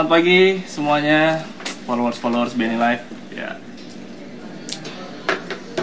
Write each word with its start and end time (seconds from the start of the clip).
Selamat 0.00 0.16
pagi 0.16 0.56
semuanya 0.64 1.44
followers-followers 1.84 2.56
BNI 2.56 2.80
Live. 2.80 3.04
Ya. 3.36 3.60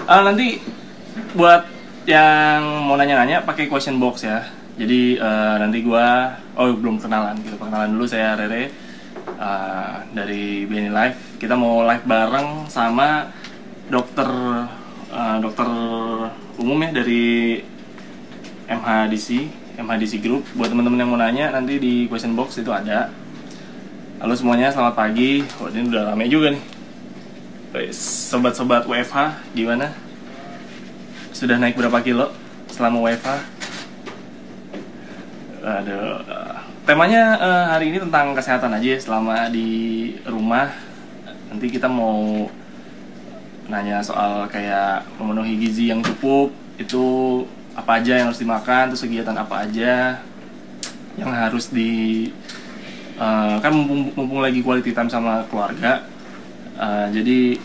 Ah, 0.09 0.25
nanti 0.25 0.57
buat 1.37 1.69
yang 2.09 2.81
mau 2.89 2.97
nanya-nanya 2.97 3.45
pakai 3.45 3.69
question 3.69 4.01
box 4.01 4.25
ya. 4.25 4.41
Jadi 4.73 5.21
eh, 5.21 5.55
nanti 5.61 5.85
gua 5.85 6.33
oh 6.57 6.73
belum 6.73 6.97
kenalan 6.97 7.37
gitu. 7.45 7.61
Perkenalan 7.61 7.93
dulu 7.93 8.09
saya 8.09 8.33
Rere 8.33 8.73
eh, 9.37 9.95
dari 10.17 10.65
BNI 10.65 10.89
Live. 10.89 11.37
Kita 11.37 11.53
mau 11.53 11.85
live 11.85 12.09
bareng 12.09 12.65
sama 12.73 13.29
dokter 13.85 14.25
eh, 15.13 15.37
dokter 15.45 15.69
umum 16.57 16.81
ya 16.81 16.89
dari 16.89 17.61
MHDC, 18.65 19.27
MHDC 19.77 20.25
Group. 20.25 20.41
Buat 20.57 20.73
teman-teman 20.73 21.05
yang 21.05 21.09
mau 21.13 21.21
nanya 21.21 21.53
nanti 21.53 21.77
di 21.77 22.09
question 22.09 22.33
box 22.33 22.57
itu 22.57 22.73
ada. 22.73 23.26
Halo 24.17 24.33
semuanya, 24.33 24.73
selamat 24.73 24.97
pagi. 24.97 25.45
Oh, 25.61 25.69
ini 25.69 25.93
udah 25.93 26.09
rame 26.09 26.25
juga 26.25 26.49
nih. 26.49 26.63
Sobat-sobat 27.93 28.89
WFH, 28.89 29.45
gimana? 29.53 29.93
Sudah 31.29 31.61
naik 31.61 31.77
berapa 31.77 32.01
kilo 32.01 32.33
selama 32.65 33.05
WFH? 33.05 33.29
Aduh, 35.61 36.25
temanya 36.89 37.37
eh, 37.37 37.65
hari 37.69 37.93
ini 37.93 38.01
tentang 38.01 38.33
kesehatan 38.33 38.73
aja 38.73 38.89
ya, 38.89 38.97
selama 38.97 39.53
di 39.53 39.69
rumah. 40.25 40.73
Nanti 41.53 41.69
kita 41.69 41.85
mau 41.85 42.49
nanya 43.69 44.01
soal 44.01 44.49
kayak 44.49 45.05
memenuhi 45.21 45.61
gizi 45.61 45.93
yang 45.93 46.01
cukup, 46.01 46.49
itu 46.81 47.05
apa 47.77 48.01
aja 48.01 48.17
yang 48.17 48.33
harus 48.33 48.41
dimakan, 48.41 48.89
terus 48.89 49.05
kegiatan 49.05 49.37
apa 49.37 49.69
aja 49.69 50.17
yang 51.21 51.29
harus 51.29 51.69
di 51.69 52.33
Uh, 53.17 53.57
kan 53.65 53.73
mumpung, 53.73 54.13
mumpung 54.13 54.45
lagi 54.45 54.61
quality 54.61 54.93
time 54.93 55.09
sama 55.09 55.41
keluarga 55.49 56.05
uh, 56.77 57.09
jadi 57.09 57.57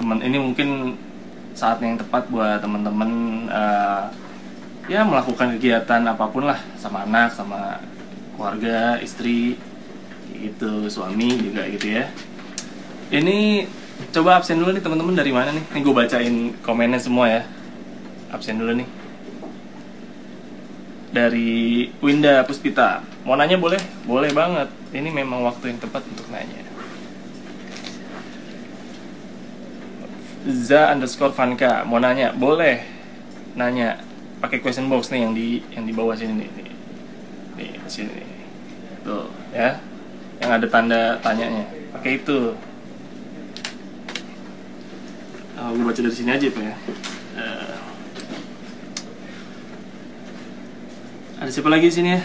teman 0.00 0.24
ini 0.24 0.40
mungkin 0.40 0.96
saatnya 1.52 1.92
yang 1.92 2.00
tepat 2.00 2.32
buat 2.32 2.64
teman-teman 2.64 3.10
uh, 3.52 4.08
ya 4.88 5.04
melakukan 5.04 5.60
kegiatan 5.60 6.00
apa 6.08 6.32
pun 6.32 6.48
lah 6.48 6.56
sama 6.80 7.04
anak 7.04 7.36
sama 7.36 7.76
keluarga 8.32 8.96
istri 9.04 9.60
gitu 10.32 10.88
suami 10.88 11.36
juga 11.38 11.68
gitu 11.68 11.92
ya. 11.92 12.08
Ini 13.12 13.68
coba 14.16 14.40
absen 14.40 14.58
dulu 14.58 14.72
nih 14.72 14.82
teman-teman 14.82 15.14
dari 15.14 15.28
mana 15.28 15.52
nih? 15.52 15.64
Ini 15.76 15.78
gue 15.84 15.94
bacain 15.94 16.34
komennya 16.64 16.98
semua 16.98 17.28
ya. 17.28 17.42
Absen 18.32 18.56
dulu 18.56 18.80
nih 18.80 19.01
dari 21.12 21.92
Winda 22.00 22.42
Puspita. 22.42 23.04
Mau 23.22 23.36
nanya 23.36 23.60
boleh? 23.60 23.78
Boleh 24.08 24.32
banget. 24.32 24.72
Ini 24.90 25.12
memang 25.12 25.44
waktu 25.44 25.70
yang 25.70 25.78
tepat 25.78 26.02
untuk 26.08 26.26
nanya. 26.32 26.64
Za 30.42 30.90
underscore 30.90 31.30
Vanka 31.30 31.86
mau 31.86 32.02
nanya 32.02 32.34
boleh 32.34 32.82
nanya 33.54 34.02
pakai 34.42 34.58
question 34.58 34.90
box 34.90 35.14
nih 35.14 35.22
yang 35.22 35.32
di 35.38 35.62
yang 35.70 35.84
di 35.86 35.94
bawah 35.94 36.18
sini 36.18 36.34
nih 36.34 36.50
nih, 37.54 37.70
sini 37.86 38.26
tuh 39.06 39.30
ya 39.54 39.78
yang 40.42 40.50
ada 40.58 40.66
tanda 40.66 41.22
tanyanya 41.22 41.62
pakai 41.94 42.18
itu 42.18 42.58
oh, 45.54 45.68
gue 45.78 45.84
baca 45.86 46.00
dari 46.02 46.16
sini 46.16 46.34
aja 46.34 46.46
pak 46.50 46.64
ya 46.66 46.74
Eh, 47.32 47.71
ada 51.42 51.50
siapa 51.50 51.74
lagi 51.74 51.90
di 51.90 51.94
sini 51.98 52.14
ya? 52.14 52.22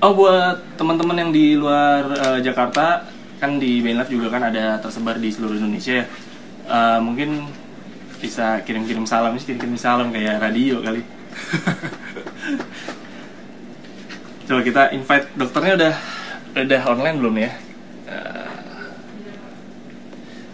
Oh 0.00 0.16
buat 0.16 0.56
teman-teman 0.80 1.20
yang 1.20 1.36
di 1.36 1.52
luar 1.52 2.08
eh, 2.16 2.40
Jakarta 2.40 3.04
kan 3.36 3.60
di 3.60 3.84
BNLF 3.84 4.08
juga 4.08 4.32
kan 4.32 4.48
ada 4.48 4.80
tersebar 4.80 5.20
di 5.20 5.28
seluruh 5.28 5.60
Indonesia 5.60 6.00
ya. 6.00 6.08
Eh, 6.64 6.98
mungkin 7.04 7.44
bisa 8.24 8.64
kirim-kirim 8.64 9.04
salam 9.04 9.36
sih 9.36 9.52
kirim-kirim 9.52 9.76
salam 9.76 10.08
kayak 10.08 10.40
radio 10.40 10.80
kali. 10.80 11.04
Coba 14.48 14.60
kita 14.64 14.96
invite 14.96 15.28
dokternya 15.36 15.76
udah 15.76 15.92
udah 16.56 16.80
online 16.88 17.16
belum 17.20 17.36
ya? 17.36 17.52
Eh, 18.08 18.48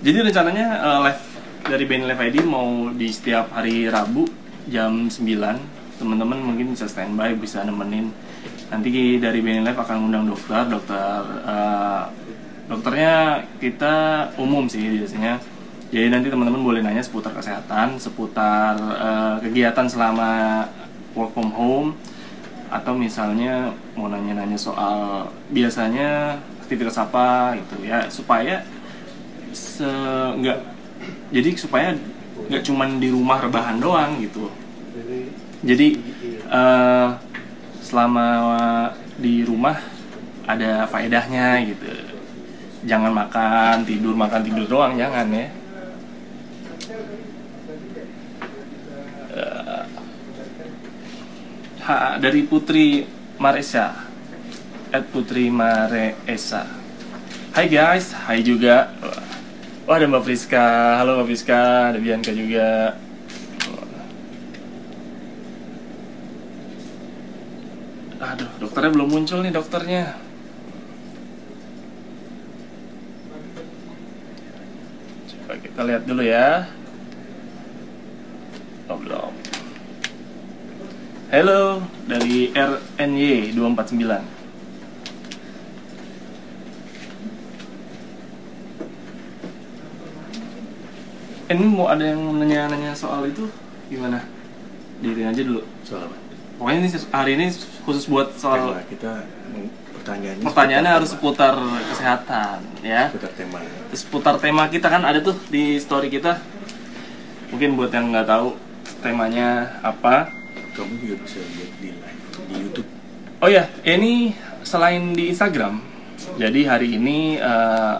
jadi 0.02 0.26
rencananya 0.26 0.66
eh, 0.82 0.98
live 1.06 1.22
dari 1.62 1.84
BNLF 1.86 2.20
ID 2.26 2.36
mau 2.42 2.90
di 2.90 3.06
setiap 3.06 3.54
hari 3.54 3.86
Rabu 3.86 4.26
jam 4.66 5.06
9 5.06 5.77
teman-teman 5.98 6.38
mungkin 6.38 6.72
bisa 6.72 6.86
standby 6.86 7.34
bisa 7.34 7.66
nemenin. 7.66 8.14
Nanti 8.70 9.18
dari 9.18 9.42
BNI 9.42 9.66
Live 9.66 9.80
akan 9.82 10.08
undang 10.08 10.24
dokter 10.30 10.64
dokter 10.70 11.20
eh, 11.44 12.02
dokternya 12.70 13.14
kita 13.58 13.94
umum 14.38 14.70
sih 14.70 14.86
biasanya. 14.86 15.42
Jadi 15.88 16.08
nanti 16.12 16.28
teman-teman 16.28 16.60
boleh 16.60 16.80
nanya 16.84 17.02
seputar 17.02 17.34
kesehatan 17.34 17.98
seputar 17.98 18.78
eh, 18.78 19.36
kegiatan 19.42 19.86
selama 19.90 20.64
work 21.18 21.34
from 21.34 21.50
home 21.50 21.90
atau 22.68 22.92
misalnya 22.92 23.72
mau 23.96 24.12
nanya-nanya 24.12 24.60
soal 24.60 25.32
biasanya 25.50 26.38
aktivitas 26.62 26.94
apa 27.00 27.58
gitu 27.58 27.82
ya. 27.82 28.06
Supaya 28.06 28.62
se 29.50 29.88
nggak 30.38 30.58
jadi 31.32 31.50
supaya 31.56 31.88
nggak 32.46 32.62
cuman 32.62 33.02
di 33.02 33.08
rumah 33.10 33.42
rebahan 33.42 33.80
doang 33.82 34.20
gitu 34.22 34.46
jadi 35.62 35.88
eh, 36.48 37.08
selama 37.82 38.26
di 39.18 39.42
rumah 39.42 39.78
ada 40.46 40.86
faedahnya 40.86 41.66
gitu. 41.66 41.86
Jangan 42.86 43.10
makan 43.10 43.82
tidur 43.82 44.14
makan 44.14 44.42
tidur 44.46 44.66
doang 44.70 44.94
jangan 44.94 45.26
ya. 45.34 45.46
Eh, 49.34 49.84
ha, 51.84 52.16
dari 52.22 52.46
Putri 52.46 53.02
Maresa 53.38 54.06
at 54.88 55.04
Putri 55.10 55.50
Maresa 55.52 56.78
Hai 57.58 57.66
guys, 57.66 58.14
hai 58.14 58.38
juga. 58.44 58.94
Wah 59.82 59.98
ada 59.98 60.06
Mbak 60.06 60.22
Friska, 60.22 61.00
halo 61.02 61.18
Mbak 61.18 61.26
Friska, 61.26 61.90
ada 61.90 61.98
Bianca 61.98 62.30
juga 62.30 62.94
Aduh, 68.18 68.50
dokternya 68.58 68.90
belum 68.98 69.14
muncul 69.14 69.46
nih 69.46 69.54
dokternya. 69.54 70.18
Coba 75.30 75.54
kita 75.62 75.80
lihat 75.86 76.02
dulu 76.02 76.26
ya. 76.26 76.66
Oh, 78.90 78.98
belum. 78.98 79.30
Halo, 81.30 81.86
dari 82.10 82.50
RNY 82.58 83.54
249. 83.54 83.94
Ini 91.48 91.64
mau 91.70 91.86
ada 91.86 92.02
yang 92.02 92.34
nanya-nanya 92.34 92.98
soal 92.98 93.30
itu 93.30 93.46
gimana? 93.86 94.26
Diri 94.98 95.22
aja 95.22 95.38
dulu. 95.46 95.62
soal 95.86 96.10
apa? 96.10 96.27
Pokoknya 96.58 96.78
ini 96.82 96.88
hari 97.14 97.30
ini 97.38 97.46
khusus 97.86 98.04
buat 98.10 98.34
soal 98.34 98.74
Tema 98.74 98.82
kita 98.90 99.12
pertanyaannya 99.94 100.44
pertanyaannya 100.44 100.92
harus 100.92 101.10
seputar 101.14 101.54
seputar 101.54 101.86
kesehatan 101.94 102.58
ya. 102.82 103.02
Seputar 103.14 103.32
tema. 103.38 103.58
seputar 103.94 104.34
tema 104.42 104.62
kita 104.66 104.90
kan 104.90 105.02
ada 105.06 105.22
tuh 105.22 105.38
di 105.46 105.78
story 105.78 106.10
kita. 106.10 106.42
Mungkin 107.54 107.78
buat 107.78 107.94
yang 107.94 108.10
nggak 108.10 108.26
tahu 108.26 108.58
temanya 108.98 109.78
apa. 109.86 110.34
Kamu 110.74 110.94
juga 110.98 111.14
bisa 111.22 111.38
lihat 111.42 111.72
di 111.78 111.88
live 111.94 112.22
di 112.46 112.54
YouTube. 112.54 112.88
oh 113.42 113.50
ya 113.50 113.66
ini 113.82 114.34
selain 114.62 115.14
di 115.14 115.30
Instagram 115.30 115.82
jadi 116.38 116.60
hari 116.70 116.98
ini 116.98 117.38
eh, 117.38 117.96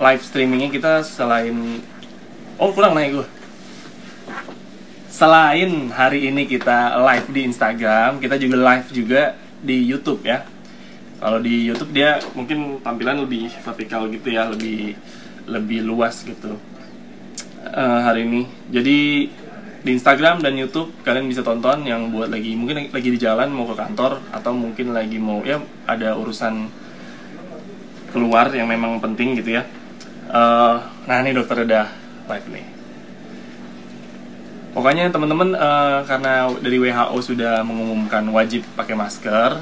live 0.00 0.22
streamingnya 0.24 0.68
kita 0.72 0.92
selain 1.04 1.80
oh 2.56 2.70
kurang 2.72 2.96
naik 2.96 3.20
gue 3.20 3.26
selain 5.18 5.90
hari 5.90 6.30
ini 6.30 6.46
kita 6.46 6.94
live 7.02 7.26
di 7.34 7.50
Instagram 7.50 8.22
kita 8.22 8.38
juga 8.38 8.56
live 8.70 8.88
juga 8.94 9.22
di 9.58 9.82
YouTube 9.82 10.22
ya. 10.22 10.46
Kalau 11.18 11.42
di 11.42 11.66
YouTube 11.66 11.90
dia 11.90 12.22
mungkin 12.38 12.78
tampilan 12.78 13.26
lebih 13.26 13.50
vertikal 13.66 14.06
gitu 14.06 14.30
ya 14.30 14.46
lebih 14.46 14.94
lebih 15.50 15.82
luas 15.82 16.22
gitu 16.22 16.54
eh, 17.66 18.00
hari 18.06 18.30
ini. 18.30 18.46
Jadi 18.70 18.98
di 19.82 19.90
Instagram 19.90 20.38
dan 20.38 20.54
YouTube 20.54 20.94
kalian 21.02 21.26
bisa 21.26 21.42
tonton 21.42 21.82
yang 21.82 22.14
buat 22.14 22.30
lagi 22.30 22.54
mungkin 22.54 22.86
lagi 22.94 23.10
di 23.10 23.18
jalan 23.18 23.50
mau 23.50 23.66
ke 23.66 23.74
kantor 23.74 24.22
atau 24.30 24.54
mungkin 24.54 24.94
lagi 24.94 25.18
mau 25.18 25.42
ya 25.42 25.58
ada 25.90 26.14
urusan 26.14 26.70
keluar 28.14 28.54
yang 28.54 28.70
memang 28.70 29.02
penting 29.02 29.34
gitu 29.34 29.58
ya. 29.58 29.66
Eh, 30.30 30.76
nah 31.10 31.16
ini 31.26 31.34
dokter 31.34 31.66
udah 31.66 31.90
live 32.30 32.48
nih 32.54 32.77
Pokoknya 34.78 35.10
teman-teman 35.10 35.58
eh, 35.58 35.98
karena 36.06 36.46
dari 36.62 36.78
WHO 36.78 37.18
sudah 37.18 37.66
mengumumkan 37.66 38.22
wajib 38.30 38.62
pakai 38.78 38.94
masker, 38.94 39.58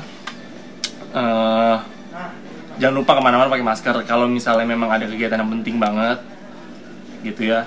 eh, 1.16 1.76
jangan 2.76 2.96
lupa 3.00 3.16
ke 3.16 3.22
mana-mana 3.24 3.48
pakai 3.48 3.64
masker. 3.64 4.04
Kalau 4.04 4.28
misalnya 4.28 4.68
memang 4.68 4.92
ada 4.92 5.08
kegiatan 5.08 5.40
yang 5.40 5.48
penting 5.56 5.80
banget, 5.80 6.20
gitu 7.24 7.48
ya, 7.48 7.64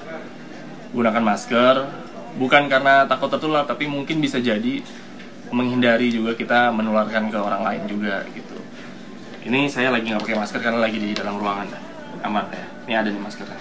gunakan 0.94 1.26
masker. 1.26 1.90
Bukan 2.38 2.70
karena 2.70 3.10
takut 3.10 3.34
tertular, 3.34 3.66
tapi 3.66 3.90
mungkin 3.90 4.22
bisa 4.22 4.38
jadi 4.38 4.86
menghindari 5.50 6.14
juga 6.14 6.38
kita 6.38 6.70
menularkan 6.70 7.34
ke 7.34 7.40
orang 7.42 7.66
lain 7.66 7.82
juga 7.90 8.30
gitu. 8.30 8.62
Ini 9.50 9.66
saya 9.74 9.90
lagi 9.90 10.06
nggak 10.14 10.22
pakai 10.22 10.38
masker 10.38 10.62
karena 10.62 10.86
lagi 10.86 11.02
di 11.02 11.18
dalam 11.18 11.42
ruangan, 11.42 11.66
aman 12.22 12.46
ya. 12.54 12.66
Ini 12.86 12.94
ada 12.94 13.10
nih 13.10 13.22
maskernya. 13.26 13.58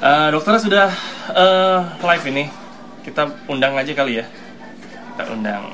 Eh, 0.00 0.28
dokter 0.32 0.56
sudah 0.56 1.17
eh, 1.34 1.78
live 2.00 2.26
ini. 2.30 2.44
Kita 3.04 3.28
undang 3.48 3.76
aja 3.76 3.92
kali 3.92 4.20
ya. 4.20 4.26
Kita 5.16 5.24
undang. 5.32 5.64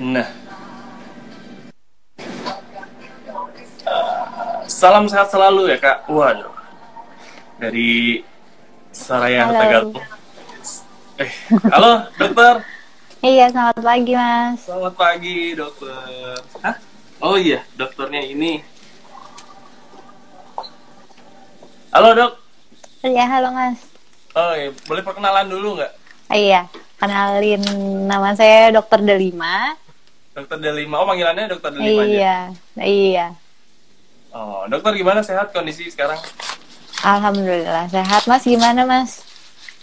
Nah. 0.00 0.28
Salam 4.64 5.04
sehat 5.12 5.28
selalu 5.28 5.76
ya 5.76 5.78
kak. 5.80 6.08
Waduh. 6.08 6.52
Dari 7.60 8.24
Saraya. 8.90 9.52
Tegalung. 9.52 10.00
Eh, 11.20 11.30
halo 11.68 12.08
dokter. 12.16 12.64
Iya, 13.20 13.52
selamat 13.52 13.84
pagi, 13.84 14.12
Mas. 14.16 14.64
Selamat 14.64 14.94
pagi 14.96 15.52
dokter. 15.52 16.40
Hah? 16.64 16.76
Oh 17.20 17.36
iya, 17.36 17.60
dokternya 17.76 18.24
ini. 18.24 18.64
Halo 21.90 22.08
dok. 22.14 22.32
Iya, 23.02 23.24
halo, 23.26 23.48
Mas. 23.50 23.78
Oh 24.32 24.54
iya, 24.54 24.70
boleh 24.86 25.02
perkenalan 25.02 25.46
dulu 25.46 25.74
nggak? 25.74 25.92
Ah, 26.30 26.38
Iya, 26.38 26.60
kenalin 26.96 27.62
nama 28.06 28.30
saya 28.32 28.70
Dokter 28.70 29.02
Delima. 29.02 29.74
Dokter 30.30 30.62
Delima. 30.62 31.02
Oh 31.02 31.06
panggilannya 31.06 31.50
dokter 31.50 31.74
Delima 31.74 32.06
aja. 32.06 32.06
Iya, 32.06 32.36
iya. 32.78 33.26
Oh, 34.30 34.62
dokter 34.70 34.94
gimana 34.94 35.18
sehat 35.20 35.50
kondisi 35.50 35.90
sekarang? 35.90 36.22
Alhamdulillah 37.02 37.90
sehat, 37.90 38.22
Mas. 38.24 38.46
Gimana, 38.46 38.86
Mas? 38.86 39.26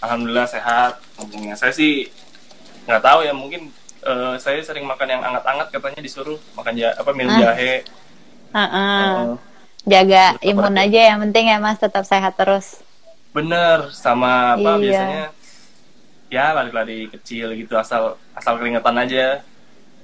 Alhamdulillah 0.00 0.48
sehat. 0.48 1.04
Untungnya 1.20 1.52
saya 1.52 1.74
sih 1.74 2.08
nggak 2.88 3.04
tahu 3.04 3.20
ya 3.20 3.36
mungkin 3.36 3.68
eh, 4.00 4.34
saya 4.40 4.64
sering 4.64 4.88
makan 4.88 5.08
yang 5.10 5.20
anget-anget 5.20 5.68
katanya 5.68 6.00
disuruh 6.00 6.40
makan 6.56 6.72
ja 6.72 6.96
apa 6.96 7.10
minum 7.12 7.36
Ah. 7.36 7.52
jahe. 7.52 7.84
Heeh. 8.48 9.04
Eh, 9.04 9.36
Jaga 9.88 10.36
Tetap 10.36 10.44
imun 10.44 10.74
aja 10.76 11.00
yang 11.08 11.18
penting 11.24 11.44
ya, 11.48 11.56
Mas. 11.58 11.78
Tetap 11.78 12.04
sehat 12.04 12.36
terus. 12.36 12.80
bener 13.28 13.92
sama 13.92 14.56
apa 14.56 14.70
Iya. 14.72 14.80
biasanya 14.80 15.24
ya 16.28 16.46
lari-lari 16.52 17.08
kecil 17.08 17.52
gitu 17.54 17.72
asal 17.74 18.16
asal 18.32 18.56
keringetan 18.56 18.96
aja. 18.96 19.40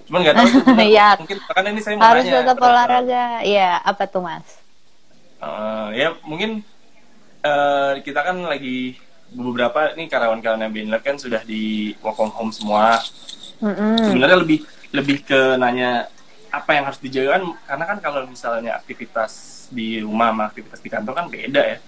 Cuman 0.04 0.20
nggak 0.22 0.34
tahu. 0.34 0.48
Iya. 0.92 1.08
mungkin 1.16 1.38
karena 1.42 1.68
ini 1.68 1.80
saya 1.80 1.94
mau 1.96 2.04
Harus 2.04 2.24
nanya 2.24 2.36
tetap 2.38 2.56
olahraga. 2.60 3.24
Iya, 3.42 3.70
apa 3.80 4.02
tuh, 4.04 4.22
Mas? 4.22 4.46
Eh, 5.38 5.88
ya 5.94 6.08
mungkin 6.22 6.60
eh, 7.40 7.92
kita 8.00 8.20
kan 8.22 8.36
lagi 8.40 8.96
beberapa 9.28 9.92
nih 9.92 10.06
karyawan-karyawan 10.06 10.62
yang 10.62 10.72
Binler 10.72 11.00
kan 11.00 11.16
sudah 11.16 11.42
di 11.42 11.92
work 12.00 12.14
from 12.14 12.30
home 12.30 12.52
semua. 12.52 13.00
Mm-mm. 13.58 13.98
Sebenarnya 13.98 14.38
lebih 14.38 14.62
lebih 14.92 15.24
ke 15.24 15.56
nanya 15.56 16.06
apa 16.54 16.70
yang 16.72 16.84
harus 16.86 17.00
dijaga 17.02 17.36
kan 17.36 17.42
karena 17.66 17.84
kan 17.84 17.98
kalau 17.98 18.20
misalnya 18.24 18.78
aktivitas 18.78 19.32
di 19.72 19.98
rumah 19.98 20.30
sama 20.30 20.42
aktivitas 20.46 20.78
di 20.78 20.88
kantor 20.88 21.12
kan 21.14 21.26
beda 21.26 21.62
ya. 21.64 21.78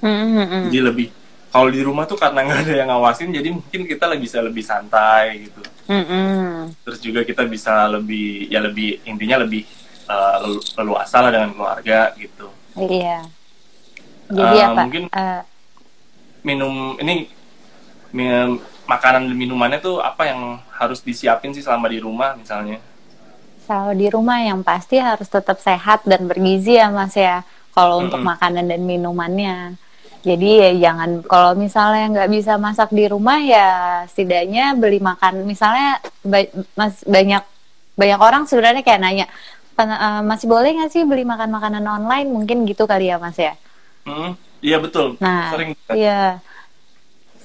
Mm-mm. 0.00 0.68
Jadi 0.68 0.78
lebih 0.80 1.08
kalau 1.50 1.68
di 1.68 1.80
rumah 1.80 2.04
tuh 2.04 2.16
karena 2.16 2.40
nggak 2.46 2.60
ada 2.68 2.74
yang 2.76 2.88
ngawasin 2.92 3.32
jadi 3.32 3.48
mungkin 3.50 3.80
kita 3.88 4.04
lebih 4.10 4.22
bisa 4.28 4.38
lebih 4.44 4.64
santai 4.64 5.48
gitu. 5.48 5.60
Mm-mm. 5.88 6.70
Terus 6.84 6.98
juga 7.00 7.20
kita 7.24 7.42
bisa 7.48 7.88
lebih 7.88 8.46
ya 8.46 8.60
lebih 8.60 9.00
intinya 9.04 9.40
lebih 9.40 9.64
lelu- 10.10 10.64
leluasa 10.76 11.16
lah 11.22 11.30
dengan 11.30 11.50
keluarga 11.54 12.10
gitu. 12.18 12.50
Iya. 12.76 13.22
Jadi 14.30 14.56
Eh, 14.58 14.66
apa? 14.66 14.80
mungkin- 14.86 15.10
Eh, 15.10 15.42
minum 16.42 16.96
ini 16.98 17.26
mi- 18.10 18.60
makanan 18.86 19.30
dan 19.30 19.36
minumannya 19.38 19.78
tuh 19.78 20.02
apa 20.02 20.26
yang 20.26 20.58
harus 20.74 20.98
disiapin 20.98 21.54
sih 21.54 21.62
selama 21.62 21.86
di 21.86 22.02
rumah 22.02 22.34
misalnya 22.34 22.82
Kalau 23.70 23.92
di 24.00 24.06
rumah 24.16 24.38
yang 24.48 24.60
pasti 24.70 24.96
harus 25.08 25.28
tetap 25.36 25.58
sehat 25.68 26.00
dan 26.10 26.20
bergizi 26.30 26.72
ya 26.80 26.86
Mas 26.98 27.14
ya. 27.14 27.36
Kalau 27.76 27.94
untuk 28.04 28.18
Mm-mm. 28.18 28.26
makanan 28.30 28.64
dan 28.72 28.82
minumannya. 28.92 29.56
Jadi 30.28 30.48
ya 30.62 30.70
jangan 30.90 31.10
kalau 31.32 31.52
misalnya 31.64 32.04
nggak 32.12 32.30
bisa 32.36 32.52
masak 32.66 32.88
di 32.98 33.04
rumah 33.14 33.38
ya 33.54 33.68
setidaknya 34.10 34.64
beli 34.82 34.98
makan. 35.10 35.34
Misalnya 35.52 35.88
ba- 36.32 36.52
mas 36.78 36.94
banyak 37.14 37.42
banyak 38.00 38.20
orang 38.26 38.42
sebenarnya 38.50 38.82
kayak 38.86 39.00
nanya 39.04 39.26
"Pen- 39.78 40.00
eh, 40.06 40.22
masih 40.30 40.46
boleh 40.54 40.70
nggak 40.76 40.90
sih 40.94 41.02
beli 41.10 41.24
makan 41.32 41.50
makanan 41.56 41.84
online 41.96 42.28
mungkin 42.36 42.58
gitu 42.70 42.84
kali 42.90 43.06
ya 43.12 43.16
Mas 43.24 43.38
ya. 43.38 43.54
Hmm, 44.06 44.30
iya 44.64 44.76
betul 44.84 45.08
Nah, 45.20 45.50
sering 45.52 45.70
Iya. 45.90 46.40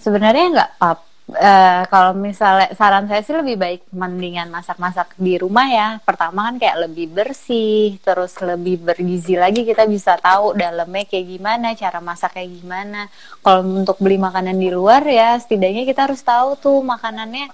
Sebenarnya 0.04 0.45
nggak 0.54 0.71
apa. 0.81 1.05
Eh, 1.33 1.81
kalau 1.89 2.13
misalnya 2.13 2.69
saran 2.77 3.10
saya 3.10 3.22
sih 3.25 3.33
lebih 3.33 3.57
baik 3.57 3.81
mendingan 3.89 4.54
masak-masak 4.54 5.18
di 5.18 5.42
rumah 5.42 5.66
ya. 5.66 5.88
Pertama 6.06 6.45
kan 6.50 6.56
kayak 6.62 6.86
lebih 6.89 7.10
bersih, 7.10 7.98
terus 8.06 8.38
lebih 8.42 8.81
bergizi 8.86 9.33
lagi 9.33 9.66
kita 9.66 9.89
bisa 9.89 10.18
tahu 10.22 10.54
dalamnya 10.54 11.06
kayak 11.10 11.25
gimana, 11.25 11.68
cara 11.74 12.00
masak 12.04 12.38
kayak 12.38 12.51
gimana. 12.62 13.10
Kalau 13.42 13.62
untuk 13.66 13.98
beli 13.98 14.18
makanan 14.22 14.57
di 14.57 14.69
luar 14.69 15.01
ya 15.06 15.38
setidaknya 15.42 15.83
kita 15.89 16.06
harus 16.10 16.22
tahu 16.22 16.57
tuh 16.62 16.77
makanannya 16.86 17.50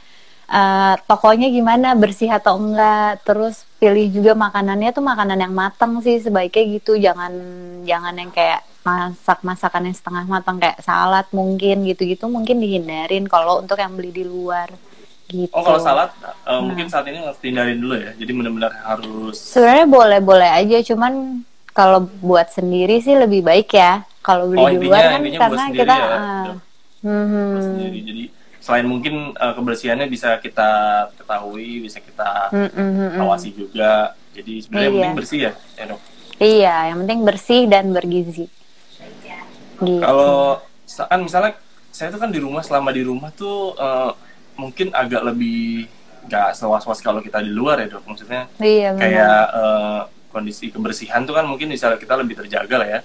eh, 0.52 0.94
tokonya 1.08 1.48
gimana 1.52 1.96
bersih 1.96 2.32
atau 2.32 2.60
enggak. 2.60 3.24
Terus 3.24 3.64
pilih 3.80 4.08
juga 4.12 4.32
makanannya 4.36 4.90
tuh 4.92 5.04
makanan 5.06 5.40
yang 5.40 5.54
matang 5.56 6.04
sih 6.04 6.20
sebaiknya 6.20 6.64
gitu. 6.80 7.00
Jangan 7.00 7.34
jangan 7.88 8.14
yang 8.20 8.32
kayak 8.36 8.71
masak 8.82 9.40
masakan 9.46 9.88
yang 9.90 9.96
setengah 9.96 10.24
matang 10.26 10.58
kayak 10.58 10.82
salad 10.82 11.26
mungkin 11.30 11.86
gitu-gitu 11.86 12.26
mungkin 12.26 12.58
dihindarin 12.58 13.30
kalau 13.30 13.62
untuk 13.62 13.78
yang 13.78 13.94
beli 13.94 14.10
di 14.10 14.26
luar 14.26 14.74
gitu. 15.30 15.54
oh 15.54 15.62
kalau 15.62 15.80
salad 15.80 16.10
eh, 16.22 16.62
mungkin 16.62 16.90
saat 16.90 17.06
ini 17.08 17.22
harus 17.22 17.38
dihindarin 17.38 17.78
dulu 17.78 17.96
ya 17.96 18.12
jadi 18.18 18.32
benar-benar 18.34 18.72
harus 18.84 19.38
Sebenarnya 19.38 19.88
boleh-boleh 19.88 20.50
aja 20.50 20.78
cuman 20.82 21.46
kalau 21.72 22.04
buat 22.20 22.52
sendiri 22.52 23.00
sih 23.00 23.16
lebih 23.16 23.48
baik 23.48 23.72
ya. 23.72 24.04
Kalau 24.22 24.52
beli 24.52 24.60
Oh, 24.60 24.68
di 24.68 24.86
luar 24.86 25.18
kan 25.18 25.24
karena 25.24 25.64
kita 25.72 25.96
ya, 25.96 26.54
mhm. 27.02 27.58
sendiri 27.58 28.00
jadi 28.06 28.24
selain 28.62 28.86
mungkin 28.86 29.34
eh, 29.34 29.54
kebersihannya 29.58 30.06
bisa 30.06 30.38
kita 30.38 30.70
ketahui 31.18 31.82
bisa 31.82 31.98
kita 31.98 32.54
Mm, 32.54 32.70
mm, 32.70 32.70
mm, 32.78 33.10
mm. 33.18 33.22
awasi 33.26 33.50
juga 33.56 34.14
jadi 34.36 34.54
sebenarnya 34.62 34.86
yang 34.86 34.94
Iya. 34.94 35.02
penting 35.02 35.18
bersih 35.18 35.40
ya 35.42 35.52
ya 35.80 35.86
dok 35.90 36.02
Iya, 36.42 36.76
yang 36.90 36.98
penting 37.06 37.20
bersih 37.22 37.62
dan 37.70 37.86
bergizi. 37.94 38.50
Gitu. 39.82 40.00
Kalau 40.00 40.62
kan 40.86 41.20
misalnya 41.20 41.52
saya 41.92 42.08
tuh 42.10 42.20
kan 42.20 42.32
di 42.32 42.40
rumah 42.40 42.62
selama 42.62 42.90
di 42.92 43.04
rumah 43.04 43.30
tuh 43.32 43.74
eh, 43.76 44.12
mungkin 44.56 44.94
agak 44.94 45.26
lebih 45.26 45.88
nggak 46.22 46.54
sewas-was 46.54 47.02
kalau 47.02 47.18
kita 47.20 47.42
di 47.42 47.50
luar 47.50 47.82
ya 47.82 47.88
dok. 47.90 48.06
Maksudnya 48.06 48.46
iya 48.62 48.94
benar. 48.94 49.02
kayak 49.02 49.40
eh, 49.58 50.02
kondisi 50.32 50.72
kebersihan 50.72 51.26
tuh 51.26 51.36
kan 51.36 51.44
mungkin 51.44 51.68
misalnya 51.68 52.00
kita 52.00 52.16
lebih 52.16 52.40
terjaga 52.40 52.76
lah 52.78 52.88
ya. 52.88 53.00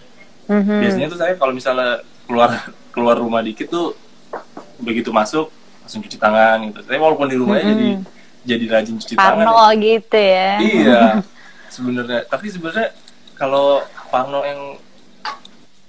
Mhm. 0.47 0.79
Biasanya 0.79 1.07
tuh 1.11 1.19
saya 1.19 1.33
kalau 1.35 1.51
misalnya 1.51 2.01
keluar 2.27 2.51
keluar 2.95 3.17
rumah 3.19 3.43
dikit 3.43 3.67
tuh 3.67 3.97
begitu 4.79 5.11
masuk 5.11 5.51
langsung 5.83 6.03
cuci 6.03 6.19
tangan 6.19 6.61
gitu. 6.71 6.81
Tapi 6.85 6.99
walaupun 6.99 7.27
di 7.27 7.37
rumahnya 7.39 7.65
Mhm. 7.67 7.73
jadi 7.75 7.89
jadi 8.47 8.65
rajin 8.71 8.95
cuci 9.01 9.15
tangan. 9.19 9.43
Parno 9.43 9.67
gitu 9.81 10.19
ya. 10.19 10.51
Iya. 10.61 11.03
Sebenarnya 11.75 12.21
tapi 12.31 12.47
sebenarnya 12.49 12.95
kalau 13.35 13.83
Parno 14.09 14.41
yang 14.47 14.79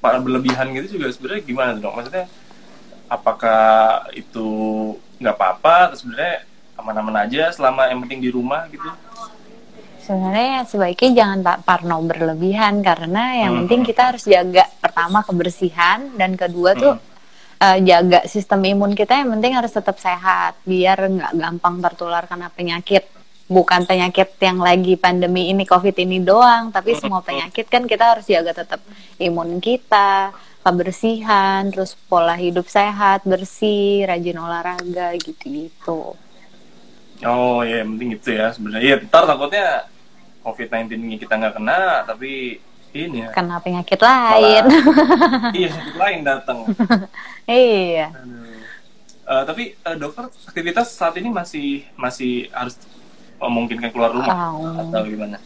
pak 0.07 0.23
berlebihan 0.23 0.67
gitu 0.75 0.99
juga 0.99 1.11
sebenarnya 1.11 1.41
gimana 1.43 1.69
tuh 1.75 1.81
dok? 1.83 1.93
Maksudnya 1.99 2.25
apakah 3.07 3.65
itu 4.13 4.49
nggak 5.19 5.35
apa-apa? 5.35 5.75
Terus 5.91 5.99
sebenarnya 6.03 6.35
aman-aman 6.77 7.15
aja 7.25 7.43
selama 7.51 7.89
yang 7.89 7.99
penting 8.05 8.21
di 8.21 8.29
rumah 8.29 8.69
gitu? 8.71 8.87
Sebenarnya 9.99 10.63
sebaiknya 10.63 11.11
jangan 11.11 11.39
pa- 11.43 11.59
parno 11.59 11.99
berlebihan 11.99 12.79
karena 12.79 13.43
yang 13.43 13.51
Mhm. 13.51 13.59
penting 13.65 13.81
kita 13.83 14.01
harus 14.13 14.23
jaga 14.23 14.63
pertama 14.79 15.19
kebersihan 15.19 16.15
dan 16.15 16.39
kedua 16.39 16.71
tuh 16.77 16.95
Mhm. 16.95 17.05
eh, 17.57 17.79
jaga 17.83 18.19
sistem 18.29 18.61
imun 18.63 18.93
kita 18.93 19.17
yang 19.17 19.33
penting 19.33 19.57
harus 19.57 19.73
tetap 19.73 19.97
sehat 19.97 20.55
biar 20.61 21.09
nggak 21.09 21.33
gampang 21.35 21.81
tertular 21.81 22.23
karena 22.29 22.53
penyakit. 22.53 23.16
Bukan 23.47 23.87
penyakit 23.87 24.35
yang 24.43 24.59
lagi 24.59 24.99
pandemi 24.99 25.47
ini 25.47 25.63
COVID 25.63 25.95
ini 26.03 26.19
doang, 26.19 26.67
tapi 26.67 26.99
semua 26.99 27.23
penyakit 27.23 27.71
kan 27.71 27.87
kita 27.87 28.15
harus 28.15 28.27
jaga 28.27 28.51
tetap 28.51 28.83
imun 29.15 29.63
kita, 29.63 30.35
kebersihan, 30.67 31.71
terus 31.71 31.95
pola 32.11 32.35
hidup 32.35 32.67
sehat, 32.67 33.23
bersih, 33.23 34.03
rajin 34.03 34.35
olahraga 34.35 35.15
gitu-gitu. 35.15 36.19
Oh 37.23 37.63
ya 37.63 37.81
yang 37.81 37.95
penting 37.95 38.19
itu 38.19 38.29
ya 38.35 38.51
sebenarnya. 38.51 38.83
Iya 38.83 38.95
ntar 39.07 39.23
takutnya 39.23 39.87
COVID-19 40.43 40.99
ini 40.99 41.15
kita 41.15 41.39
nggak 41.39 41.55
kena 41.55 42.03
tapi 42.03 42.59
ini 42.91 43.17
ya. 43.25 43.29
Kena 43.31 43.63
penyakit 43.63 43.99
lain. 44.03 44.63
iya 45.57 45.69
sakit 45.71 45.95
lain 45.95 46.19
datang. 46.27 46.57
iya. 47.47 48.11
Aduh. 48.11 48.47
Eh, 49.27 49.43
tapi 49.43 49.63
eh, 49.75 49.95
dokter 49.99 50.31
aktivitas 50.47 50.87
saat 50.95 51.19
ini 51.19 51.27
masih 51.27 51.83
masih 51.99 52.47
harus 52.55 52.79
memungkinkan 53.39 53.89
keluar 53.89 54.11
rumah 54.11 54.35
Oh. 54.51 54.73
atau 54.79 55.01
gimana? 55.03 55.37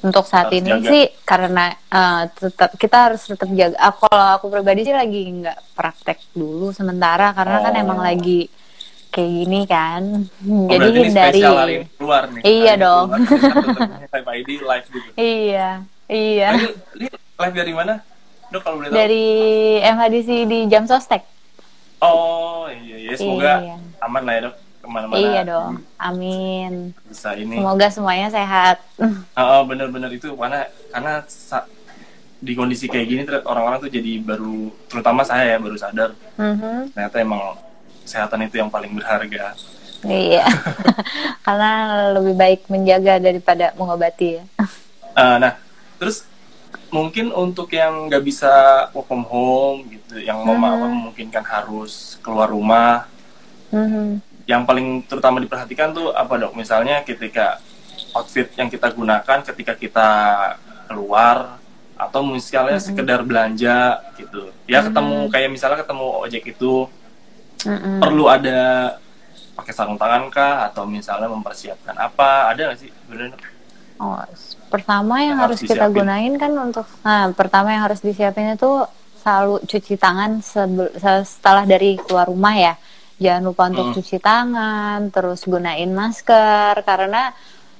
Untuk 0.00 0.24
saat 0.24 0.48
Harus 0.48 0.58
ini 0.58 0.68
jaga. 0.70 0.84
sih 0.86 1.04
karena 1.22 1.64
eh, 1.72 2.22
tetap 2.30 2.70
kita 2.74 2.96
harus 3.02 3.22
tetap 3.22 3.48
jaga. 3.50 3.76
Aku 3.82 4.04
kalau 4.04 4.26
aku 4.34 4.46
pribadi 4.48 4.82
sih 4.82 4.92
lagi 4.92 5.24
nggak 5.34 5.72
praktek 5.72 6.20
dulu 6.30 6.70
sementara 6.70 7.32
karena 7.32 7.56
kan 7.58 7.72
Oh. 7.72 7.82
emang 7.82 8.00
lagi 8.00 8.52
kayak 9.08 9.30
gini 9.38 9.60
kan. 9.64 10.02
Oh, 10.42 10.66
Jadi 10.66 10.86
hindari. 11.02 11.38
spesial 11.38 11.54
hari 11.54 11.74
ini 11.78 11.86
keluar 11.94 12.22
nih. 12.28 12.42
Iya 12.42 12.70
Hari 12.70 12.82
dong. 12.82 13.08
keluar, 13.14 14.34
ID 14.34 14.50
live 14.58 14.86
gitu. 14.88 15.08
Iya, 15.14 15.68
iya. 16.06 16.48
Ini, 16.52 16.66
ini 16.94 17.06
live 17.14 17.54
dari 17.54 17.72
mana? 17.72 17.94
Dok 18.46 18.60
kalau 18.60 18.76
boleh 18.76 18.88
tahu. 18.88 18.96
Dari 18.96 19.24
MHDC 19.80 20.28
di 20.44 20.58
Jam 20.66 20.84
Sostek. 20.84 21.22
Oh 21.98 22.68
iya 22.68 22.96
iya 23.00 23.14
semoga 23.14 23.52
Iya. 23.58 23.76
aman 24.02 24.22
lah 24.22 24.34
ya 24.34 24.40
dok 24.44 24.54
ke 24.84 24.88
mana-mana. 24.92 25.16
Iya 25.16 25.40
dong. 25.42 25.72
Amin. 25.96 26.92
Bisa 27.08 27.32
ini. 27.32 27.56
Semoga 27.56 27.88
semuanya 27.88 28.28
sehat. 28.28 28.84
Oh, 29.34 29.64
bener-bener 29.64 30.12
itu 30.12 30.30
karena 30.36 30.68
karena 30.92 31.24
di 32.38 32.52
kondisi 32.52 32.86
kayak 32.86 33.06
gini 33.08 33.22
orang-orang 33.42 33.80
tuh 33.80 33.90
jadi 33.90 34.20
baru 34.20 34.68
terutama 34.86 35.24
saya 35.24 35.56
ya 35.56 35.58
baru 35.58 35.74
sadar 35.74 36.12
Mhm. 36.36 36.92
ternyata 36.92 37.16
emang 37.18 37.56
kesehatan 38.04 38.44
itu 38.44 38.60
yang 38.60 38.68
paling 38.68 38.92
berharga. 38.92 39.56
Iya. 40.04 40.44
Karena 41.46 41.72
lebih 42.12 42.36
baik 42.36 42.60
menjaga 42.68 43.16
daripada 43.16 43.72
mengobati 43.74 44.38
ya. 44.38 44.44
Eh, 45.14 45.36
nah 45.38 45.54
terus 45.94 46.26
mungkin 46.90 47.30
untuk 47.30 47.70
yang 47.70 48.10
nggak 48.10 48.22
bisa 48.22 48.50
work 48.90 49.06
from 49.06 49.22
home 49.22 49.86
gitu, 49.88 50.18
yang 50.18 50.42
mau 50.42 50.58
Hmm. 50.58 50.90
memungkinkan 50.90 51.42
harus 51.42 52.18
keluar 52.18 52.50
rumah, 52.50 53.06
Mhm. 53.70 54.18
Yang 54.44 54.62
paling 54.62 55.02
terutama 55.04 55.40
diperhatikan 55.40 55.90
tuh 55.90 56.12
apa 56.12 56.36
dok? 56.36 56.52
Misalnya 56.52 57.00
ketika 57.00 57.58
outfit 58.12 58.50
yang 58.54 58.68
kita 58.68 58.92
gunakan 58.92 59.38
ketika 59.42 59.72
kita 59.74 60.08
keluar 60.86 61.58
atau 61.94 62.20
misalnya 62.22 62.76
Mhm. 62.76 62.84
sekedar 62.84 63.20
belanja 63.22 63.76
gitu. 64.14 64.50
Ya 64.66 64.82
Mhm. 64.82 64.86
ketemu 64.90 65.16
kayak 65.30 65.50
misalnya 65.50 65.78
ketemu 65.80 66.06
ojek 66.20 66.44
itu 66.44 66.72
Mhm. 67.64 68.02
perlu 68.02 68.24
ada 68.28 68.60
pakai 69.54 69.72
sarung 69.72 69.96
tangan 69.96 70.26
kah 70.28 70.66
atau 70.68 70.84
misalnya 70.84 71.30
mempersiapkan 71.30 71.94
apa? 71.94 72.50
Ada 72.52 72.74
nggak 72.74 72.78
sih 72.78 72.90
sebenarnya? 72.90 73.38
Oh, 73.94 74.18
pertama 74.68 75.22
yang, 75.22 75.38
Yang 75.38 75.40
harus 75.40 75.58
harus 75.62 75.70
kita 75.70 75.86
gunain 75.88 76.34
kan 76.34 76.50
untuk 76.58 76.86
nah 77.00 77.30
pertama 77.30 77.70
yang 77.70 77.86
harus 77.86 78.02
disiapin 78.02 78.52
itu 78.52 78.82
selalu 79.22 79.62
cuci 79.64 79.94
tangan 79.96 80.42
sebel- 80.42 80.92
setelah 81.24 81.62
dari 81.64 81.96
keluar 81.96 82.26
rumah 82.26 82.52
ya. 82.52 82.74
Jangan 83.16 83.42
lupa 83.42 83.62
untuk 83.68 83.86
Hmm. 83.86 83.94
cuci 83.94 84.16
tangan, 84.18 85.00
terus 85.08 85.44
gunain 85.44 85.86
masker 85.88 86.82
karena 86.82 87.30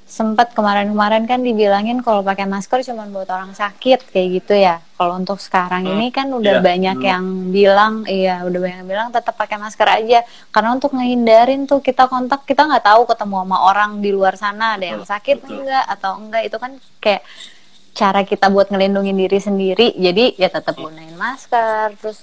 sempat 0.05 0.53
kemarin-kemarin 0.53 1.25
kan 1.25 1.41
dibilangin 1.41 1.99
kalau 1.99 2.21
pakai 2.21 2.45
masker 2.45 2.85
cuma 2.85 3.09
buat 3.09 3.25
orang 3.27 3.51
sakit 3.51 4.13
kayak 4.13 4.29
gitu 4.37 4.55
ya. 4.55 4.79
Kalau 4.95 5.17
untuk 5.17 5.41
sekarang 5.41 5.83
Hmm, 5.83 5.97
ini 5.97 6.13
kan 6.13 6.29
udah 6.29 6.55
iya, 6.55 6.63
banyak 6.63 6.97
dulu. 6.97 7.09
yang 7.09 7.25
bilang 7.51 7.95
iya 8.07 8.45
udah 8.45 8.59
banyak 8.61 8.79
yang 8.79 8.91
bilang 8.91 9.09
tetap 9.11 9.35
pakai 9.35 9.57
masker 9.57 9.89
aja 9.89 10.23
karena 10.49 10.71
untuk 10.71 10.93
ngehindarin 10.93 11.65
tuh 11.65 11.81
kita 11.81 12.07
kontak 12.07 12.45
kita 12.45 12.63
nggak 12.63 12.85
tahu 12.85 13.03
ketemu 13.05 13.37
sama 13.43 13.59
orang 13.65 13.91
di 13.99 14.11
luar 14.13 14.37
sana 14.37 14.77
ada 14.77 14.87
yang 14.87 15.03
sakit 15.03 15.41
betul. 15.41 15.57
enggak 15.59 15.85
atau 15.89 16.13
enggak 16.15 16.43
itu 16.45 16.57
kan 16.57 16.73
kayak 17.01 17.23
cara 17.93 18.21
kita 18.23 18.47
buat 18.49 18.69
ngelindungin 18.69 19.17
diri 19.17 19.39
sendiri 19.39 19.97
jadi 19.97 20.37
ya 20.37 20.47
tetap 20.49 20.77
Hmm. 20.77 20.93
gunain 20.93 21.17
masker 21.17 21.97
terus 21.97 22.23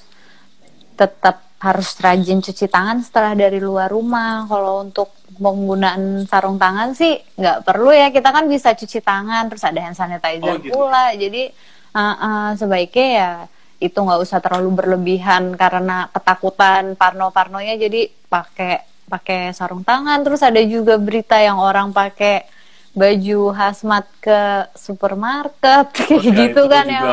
tetap 0.93 1.41
harus 1.61 1.93
rajin 2.01 2.41
cuci 2.41 2.65
tangan 2.65 3.05
setelah 3.05 3.37
dari 3.37 3.61
luar 3.61 3.93
rumah. 3.93 4.49
Kalau 4.49 4.81
untuk 4.81 5.13
penggunaan 5.37 6.25
sarung 6.25 6.57
tangan 6.57 6.97
sih 6.97 7.21
nggak 7.37 7.61
perlu 7.61 7.93
ya. 7.93 8.09
Kita 8.09 8.33
kan 8.33 8.49
bisa 8.49 8.73
cuci 8.73 8.99
tangan 8.99 9.45
terus 9.47 9.61
ada 9.61 9.77
hand 9.79 9.93
sanitizer 9.93 10.41
Oh, 10.41 10.57
gitu. 10.57 10.73
pula. 10.73 11.13
Jadi 11.13 11.53
uh, 11.93 12.01
uh, 12.01 12.47
sebaiknya 12.57 13.07
ya 13.13 13.31
itu 13.77 13.97
nggak 13.97 14.21
usah 14.21 14.37
terlalu 14.41 14.69
berlebihan 14.73 15.53
karena 15.53 16.09
ketakutan 16.09 16.97
parno-parnonya. 16.97 17.77
Jadi 17.77 18.09
pakai 18.25 18.81
pakai 19.05 19.53
sarung 19.53 19.85
tangan. 19.85 20.25
Terus 20.25 20.41
ada 20.41 20.61
juga 20.65 20.97
berita 20.97 21.37
yang 21.37 21.61
orang 21.61 21.93
pakai 21.93 22.49
baju 22.91 23.53
hazmat 23.53 24.03
ke 24.19 24.39
supermarket. 24.75 25.85
Kayak 25.97 26.23
Ya, 26.25 26.31
gitu 26.49 26.61
itu 26.61 26.63
kan 26.67 26.85
juga 26.85 26.95
yang 26.97 27.07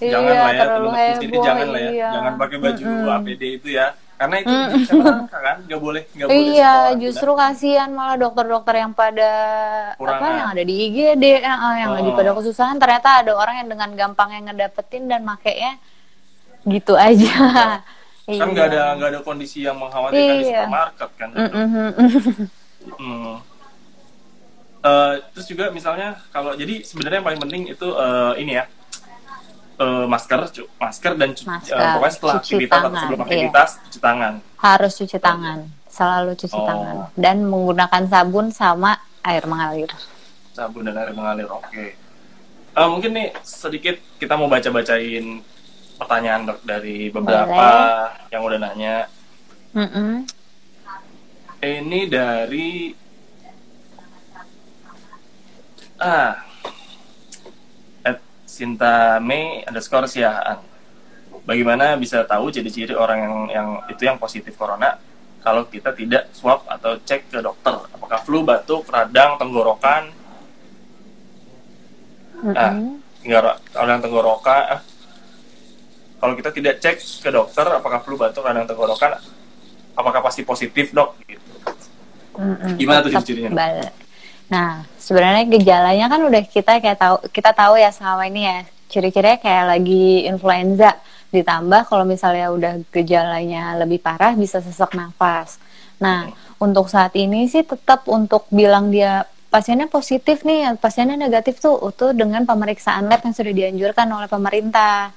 jangan 0.00 0.30
Iya, 0.30 0.38
lah 0.38 0.52
ya 0.52 0.60
terlalu 0.60 0.88
heboh, 0.90 1.42
jangan 1.42 1.66
lah 1.68 1.80
ya 1.80 1.90
iya. 1.90 2.08
jangan 2.14 2.32
pakai 2.36 2.58
baju 2.58 2.82
Mm-mm. 2.84 3.16
APD 3.18 3.42
itu 3.58 3.68
ya 3.70 3.86
karena 4.14 4.36
itu 4.38 4.50
Mm. 4.50 5.30
kan 5.30 5.56
nggak 5.62 5.78
boleh 5.78 6.02
nggak 6.10 6.26
boleh 6.26 6.42
Iya, 6.50 6.72
orang 6.90 6.98
justru 6.98 7.30
kasihan 7.34 7.90
malah 7.90 8.16
dokter-dokter 8.16 8.74
yang 8.76 8.90
pada 8.90 9.30
apa 9.88 9.98
Kurangan. 9.98 10.32
yang 10.34 10.48
ada 10.50 10.62
di 10.62 10.74
IGD, 10.84 11.24
yang 11.38 11.92
lagi 11.94 12.10
Oh. 12.10 12.16
pada 12.16 12.30
kesusahan, 12.34 12.76
ternyata 12.76 13.22
ada 13.22 13.32
orang 13.32 13.62
yang 13.62 13.68
dengan 13.68 13.90
gampang 13.94 14.30
yang 14.32 14.44
ngedapetin 14.46 15.06
dan 15.06 15.22
makainya 15.22 15.78
gitu 16.64 16.98
aja. 16.98 17.30
gunakan. 17.30 17.80
kan 18.42 18.48
nggak 18.52 18.66
ada 18.68 18.82
nggak 18.98 19.08
ada 19.08 19.20
kondisi 19.22 19.62
yang 19.62 19.78
mengkhawatirkan 19.78 20.34
di 20.36 20.44
Iya. 20.44 20.60
supermarket 20.60 21.10
kan 21.14 21.28
Mm-mm. 21.32 21.88
Hmm. 22.92 23.34
Eh, 24.78 25.14
terus 25.32 25.46
juga 25.46 25.64
misalnya 25.70 26.22
kalau 26.28 26.54
jadi 26.54 26.82
sebenarnya 26.82 27.18
yang 27.18 27.26
paling 27.26 27.42
penting 27.42 27.62
itu 27.68 27.88
eh, 27.88 28.32
ini 28.38 28.52
ya 28.54 28.64
eh, 29.78 30.04
masker 30.04 30.40
cu- 30.48 30.70
masker 30.76 31.12
dan 31.14 31.30
cu- 31.32 31.46
Masker, 31.46 31.72
eh, 31.72 31.90
pokoknya 31.92 32.12
setelah 32.12 32.34
cuci 32.36 32.44
aktivitas 32.48 32.74
atau 32.74 32.82
tangan, 32.84 33.00
sebelum 33.00 33.18
iya. 33.18 33.24
aktivitas 33.24 33.68
cuci 33.80 33.98
tangan 34.00 34.34
Harus 34.58 34.92
cuci 34.94 35.18
tangan, 35.18 35.58
selalu 35.88 36.30
cuci 36.34 36.56
Oh. 36.56 36.66
tangan 36.66 36.96
dan 37.14 37.36
menggunakan 37.42 38.02
sabun 38.04 38.46
sama 38.50 38.92
air 39.20 39.44
mengalir. 39.44 39.90
sabun 40.50 40.82
dan 40.82 40.96
air 40.96 41.12
mengalir 41.12 41.46
oke 41.48 41.86
Eh, 42.70 42.86
mungkin 42.86 43.10
nih 43.10 43.34
sedikit 43.40 43.98
kita 44.16 44.34
mau 44.34 44.46
baca 44.46 44.68
bacain 44.68 45.42
pertanyaan 45.96 46.46
dok 46.46 46.62
dari 46.62 47.08
beberapa 47.08 47.50
Boleh. 47.50 48.30
yang 48.30 48.42
udah 48.44 48.58
nanya 48.60 48.96
Mm-mm. 49.72 50.22
ini 51.60 52.00
dari 52.06 52.94
ah 55.98 56.38
Sinta 58.58 59.22
Mei 59.22 59.62
underscore 59.62 60.10
Siahaan 60.10 60.58
bagaimana 61.46 61.94
bisa 61.94 62.26
tahu 62.26 62.50
ciri-ciri 62.50 62.90
orang 62.92 63.18
yang 63.22 63.34
yang 63.48 63.68
itu 63.86 64.02
yang 64.02 64.18
positif 64.18 64.58
corona 64.58 64.98
kalau 65.38 65.62
kita 65.64 65.94
tidak 65.94 66.26
swab 66.34 66.66
atau 66.66 66.98
cek 66.98 67.30
ke 67.30 67.38
dokter 67.38 67.78
apakah 67.88 68.18
flu 68.26 68.42
batuk 68.42 68.82
radang 68.90 69.38
tenggorokan 69.38 70.10
Nah, 72.38 72.70
Mm-mm. 72.70 73.02
Tenggoro- 73.18 73.58
radang 73.74 73.98
tenggorokan 73.98 74.62
ah, 74.70 74.80
kalau 76.18 76.34
kita 76.34 76.50
tidak 76.50 76.78
cek 76.78 76.96
ke 76.98 77.30
dokter 77.30 77.66
apakah 77.66 77.98
flu 77.98 78.14
batuk 78.14 78.42
radang 78.42 78.62
tenggorokan 78.62 79.18
apakah 79.94 80.20
pasti 80.20 80.42
positif 80.42 80.90
dok 80.90 81.18
gitu. 81.26 81.42
Gimana 82.78 83.02
tuh 83.02 83.10
ciri-cirinya? 83.10 83.50
Nah, 84.48 84.88
sebenarnya 84.96 85.44
gejalanya 85.44 86.08
kan 86.08 86.20
udah 86.24 86.42
kita 86.48 86.80
kayak 86.80 86.98
tahu 86.98 87.16
kita 87.28 87.52
tahu 87.52 87.76
ya 87.76 87.92
selama 87.92 88.24
ini 88.28 88.48
ya 88.48 88.58
ciri-cirinya 88.88 89.36
kayak 89.36 89.64
lagi 89.76 90.24
influenza 90.24 90.96
ditambah 91.28 91.84
kalau 91.92 92.08
misalnya 92.08 92.48
udah 92.48 92.72
gejalanya 92.88 93.76
lebih 93.76 94.00
parah 94.00 94.32
bisa 94.32 94.64
sesak 94.64 94.96
nafas. 94.96 95.60
Nah, 96.00 96.32
untuk 96.56 96.88
saat 96.88 97.12
ini 97.12 97.44
sih 97.44 97.60
tetap 97.60 98.08
untuk 98.08 98.48
bilang 98.48 98.88
dia 98.88 99.28
pasiennya 99.52 99.92
positif 99.92 100.40
nih, 100.48 100.80
pasiennya 100.80 101.20
negatif 101.20 101.60
tuh 101.60 101.76
itu 101.92 102.16
dengan 102.16 102.48
pemeriksaan 102.48 103.04
lab 103.08 103.20
yang 103.20 103.36
sudah 103.36 103.52
dianjurkan 103.52 104.08
oleh 104.08 104.28
pemerintah. 104.32 105.12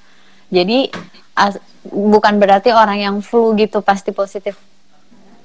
Jadi 0.52 0.92
as- 1.32 1.60
bukan 1.88 2.36
berarti 2.36 2.76
orang 2.76 3.00
yang 3.00 3.16
flu 3.24 3.56
gitu 3.56 3.80
pasti 3.80 4.12
positif 4.12 4.60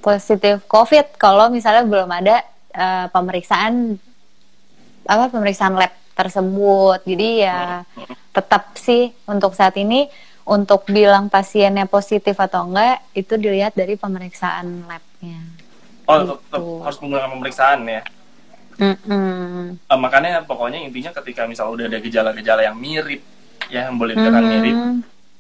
positif 0.04 0.64
COVID 0.68 1.16
kalau 1.16 1.48
misalnya 1.48 1.88
belum 1.88 2.12
ada 2.12 2.44
eh, 2.78 3.06
pemeriksaan 3.10 3.98
apa 5.04 5.26
pemeriksaan 5.28 5.74
lab 5.74 5.94
tersebut. 6.14 7.02
Jadi 7.04 7.42
ya 7.42 7.82
tetap 8.32 8.78
sih 8.78 9.10
untuk 9.26 9.58
saat 9.58 9.74
ini 9.76 10.06
untuk 10.46 10.88
bilang 10.88 11.28
pasiennya 11.28 11.90
positif 11.90 12.38
atau 12.38 12.70
enggak 12.70 13.04
itu 13.12 13.36
dilihat 13.36 13.74
dari 13.74 13.98
pemeriksaan 13.98 14.86
labnya. 14.86 15.40
Oh, 16.08 16.16
Gitu. 16.18 16.34
tetap 16.40 16.62
harus 16.86 16.98
menggunakan 17.04 17.30
pemeriksaan 17.36 17.80
ya. 17.84 18.02
Mm-mm. 18.78 19.76
Eh, 19.82 20.00
makanya 20.00 20.46
pokoknya 20.46 20.86
intinya 20.86 21.12
ketika 21.18 21.44
misal 21.44 21.74
udah 21.74 21.90
ada 21.90 21.98
gejala-gejala 21.98 22.62
yang 22.64 22.78
mirip, 22.78 23.20
ya 23.68 23.90
yang 23.90 23.98
boleh 23.98 24.14
dikatakan 24.14 24.46
Mhm. 24.46 24.54
mirip, 24.54 24.78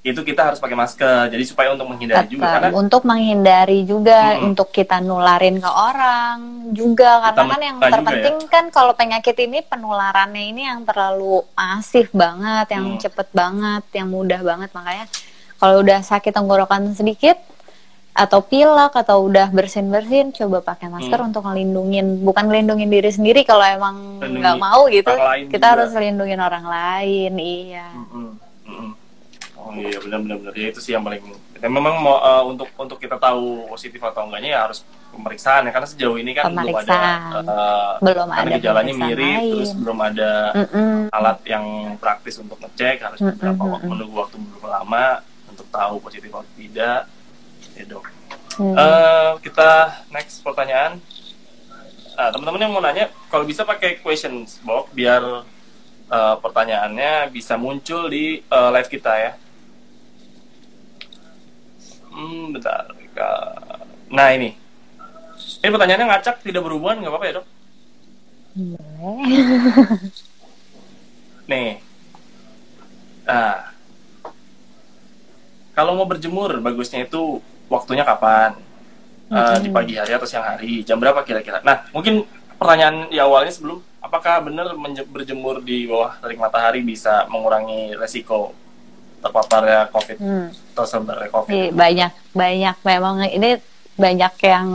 itu 0.07 0.23
kita 0.23 0.41
harus 0.47 0.59
pakai 0.59 0.73
masker. 0.73 1.27
Jadi 1.27 1.43
supaya 1.43 1.75
untuk 1.75 1.87
menghindari 1.87 2.25
juga 2.25 2.43
Tetap 2.47 2.55
karena 2.55 2.69
untuk 2.73 3.01
menghindari 3.03 3.79
juga 3.83 4.19
Mm-mm. 4.33 4.47
untuk 4.47 4.67
kita 4.69 4.97
nularin 4.99 5.59
ke 5.59 5.67
orang 5.67 6.37
juga 6.71 7.19
karena 7.21 7.35
Kita 7.35 7.51
kan 7.51 7.61
yang 7.61 7.77
juga 7.77 7.91
terpenting 7.91 8.37
kan 8.47 8.65
kalau 8.69 8.93
penyakit 8.93 9.35
ini 9.37 9.59
penularannya 9.61 10.43
ini 10.47 10.61
yang 10.63 10.81
terlalu 10.81 11.43
masif 11.53 12.07
banget, 12.11 12.71
yang 12.71 12.85
Hmm. 12.87 12.99
cepet 12.99 13.27
banget, 13.31 13.83
yang 13.91 14.07
mudah 14.07 14.39
banget 14.41 14.69
makanya 14.71 15.05
kalau 15.57 15.81
udah 15.81 15.99
sakit 16.01 16.31
tenggorokan 16.31 16.93
sedikit 16.93 17.35
atau 18.13 18.41
pilek 18.41 18.97
atau 18.97 19.29
udah 19.29 19.53
bersin 19.53 19.93
bersin 19.93 20.33
coba 20.33 20.65
pakai 20.65 20.89
masker 20.89 21.21
Hmm. 21.21 21.29
untuk 21.29 21.45
ngelindungin 21.45 22.25
bukan 22.25 22.49
ngelindungin 22.49 22.89
diri 22.89 23.13
sendiri 23.13 23.45
kalau 23.45 23.61
emang 23.61 24.17
nggak 24.17 24.57
mau 24.57 24.89
gitu 24.89 25.13
kita 25.47 25.53
juga. 25.53 25.69
harus 25.69 25.93
lindungin 25.93 26.41
orang 26.41 26.65
lain 26.65 27.33
iya 27.37 27.85
mm-mm. 27.93 28.46
Oh 29.67 29.75
iya 29.75 29.99
benar 29.99 30.19
benar 30.23 30.37
benar 30.39 30.53
ya 30.55 30.67
itu 30.71 30.79
sih 30.79 30.95
yang 30.95 31.03
paling 31.03 31.19
ya, 31.59 31.67
memang 31.67 31.99
mau 31.99 32.15
eh, 32.17 32.43
untuk 32.47 32.71
untuk 32.73 32.97
kita 32.97 33.19
tahu 33.19 33.67
positif 33.67 33.99
atau 33.99 34.23
enggaknya 34.23 34.49
ya 34.55 34.59
harus 34.63 34.79
pemeriksaan 35.11 35.67
ya 35.67 35.71
karena 35.71 35.87
sejauh 35.87 36.15
ini 36.15 36.31
kan 36.31 36.47
belum 36.47 36.77
ada 36.77 36.99
eh, 37.35 37.93
Belum 37.99 38.27
karena 38.31 38.47
ada 38.47 38.55
gejalanya 38.55 38.93
mirip 38.95 39.19
lain. 39.19 39.51
terus 39.51 39.71
belum 39.75 39.97
ada 39.99 40.31
Mm-mm. 40.55 40.91
alat 41.11 41.39
yang 41.43 41.65
praktis 41.97 42.39
untuk 42.39 42.55
ngecek 42.57 43.03
harus 43.03 43.19
Mm-mm, 43.19 43.35
beberapa 43.35 43.63
waktu 43.67 43.83
mm-mm. 43.83 43.91
menunggu 43.91 44.15
waktu 44.17 44.35
beberapa 44.39 44.67
lama 44.71 45.05
untuk 45.51 45.67
tahu 45.67 45.95
positif 45.99 46.29
atau 46.31 46.47
tidak 46.55 46.99
ya 47.75 47.85
dok 47.85 48.05
Hmm. 48.57 48.73
Eh, 48.73 49.31
kita 49.45 49.69
next 50.09 50.41
pertanyaan 50.41 50.97
Nah, 52.17 52.33
teman-teman 52.33 52.65
yang 52.65 52.73
mau 52.73 52.81
nanya 52.81 53.13
kalau 53.29 53.45
bisa 53.45 53.61
pakai 53.61 54.01
questions 54.01 54.57
box 54.65 54.89
biar 54.89 55.21
eh, 56.09 56.35
pertanyaannya 56.41 57.29
bisa 57.29 57.53
muncul 57.55 58.09
di 58.09 58.41
eh, 58.41 58.69
live 58.73 58.89
kita 58.89 59.13
ya 59.13 59.31
hmm 62.17 62.57
bentar 62.57 62.89
nah 64.07 64.33
ini. 64.33 64.55
Ini 65.37 65.69
pertanyaannya 65.69 66.07
ngacak 66.09 66.41
tidak 66.41 66.65
berhubungan 66.65 67.01
nggak 67.01 67.11
apa-apa 67.13 67.25
ya 67.29 67.33
dok? 67.37 67.45
Nih. 71.49 71.77
Nah 73.25 73.73
kalau 75.77 75.93
mau 75.93 76.09
berjemur 76.09 76.57
bagusnya 76.57 77.05
itu 77.05 77.41
waktunya 77.69 78.01
kapan? 78.01 78.57
Eh, 79.27 79.57
di 79.59 79.69
pagi 79.69 79.99
hari 79.99 80.15
atau 80.15 80.25
siang 80.25 80.45
hari? 80.45 80.81
Jam 80.87 80.97
berapa 80.97 81.21
kira-kira? 81.21 81.61
Nah 81.61 81.85
mungkin 81.93 82.23
pertanyaan 82.57 83.11
di 83.11 83.21
awalnya 83.21 83.53
sebelum 83.53 83.83
apakah 84.01 84.45
benar 84.45 84.73
berjemur 85.09 85.61
di 85.61 85.85
bawah 85.85 86.17
terik 86.21 86.39
matahari 86.39 86.81
bisa 86.81 87.27
mengurangi 87.29 87.93
resiko 87.93 88.55
terpaparnya 89.19 89.89
covid 89.89 90.17
Hmm. 90.17 90.47
tersebarnya 90.71 91.29
covid 91.29 91.51
Iya, 91.51 91.69
banyak 91.71 92.11
banyak 92.31 92.75
memang 92.83 93.15
ini 93.27 93.49
banyak 93.95 94.33
yang 94.43 94.67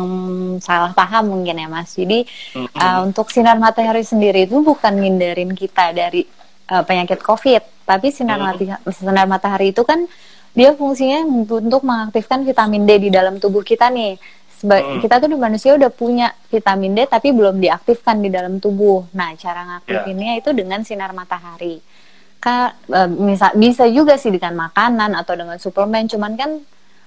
salah 0.58 0.90
paham 0.90 1.30
mungkin 1.30 1.54
ya 1.54 1.66
mas 1.66 1.94
jadi 1.94 2.26
Mm-mm. 2.52 2.74
uh, 2.74 2.98
untuk 3.02 3.30
sinar 3.30 3.54
matahari 3.56 4.02
sendiri 4.02 4.44
itu 4.44 4.58
bukan 4.60 4.92
ngindarin 4.92 5.52
kita 5.52 5.92
dari 5.92 6.26
uh, 6.66 6.82
penyakit 6.82 7.20
covid 7.20 7.62
tapi 7.84 8.10
sinar 8.10 8.36
Hmm. 8.36 8.46
mati- 8.48 8.82
sinar 8.90 9.26
matahari 9.26 9.70
itu 9.70 9.82
kan 9.82 10.10
dia 10.52 10.70
fungsinya 10.70 11.22
untuk 11.48 11.80
mengaktifkan 11.80 12.42
vitamin 12.42 12.82
D 12.82 12.98
di 13.00 13.10
dalam 13.10 13.38
tubuh 13.38 13.62
kita 13.62 13.88
nih 13.88 14.18
Seba- 14.52 14.78
Hmm. 14.78 14.98
kita 14.98 15.18
tuh 15.18 15.26
di 15.26 15.34
manusia 15.36 15.70
udah 15.72 15.88
punya 15.88 16.30
vitamin 16.46 16.92
D 16.92 17.06
tapi 17.06 17.30
belum 17.30 17.58
diaktifkan 17.58 18.18
di 18.18 18.28
dalam 18.28 18.58
tubuh 18.58 19.06
nah 19.12 19.30
cara 19.34 19.58
Ya. 19.60 19.66
ngaktifinnya 19.72 20.32
itu 20.36 20.50
dengan 20.50 20.82
sinar 20.82 21.10
matahari 21.12 21.78
Ka, 22.42 22.74
eh, 22.90 23.06
misal 23.06 23.54
bisa 23.54 23.86
juga 23.86 24.18
sih 24.18 24.34
dengan 24.34 24.66
makanan 24.66 25.14
atau 25.14 25.38
dengan 25.38 25.54
suplemen 25.62 26.10
cuman 26.10 26.34
kan 26.34 26.50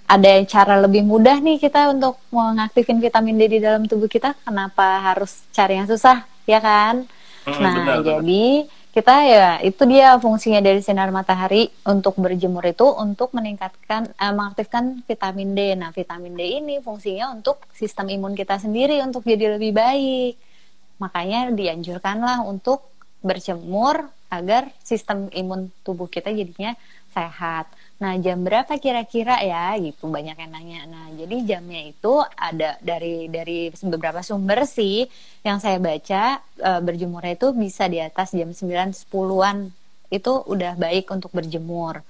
ada 0.08 0.32
cara 0.48 0.80
lebih 0.80 1.04
mudah 1.04 1.44
nih 1.44 1.60
kita 1.60 1.92
untuk 1.92 2.16
mengaktifin 2.32 3.04
vitamin 3.04 3.36
D 3.36 3.58
di 3.58 3.60
dalam 3.60 3.84
tubuh 3.84 4.08
kita 4.08 4.32
kenapa 4.48 5.04
harus 5.12 5.44
cari 5.52 5.76
yang 5.82 5.92
susah 5.92 6.24
ya 6.48 6.64
kan? 6.64 7.04
Mm, 7.44 7.60
nah 7.60 7.74
benar, 7.76 7.84
benar. 7.84 8.04
jadi 8.06 8.46
kita 8.96 9.16
ya 9.28 9.50
itu 9.60 9.84
dia 9.92 10.16
fungsinya 10.24 10.64
dari 10.64 10.80
sinar 10.80 11.12
matahari 11.12 11.68
untuk 11.84 12.16
berjemur 12.16 12.64
itu 12.64 12.88
untuk 12.96 13.36
meningkatkan 13.36 14.08
eh, 14.16 14.32
mengaktifkan 14.32 15.04
vitamin 15.04 15.52
D. 15.52 15.76
Nah 15.76 15.92
vitamin 15.92 16.32
D 16.32 16.64
ini 16.64 16.80
fungsinya 16.80 17.36
untuk 17.36 17.60
sistem 17.76 18.08
imun 18.08 18.40
kita 18.40 18.56
sendiri 18.56 19.04
untuk 19.04 19.28
jadi 19.28 19.60
lebih 19.60 19.76
baik. 19.76 20.40
Makanya 21.04 21.52
dianjurkanlah 21.52 22.48
untuk 22.48 22.88
berjemur 23.20 24.15
agar 24.30 24.74
sistem 24.82 25.30
imun 25.32 25.70
tubuh 25.86 26.10
kita 26.10 26.34
jadinya 26.34 26.74
sehat. 27.16 27.72
Nah, 27.96 28.20
jam 28.20 28.44
berapa 28.44 28.76
kira-kira 28.76 29.40
ya? 29.40 29.72
Gitu 29.80 30.12
banyak 30.12 30.36
yang 30.36 30.52
nanya. 30.52 30.82
Nah, 30.84 31.06
jadi 31.16 31.56
jamnya 31.56 31.88
itu 31.88 32.14
ada 32.36 32.76
dari 32.84 33.32
dari 33.32 33.72
beberapa 33.72 34.20
sumber 34.20 34.68
sih 34.68 35.08
yang 35.48 35.64
saya 35.64 35.80
baca 35.80 36.44
eh, 36.60 36.82
berjemurnya 36.84 37.40
itu 37.40 37.56
bisa 37.56 37.88
di 37.88 38.04
atas 38.04 38.36
jam 38.36 38.52
9 38.52 38.92
10-an. 38.92 39.72
Itu 40.12 40.44
udah 40.44 40.76
baik 40.76 41.08
untuk 41.16 41.32
berjemur. 41.32 42.04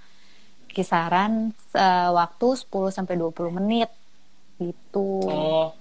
Kisaran 0.73 1.53
eh, 1.77 2.09
waktu 2.09 2.47
10 2.65 2.89
sampai 2.89 3.13
20 3.21 3.57
menit 3.61 3.93
gitu. 4.55 5.27
oh 5.27 5.75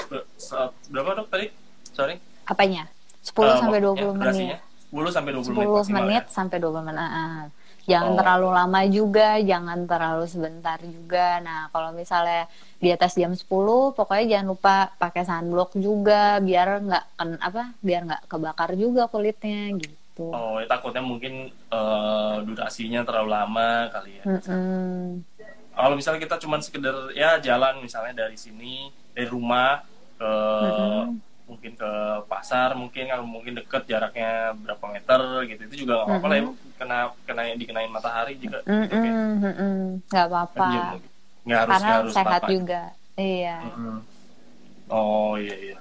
berapa 0.91 1.23
dok 1.23 1.31
tadi 1.31 1.47
sorry 1.95 2.19
Apanya? 2.45 2.91
10 3.25 3.33
Eh, 3.41 3.57
sampai 3.57 3.81
waktunya, 3.81 4.11
20 4.11 4.21
menit. 4.21 4.59
Durasinya? 4.95 5.11
10 5.11 5.17
sampai 5.19 5.33
20 5.35 5.51
menit 5.51 5.67
10 5.67 5.75
maksimal 5.75 6.03
menit 6.07 6.25
ya? 6.25 6.31
sampai 6.31 6.57
20 6.63 6.87
menit. 6.87 7.03
Ah, 7.03 7.45
Jangan 7.85 8.13
Oh. 8.13 8.17
terlalu 8.17 8.49
lama 8.49 8.81
juga, 8.89 9.29
jangan 9.37 9.79
terlalu 9.85 10.25
sebentar 10.25 10.81
juga. 10.81 11.37
Nah, 11.45 11.69
kalau 11.69 11.93
misalnya 11.93 12.49
di 12.81 12.89
atas 12.89 13.13
jam 13.13 13.37
10, 13.37 13.45
pokoknya 13.93 14.25
jangan 14.41 14.49
lupa 14.49 14.89
pakai 14.97 15.29
sunblock 15.29 15.77
juga 15.77 16.41
biar 16.41 16.81
nggak 16.81 17.05
apa? 17.45 17.77
Biar 17.85 18.09
nggak 18.09 18.23
kebakar 18.25 18.73
juga 18.73 19.05
kulitnya 19.05 19.77
gitu. 19.77 20.33
Oh, 20.33 20.57
ya, 20.57 20.65
takutnya 20.65 21.05
mungkin 21.05 21.53
eh, 21.53 22.37
durasinya 22.41 23.05
terlalu 23.05 23.31
lama 23.37 23.69
kali 23.93 24.11
ya. 24.17 24.25
Mm-mm. 24.33 25.21
Kalau 25.75 25.95
misalnya 25.99 26.21
kita 26.25 26.37
cuma 26.41 26.57
sekedar 26.63 27.13
ya 27.13 27.37
jalan 27.37 27.85
misalnya 27.85 28.25
dari 28.25 28.39
sini 28.41 28.89
dari 29.13 29.29
rumah 29.29 29.85
ke 30.17 30.25
Mm-mm. 30.25 31.21
Mungkin 31.45 31.73
ke 31.77 31.91
pasar 32.25 32.73
mungkin 32.73 33.05
kalau 33.13 33.25
mungkin 33.29 33.53
deket 33.61 33.85
jaraknya 33.85 34.57
berapa 34.57 34.85
meter 34.89 35.21
gitu 35.51 35.63
itu 35.69 35.75
juga 35.85 35.93
nggak 36.01 36.09
apa-apa 36.09 36.27
lah 36.33 36.37
ya 36.41 36.45
kena 36.81 36.99
kena 37.29 37.43
dikenain 37.61 37.93
matahari 37.93 38.33
juga 38.41 38.59
gitu, 38.65 38.97
kayak 38.97 39.17
Mm-mm, 39.17 39.45
mm-mm. 39.45 39.77
Nggak 40.09 40.25
apa-apa. 40.33 40.65
jam 40.73 40.83
gitu. 40.97 40.97
nggak 41.45 41.61
harus 41.61 41.73
Karena 41.77 41.85
nggak 41.85 41.99
harus 42.01 42.15
sehat 42.17 42.43
apa-apa. 42.43 42.49
juga. 42.49 42.81
Iya. 43.21 43.57
Mm-mm. 43.61 43.97
Oh 44.89 45.33
iya 45.37 45.57
iya. 45.61 45.79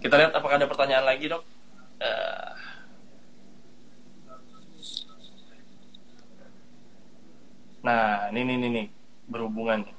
Kita 0.00 0.14
lihat 0.16 0.32
apakah 0.32 0.56
ada 0.56 0.68
pertanyaan 0.68 1.04
lagi 1.04 1.28
dok. 1.28 1.42
Eh, 2.00 2.48
Nah, 7.80 8.28
ini 8.28 8.40
nih 8.44 8.56
nih 8.60 8.70
nih 8.76 8.86
berhubungan. 9.32 9.78
nih. 9.88 9.94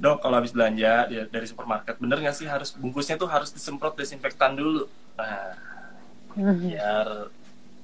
Dok, 0.00 0.16
kalau 0.18 0.40
habis 0.40 0.56
belanja 0.56 1.04
dari 1.28 1.44
supermarket, 1.44 2.00
bener 2.00 2.16
nggak 2.18 2.32
sih 2.32 2.48
harus 2.48 2.72
bungkusnya 2.72 3.20
tuh 3.20 3.28
harus 3.28 3.52
disemprot 3.52 3.92
desinfektan 3.94 4.56
dulu? 4.56 4.88
Nah, 5.14 5.52
Mhm. 6.32 6.72
biar 6.72 7.08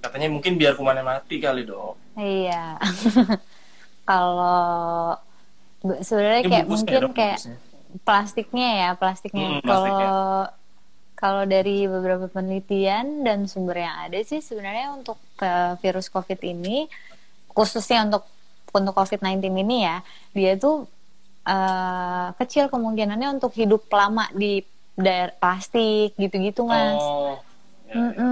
katanya 0.00 0.28
mungkin 0.32 0.56
biar 0.56 0.72
kumannya 0.74 1.04
mati 1.04 1.36
kali 1.36 1.68
dok. 1.68 1.98
Iya. 2.16 2.80
Kalau 4.08 5.18
be- 5.82 6.00
sebenarnya 6.00 6.42
kayak 6.42 6.66
mungkin 6.66 6.88
dok, 7.04 7.12
kayak 7.12 7.36
bungkusnya. 7.36 7.56
plastiknya 8.00 8.68
ya, 8.72 8.90
plastiknya. 8.96 9.48
Mm, 9.50 9.60
Kalau 9.62 10.00
kalau 11.16 11.42
dari 11.44 11.88
beberapa 11.88 12.28
penelitian 12.28 13.24
dan 13.24 13.44
sumber 13.44 13.80
yang 13.80 14.08
ada 14.08 14.20
sih 14.20 14.40
sebenarnya 14.40 14.92
untuk 14.92 15.16
eh, 15.40 15.72
virus 15.80 16.08
COVID 16.08 16.40
ini 16.44 16.88
khususnya 17.50 18.04
untuk 18.04 18.24
untuk 18.70 18.92
COVID-19 18.92 19.40
ini 19.56 19.84
ya, 19.84 20.04
dia 20.32 20.56
tuh 20.56 20.84
eh, 21.46 22.28
kecil 22.42 22.66
kemungkinannya 22.68 23.38
untuk 23.38 23.54
hidup 23.54 23.86
lama 23.88 24.26
di 24.34 24.60
daerah 24.98 25.32
plastik 25.38 26.18
gitu-gitu, 26.18 26.66
Mas. 26.66 26.98
Oh, 26.98 27.38
ya, 27.88 28.02
ya. 28.12 28.30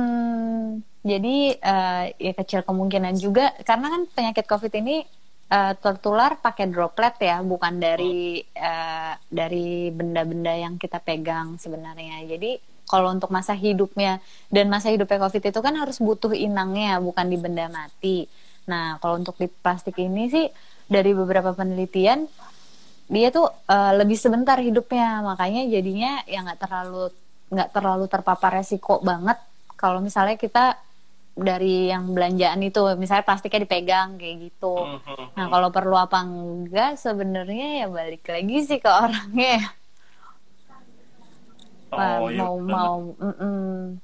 Jadi 1.05 1.53
eh, 1.53 2.05
ya 2.17 2.33
kecil 2.33 2.65
kemungkinan 2.65 3.21
juga 3.21 3.53
karena 3.61 3.93
kan 3.93 4.03
penyakit 4.09 4.49
COVID 4.49 4.73
ini 4.81 5.05
eh, 5.53 5.73
tertular 5.77 6.41
pakai 6.41 6.73
droplet 6.73 7.13
ya, 7.21 7.45
bukan 7.45 7.77
dari 7.77 8.41
eh, 8.41 9.13
dari 9.29 9.93
benda-benda 9.93 10.57
yang 10.57 10.81
kita 10.81 11.05
pegang 11.05 11.61
sebenarnya. 11.61 12.25
Jadi 12.25 12.57
kalau 12.89 13.13
untuk 13.13 13.29
masa 13.29 13.53
hidupnya 13.53 14.25
dan 14.49 14.73
masa 14.73 14.89
hidupnya 14.89 15.29
COVID 15.29 15.45
itu 15.53 15.61
kan 15.61 15.77
harus 15.77 16.01
butuh 16.01 16.33
inangnya, 16.33 16.97
bukan 17.05 17.29
di 17.29 17.37
benda 17.37 17.69
mati. 17.69 18.25
Nah, 18.65 18.97
kalau 18.97 19.21
untuk 19.21 19.37
di 19.37 19.49
plastik 19.49 20.01
ini 20.01 20.33
sih 20.33 20.49
dari 20.89 21.13
beberapa 21.13 21.53
penelitian 21.53 22.25
dia 23.09 23.29
tuh 23.29 23.49
eh, 23.69 23.93
lebih 24.01 24.17
sebentar 24.17 24.57
hidupnya, 24.57 25.21
makanya 25.21 25.63
jadinya 25.69 26.25
ya 26.25 26.41
nggak 26.45 26.61
terlalu 26.61 27.13
nggak 27.53 27.71
terlalu 27.71 28.05
terpapar 28.09 28.51
resiko 28.59 28.99
banget 29.05 29.37
kalau 29.77 30.01
misalnya 30.01 30.41
kita 30.41 30.81
dari 31.35 31.91
yang 31.91 32.15
belanjaan 32.15 32.63
itu 32.63 32.79
misalnya 32.95 33.27
plastiknya 33.27 33.67
dipegang 33.67 34.15
kayak 34.17 34.49
gitu. 34.49 34.75
Mhm. 34.79 35.35
Nah 35.35 35.47
kalau 35.51 35.69
perlu 35.75 35.99
apa 35.99 36.23
enggak 36.23 36.95
sebenarnya 36.95 37.85
ya 37.85 37.87
balik 37.91 38.23
lagi 38.25 38.57
sih 38.63 38.79
ke 38.79 38.91
orangnya. 39.05 39.61
ya. 39.61 39.69
Oh, 41.95 42.27
iya, 42.27 42.43
mau 42.43 42.57
mau 42.59 42.99
mm-mm. 43.19 44.03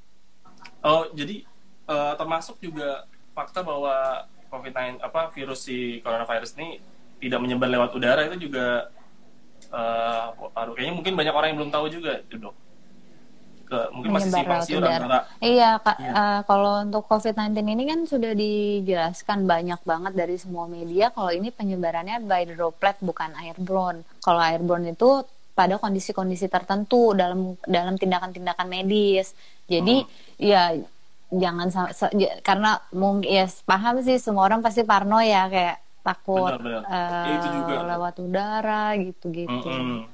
Oh, 0.81 1.03
jadi 1.11 1.43
eh, 1.91 2.13
termasuk 2.15 2.63
juga 2.63 3.07
fakta 3.35 3.67
bahwa 3.67 4.27
COVID-19 4.51 5.03
apa 5.03 5.31
virus 5.31 5.67
si 5.67 6.03
coronavirus 6.03 6.59
ini 6.59 6.83
tidak 7.21 7.39
menyebar 7.39 7.69
lewat 7.69 7.91
udara 7.93 8.27
itu 8.27 8.49
juga 8.51 8.89
eh 9.71 10.27
aduh, 10.57 10.73
kayaknya 10.75 10.95
mungkin 10.99 11.15
banyak 11.15 11.35
orang 11.37 11.49
yang 11.55 11.59
belum 11.63 11.73
tahu 11.73 11.87
juga 11.93 12.19
itu 12.27 12.37
dok 12.41 12.57
ke 13.71 13.79
mungkin 13.95 14.11
masih 14.19 14.31
simpang 14.35 14.63
siur 14.67 14.83
antara 14.83 15.31
Iya, 15.39 15.79
Kak. 15.79 15.97
Iya. 16.03 16.11
eh, 16.11 16.41
kalau 16.43 16.83
untuk 16.83 17.07
COVID-19 17.07 17.55
ini 17.63 17.85
kan 17.87 18.01
sudah 18.03 18.33
dijelaskan 18.35 19.47
banyak 19.47 19.79
banget 19.87 20.13
dari 20.19 20.35
semua 20.43 20.67
media 20.67 21.15
kalau 21.15 21.31
ini 21.31 21.55
penyebarannya 21.55 22.19
by 22.27 22.51
droplet 22.51 22.99
bukan 22.99 23.31
airborne. 23.39 24.03
Kalau 24.19 24.43
airborne 24.43 24.91
itu 24.91 25.23
pada 25.55 25.79
kondisi-kondisi 25.79 26.51
tertentu 26.51 27.15
dalam 27.15 27.55
dalam 27.63 27.95
tindakan-tindakan 27.95 28.67
medis. 28.67 29.39
Jadi 29.71 30.03
Hmm. 30.03 30.11
ya 30.43 30.63
jangan 31.31 31.71
ya, 32.19 32.43
karena 32.43 32.83
mungkin 32.91 33.31
ya 33.31 33.47
paham 33.63 34.03
sih 34.03 34.19
semua 34.19 34.51
orang 34.51 34.67
pasti 34.67 34.83
parno 34.83 35.23
ya 35.23 35.47
kayak 35.47 35.79
takut 36.01 36.49
Benar, 36.49 36.61
benar. 36.61 36.83
eh, 36.83 36.99
Ya, 37.23 37.33
itu 37.37 37.49
juga. 37.53 37.75
lewat 37.87 38.15
udara 38.19 38.85
gitu-gitu. 38.97 39.53
Mm-mm. 39.53 40.09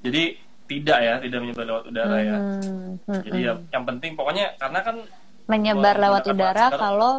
jadi 0.00 0.22
tidak 0.66 0.98
ya 0.98 1.14
tidak 1.18 1.38
menyebar 1.40 1.64
lewat 1.64 1.84
udara 1.86 2.16
ya 2.18 2.36
Hmm, 2.36 2.90
hmm, 3.06 3.20
jadi 3.22 3.38
ya 3.40 3.52
yang 3.70 3.84
penting 3.86 4.12
pokoknya 4.14 4.46
karena 4.58 4.80
kan 4.82 4.96
menyebar 5.46 5.94
lewat 5.96 6.24
udara 6.26 6.66
masker. 6.70 6.78
kalau 6.78 7.12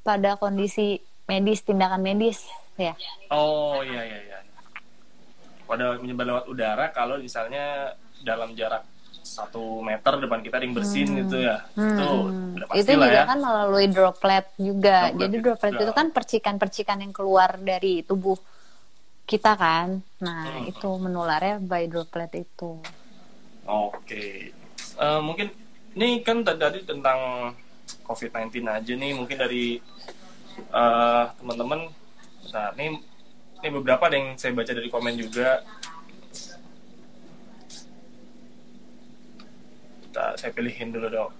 pada 0.00 0.36
kondisi 0.36 0.96
medis 1.24 1.60
tindakan 1.60 2.00
medis 2.00 2.44
ya 2.76 2.96
oh 3.28 3.80
iya 3.80 4.00
iya 4.00 4.18
iya 4.22 4.38
pada 5.66 5.98
menyebar 5.98 6.24
lewat 6.24 6.44
udara 6.48 6.84
kalau 6.90 7.18
misalnya 7.18 7.92
dalam 8.22 8.54
jarak 8.54 8.80
satu 9.36 9.84
meter 9.84 10.16
depan 10.16 10.40
kita 10.40 10.56
ada 10.56 10.64
yang 10.64 10.72
bersin 10.72 11.08
gitu 11.12 11.36
ya. 11.36 11.60
Itu 11.76 12.08
udah 12.56 12.66
pasti 12.66 12.72
Hmm. 12.72 12.80
itu 12.80 12.90
juga 12.96 13.12
ya. 13.12 13.24
kan 13.28 13.38
melalui 13.38 13.86
droplet 13.86 14.46
juga. 14.56 14.96
Droplet 15.04 15.20
jadi 15.20 15.34
itu 15.34 15.44
droplet 15.44 15.72
juga. 15.72 15.82
itu 15.84 15.92
kan 15.92 16.06
percikan-percikan 16.10 16.98
yang 17.04 17.12
keluar 17.12 17.50
dari 17.60 18.00
tubuh 18.00 18.40
kita 19.24 19.52
kan. 19.54 20.00
Nah 20.18 20.40
Hmm. 20.56 20.70
itu 20.72 20.88
menularnya 20.88 21.60
by 21.60 21.84
droplet 21.84 22.32
itu. 22.38 22.80
Oke. 23.66 24.56
Eh, 24.96 25.20
mungkin 25.20 25.52
ini 25.92 26.24
kan 26.24 26.40
tadi 26.40 26.80
tentang 26.82 27.52
COVID-19 28.02 28.64
aja 28.64 28.92
nih. 28.94 29.12
Mungkin 29.12 29.36
dari 29.36 29.76
eh, 30.56 31.24
teman-teman 31.36 31.92
nah 32.48 32.72
ini 32.72 32.96
ini 33.58 33.68
beberapa 33.70 34.08
ada 34.08 34.16
yang 34.16 34.40
saya 34.40 34.54
baca 34.54 34.70
dari 34.70 34.88
komen 34.88 35.12
juga 35.18 35.60
Kita- 40.16 40.34
saya 40.40 40.50
pilihin 40.50 40.88
dulu 40.88 41.12
dong 41.12 41.32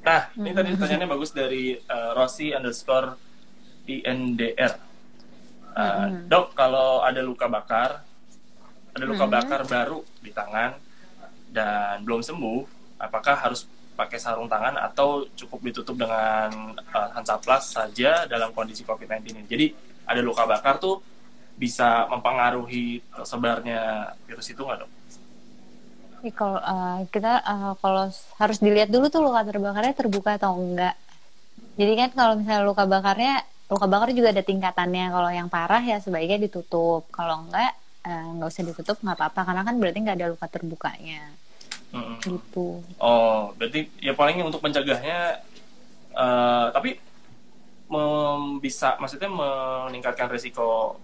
nah 0.00 0.28
ini 0.34 0.52
tadi 0.52 0.68
pertanyaannya 0.76 1.08
bagus 1.08 1.30
dari 1.32 1.64
eh, 1.72 2.10
Rossi 2.12 2.52
underscore 2.52 3.16
INDR 3.86 4.92
Eh, 5.70 5.86
dok 6.26 6.50
kalau 6.52 6.98
ada 7.00 7.22
luka 7.22 7.46
bakar 7.46 8.02
ada 8.90 9.04
luka 9.06 9.22
bakar 9.24 9.62
baru 9.64 10.02
di 10.18 10.34
tangan 10.34 10.74
dan 11.48 12.02
belum 12.02 12.20
sembuh 12.20 12.60
apakah 12.98 13.38
harus 13.38 13.70
pakai 13.94 14.18
sarung 14.18 14.50
tangan 14.50 14.74
atau 14.76 15.30
cukup 15.30 15.62
ditutup 15.62 15.94
dengan 15.94 16.74
uh, 16.74 17.08
Hansaplast 17.14 17.70
saja 17.70 18.26
dalam 18.26 18.50
kondisi 18.50 18.82
COVID-19 18.82 19.30
ini. 19.30 19.42
Jadi 19.46 19.66
ada 20.04 20.18
luka 20.18 20.42
bakar 20.42 20.82
tuh 20.82 20.98
bisa 21.54 22.08
mempengaruhi 22.10 22.98
sebarnya 23.22 24.10
virus 24.26 24.50
itu 24.50 24.58
nggak 24.58 24.78
dok? 24.82 24.90
Ini 26.20 26.30
kalau 26.36 26.60
eh, 26.60 26.98
kita 27.08 27.32
eh, 27.40 27.72
kalau 27.80 28.04
harus 28.12 28.58
dilihat 28.60 28.88
dulu 28.92 29.08
tuh 29.08 29.24
luka 29.24 29.40
terbakarnya 29.44 29.94
terbuka 29.96 30.36
atau 30.36 30.52
enggak. 30.60 30.94
Jadi 31.80 31.92
kan 31.96 32.10
kalau 32.12 32.32
misalnya 32.36 32.62
luka 32.68 32.84
bakarnya, 32.84 33.40
luka 33.72 33.86
bakar 33.88 34.08
juga 34.12 34.28
ada 34.34 34.44
tingkatannya. 34.44 35.06
Kalau 35.14 35.30
yang 35.32 35.48
parah 35.48 35.80
ya 35.80 35.96
sebaiknya 35.96 36.38
ditutup. 36.44 37.08
Kalau 37.08 37.48
enggak, 37.48 37.72
eh, 38.04 38.26
nggak 38.36 38.48
usah 38.52 38.64
ditutup 38.68 38.96
nggak 39.00 39.16
apa-apa 39.16 39.40
karena 39.48 39.62
kan 39.64 39.74
berarti 39.80 39.98
nggak 40.04 40.16
ada 40.20 40.28
luka 40.32 40.46
terbukanya 40.48 41.20
Mm-mm. 41.90 42.16
gitu. 42.22 42.84
Oh, 43.00 43.50
berarti 43.56 43.88
ya 43.98 44.12
paling 44.14 44.44
untuk 44.44 44.60
mencegahnya, 44.60 45.40
eh, 46.14 46.66
tapi 46.70 47.00
mem- 47.90 48.62
bisa 48.62 48.94
maksudnya 49.00 49.26
meningkatkan 49.26 50.30
resiko 50.30 51.00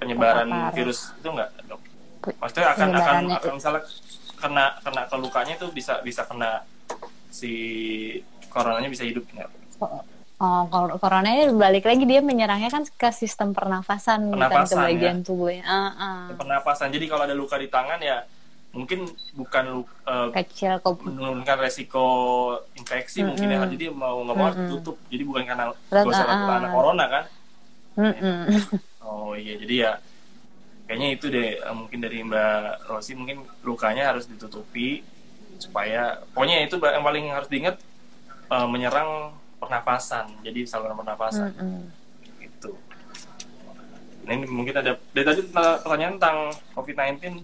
penyebaran 0.00 0.48
virus 0.72 1.12
itu 1.18 1.28
nggak 1.28 1.50
dok? 1.68 1.80
Maksudnya 2.40 2.66
akan 2.72 2.88
akan 2.96 3.16
akan 3.38 3.52
misalnya 3.58 3.82
kena 4.42 4.82
kena 4.82 5.06
ke 5.06 5.16
lukanya 5.22 5.54
itu 5.54 5.70
bisa 5.70 6.02
bisa 6.02 6.26
kena 6.26 6.66
si 7.30 7.52
coronanya 8.50 8.90
bisa 8.90 9.06
hidup 9.06 9.22
nggak? 9.30 9.48
Oh, 10.42 10.66
kalau 10.66 10.98
coronanya 10.98 11.54
balik 11.54 11.86
lagi 11.86 12.02
dia 12.02 12.18
menyerangnya 12.18 12.66
kan 12.66 12.82
ke 12.82 13.14
sistem 13.14 13.54
pernafasan, 13.54 14.26
bukan 14.34 14.42
ke 14.42 14.50
Pernafasan, 14.50 14.82
bagian 14.90 15.18
tubuhnya. 15.22 15.62
Ah, 15.62 15.90
ah. 15.94 16.20
Pernapasan. 16.34 16.90
Jadi 16.90 17.06
kalau 17.06 17.30
ada 17.30 17.34
luka 17.38 17.54
di 17.62 17.70
tangan 17.70 18.02
ya 18.02 18.26
mungkin 18.72 19.04
bukan 19.36 19.84
eh, 19.84 20.28
Kecil 20.32 20.80
kok. 20.80 20.96
menurunkan 21.04 21.56
resiko 21.60 22.06
infeksi 22.72 23.20
mungkin 23.20 23.52
ya 23.52 23.68
jadi 23.68 23.92
mau 23.92 24.24
nggak 24.24 24.32
mau 24.36 24.48
harus 24.48 24.60
tutup 24.72 24.96
jadi 25.12 25.22
bukan 25.28 25.44
karena 25.44 25.64
gosok 25.92 26.24
ah, 26.24 26.32
ah. 26.32 26.48
karena 26.56 26.68
corona 26.72 27.04
kan 27.04 27.24
Mm-mm. 28.00 28.48
oh 29.04 29.36
iya 29.36 29.60
jadi 29.60 29.74
ya 29.76 29.92
kayaknya 30.92 31.08
itu 31.16 31.26
deh 31.32 31.56
eh, 31.56 31.72
mungkin 31.72 32.04
dari 32.04 32.20
Mbak 32.20 32.84
Rosi 32.84 33.16
mungkin 33.16 33.48
lukanya 33.64 34.12
harus 34.12 34.28
ditutupi 34.28 35.00
supaya 35.56 36.20
pokoknya 36.36 36.68
itu 36.68 36.76
yang 36.76 37.00
paling 37.00 37.32
harus 37.32 37.48
diingat 37.48 37.80
eh, 38.52 38.66
menyerang 38.68 39.32
pernapasan 39.56 40.28
jadi 40.44 40.68
saluran 40.68 40.92
pernapasan 41.00 41.48
Mm-mm. 41.56 41.88
gitu 42.44 42.76
nah, 44.28 44.36
ini 44.36 44.44
mungkin 44.52 44.76
ada 44.76 45.00
dari 45.16 45.24
tadi 45.24 45.40
pertanyaan 45.48 46.20
tentang 46.20 46.38
COVID-19 46.76 47.40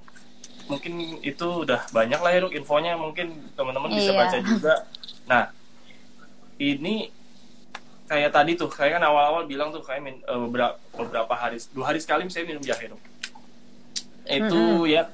mungkin 0.68 0.92
itu 1.24 1.48
udah 1.64 1.88
banyak 1.88 2.20
lah 2.20 2.28
ya 2.28 2.44
Dok, 2.44 2.52
infonya 2.52 3.00
mungkin 3.00 3.32
teman-teman 3.56 3.88
bisa 3.96 4.12
Iya. 4.12 4.20
baca 4.20 4.38
juga 4.44 4.74
nah 5.24 5.44
ini 6.60 7.08
kayak 8.04 8.28
tadi 8.36 8.60
tuh 8.60 8.68
kayak 8.68 9.00
kan 9.00 9.04
awal-awal 9.08 9.48
bilang 9.48 9.72
tuh 9.72 9.80
kayak 9.80 10.04
min, 10.04 10.20
eh, 10.20 10.36
beberapa 10.44 10.76
beberapa 10.92 11.32
hari 11.32 11.56
dua 11.72 11.88
hari 11.88 12.00
sekali 12.04 12.28
saya 12.28 12.44
minum 12.44 12.60
jahe 12.60 12.92
Dok. 12.92 13.00
Itu 14.28 14.86
ya 14.86 15.08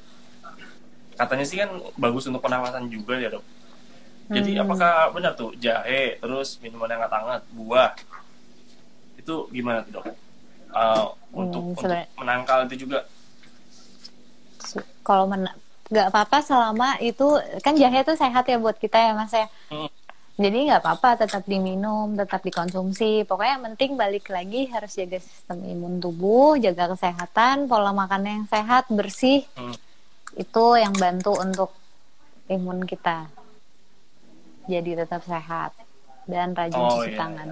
katanya 1.14 1.44
sih 1.46 1.58
kan 1.62 1.70
bagus 1.94 2.26
untuk 2.26 2.42
pernafasan 2.42 2.90
juga 2.90 3.14
ya 3.18 3.28
dok. 3.34 3.44
Jadi 4.34 4.58
apakah 4.58 5.14
benar 5.14 5.32
tuh 5.38 5.54
jahe 5.62 6.18
terus 6.22 6.58
minuman 6.62 6.90
yang 6.90 7.02
hangat 7.06 7.42
buah? 7.54 7.94
Itu 9.20 9.48
gimana 9.54 9.82
tuh 9.86 9.92
dok? 10.00 10.06
Eh, 10.74 11.06
untuk 11.34 11.64
Hmm, 11.74 11.78
untuk 11.78 11.98
menangkal 12.18 12.66
itu 12.68 12.86
juga. 12.86 13.06
Kalau 15.06 15.24
men 15.30 15.46
nggak 15.92 16.06
apa-apa 16.10 16.40
selama 16.40 16.96
itu 17.04 17.26
kan 17.60 17.76
jahe 17.76 18.00
itu 18.02 18.14
sehat 18.16 18.44
ya 18.48 18.56
buat 18.56 18.76
kita 18.80 18.96
ya 18.96 19.10
mas 19.12 19.32
ya. 19.36 19.46
Hmm. 19.70 19.88
Jadi 20.34 20.66
nggak 20.66 20.82
apa-apa 20.82 21.24
tetap 21.24 21.46
diminum, 21.46 22.18
tetap 22.18 22.42
dikonsumsi. 22.42 23.22
Pokoknya 23.22 23.54
yang 23.54 23.64
penting 23.70 23.94
balik 23.94 24.26
lagi 24.28 24.66
harus 24.66 24.90
jaga 24.92 25.18
sistem 25.18 25.62
imun 25.62 26.02
tubuh, 26.02 26.58
jaga 26.58 26.90
kesehatan, 26.90 27.70
pola 27.70 27.94
makan 27.94 28.22
yang 28.24 28.44
sehat, 28.44 28.90
bersih. 28.90 29.46
Hmm. 29.54 29.78
Itu 30.34 30.74
yang 30.74 30.90
bantu 30.92 31.38
untuk 31.38 31.70
imun 32.46 32.82
kita. 32.82 33.30
Jadi 34.64 34.96
tetap 34.96 35.22
sehat 35.22 35.70
dan 36.24 36.50
rajin 36.50 36.74
Oh, 36.74 36.98
cuci 36.98 37.12
iya, 37.12 37.20
tangan. 37.20 37.48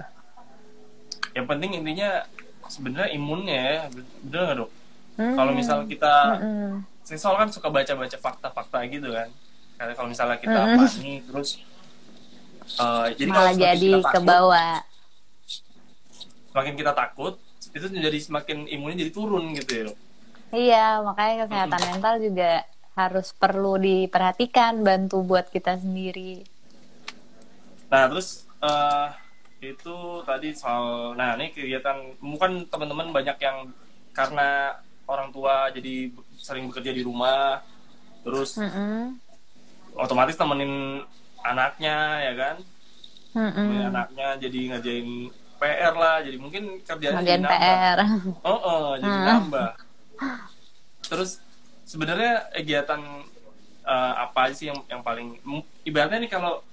yang 1.31 1.45
penting 1.45 1.71
intinya 1.73 2.09
sebenarnya 2.67 3.09
imunnya 3.09 3.57
ya 3.57 3.81
bener 3.87 4.05
nggak 4.23 4.55
dok 4.55 4.71
Hmm. 5.13 5.37
kalau 5.37 5.53
misal 5.53 5.85
kita 5.85 6.41
Mm-mm. 6.41 6.81
saya 6.99 7.21
soal 7.21 7.37
kan 7.37 7.45
suka 7.45 7.69
baca-baca 7.69 8.17
fakta-fakta 8.17 8.81
gitu 8.87 9.13
kan 9.13 9.29
karena 9.75 9.93
kalau 9.93 10.09
misalnya 10.09 10.37
kita 10.37 10.57
Mm-mm. 10.57 10.77
panik 10.81 11.21
terus 11.23 11.49
eh, 12.79 13.07
jadi 13.19 13.31
Malah 13.31 13.53
jadi 13.57 13.91
ke 14.11 14.19
bawah. 14.29 14.83
semakin 16.51 16.73
kita 16.79 16.91
takut 16.95 17.33
itu 17.73 17.85
jadi 17.89 18.19
semakin 18.21 18.69
imunnya 18.69 18.97
jadi 19.05 19.11
turun 19.13 19.43
gitu 19.57 19.71
ya 19.73 19.85
Iya, 20.65 20.83
makanya 21.07 21.33
kesehatan 21.49 21.81
mental 21.89 22.13
juga 22.25 22.49
harus 22.99 23.27
perlu 23.41 23.73
diperhatikan, 23.85 24.73
bantu 24.87 25.17
buat 25.29 25.45
kita 25.55 25.71
sendiri. 25.83 26.31
Nah 27.91 28.03
terus 28.09 28.27
eh 28.63 29.07
itu 29.63 29.95
tadi 30.27 30.47
soal, 30.61 31.15
nah 31.19 31.29
ini 31.39 31.45
kegiatan, 31.55 31.97
mungkin 32.19 32.51
teman-teman 32.71 33.07
banyak 33.15 33.37
yang 33.39 33.57
karena 34.17 34.75
orang 35.07 35.29
tua 35.35 35.71
jadi 35.75 36.11
sering 36.35 36.67
bekerja 36.69 36.91
di 36.91 37.03
rumah, 37.07 37.63
terus 38.23 38.51
Mm-mm. 38.57 39.19
otomatis 39.95 40.35
temenin 40.39 41.03
anaknya 41.43 41.95
ya 42.23 42.33
kan, 42.33 42.55
Mm-mm. 43.33 43.53
temenin 43.55 43.85
anaknya 43.89 44.27
jadi 44.39 44.59
ngerjain 44.73 45.09
PR 45.59 45.93
lah, 45.95 46.19
jadi 46.19 46.37
mungkin 46.39 46.63
kerjanya 46.83 47.21
jadi 47.21 47.39
nambah. 47.39 47.59
PR. 47.59 47.99
Oh, 48.43 48.59
oh, 48.59 48.87
jadi 48.99 49.17
Hmm. 49.19 49.27
nambah. 49.27 49.71
Terus 51.03 51.39
sebenarnya 51.83 52.47
kegiatan 52.55 53.01
eh, 53.83 54.13
apa 54.15 54.47
sih 54.55 54.71
yang 54.71 54.79
yang 54.87 55.01
paling 55.03 55.35
ibaratnya 55.83 56.23
nih 56.23 56.31
kalau 56.31 56.63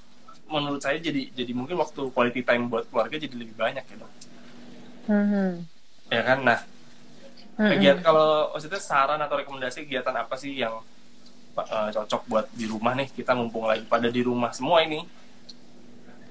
menurut 0.46 0.78
saya 0.78 0.98
jadi 0.98 1.30
jadi 1.30 1.52
mungkin 1.54 1.78
waktu 1.78 2.11
quality 2.11 2.42
time 2.42 2.70
buat 2.70 2.87
keluarga 2.87 3.18
jadi 3.18 3.35
lebih 3.35 3.54
banyak 3.54 3.83
gitu. 3.87 4.06
Mhm. 5.06 5.66
Ya 6.06 6.22
kan? 6.22 6.38
Nah, 6.42 6.59
kegiatan 7.56 8.02
kalau 8.02 8.50
maksudnya 8.54 8.78
saran 8.78 9.18
atau 9.18 9.38
rekomendasi 9.38 9.87
kegiatan 9.87 10.14
apa 10.14 10.35
sih 10.35 10.54
yang 10.54 10.78
uh, 11.66 11.88
cocok 11.92 12.23
buat 12.31 12.46
di 12.55 12.64
rumah 12.64 12.92
nih 12.96 13.09
kita 13.12 13.37
mumpung 13.37 13.68
lagi 13.68 13.85
pada 13.85 14.09
di 14.09 14.20
rumah 14.25 14.51
semua 14.55 14.81
ini. 14.85 15.05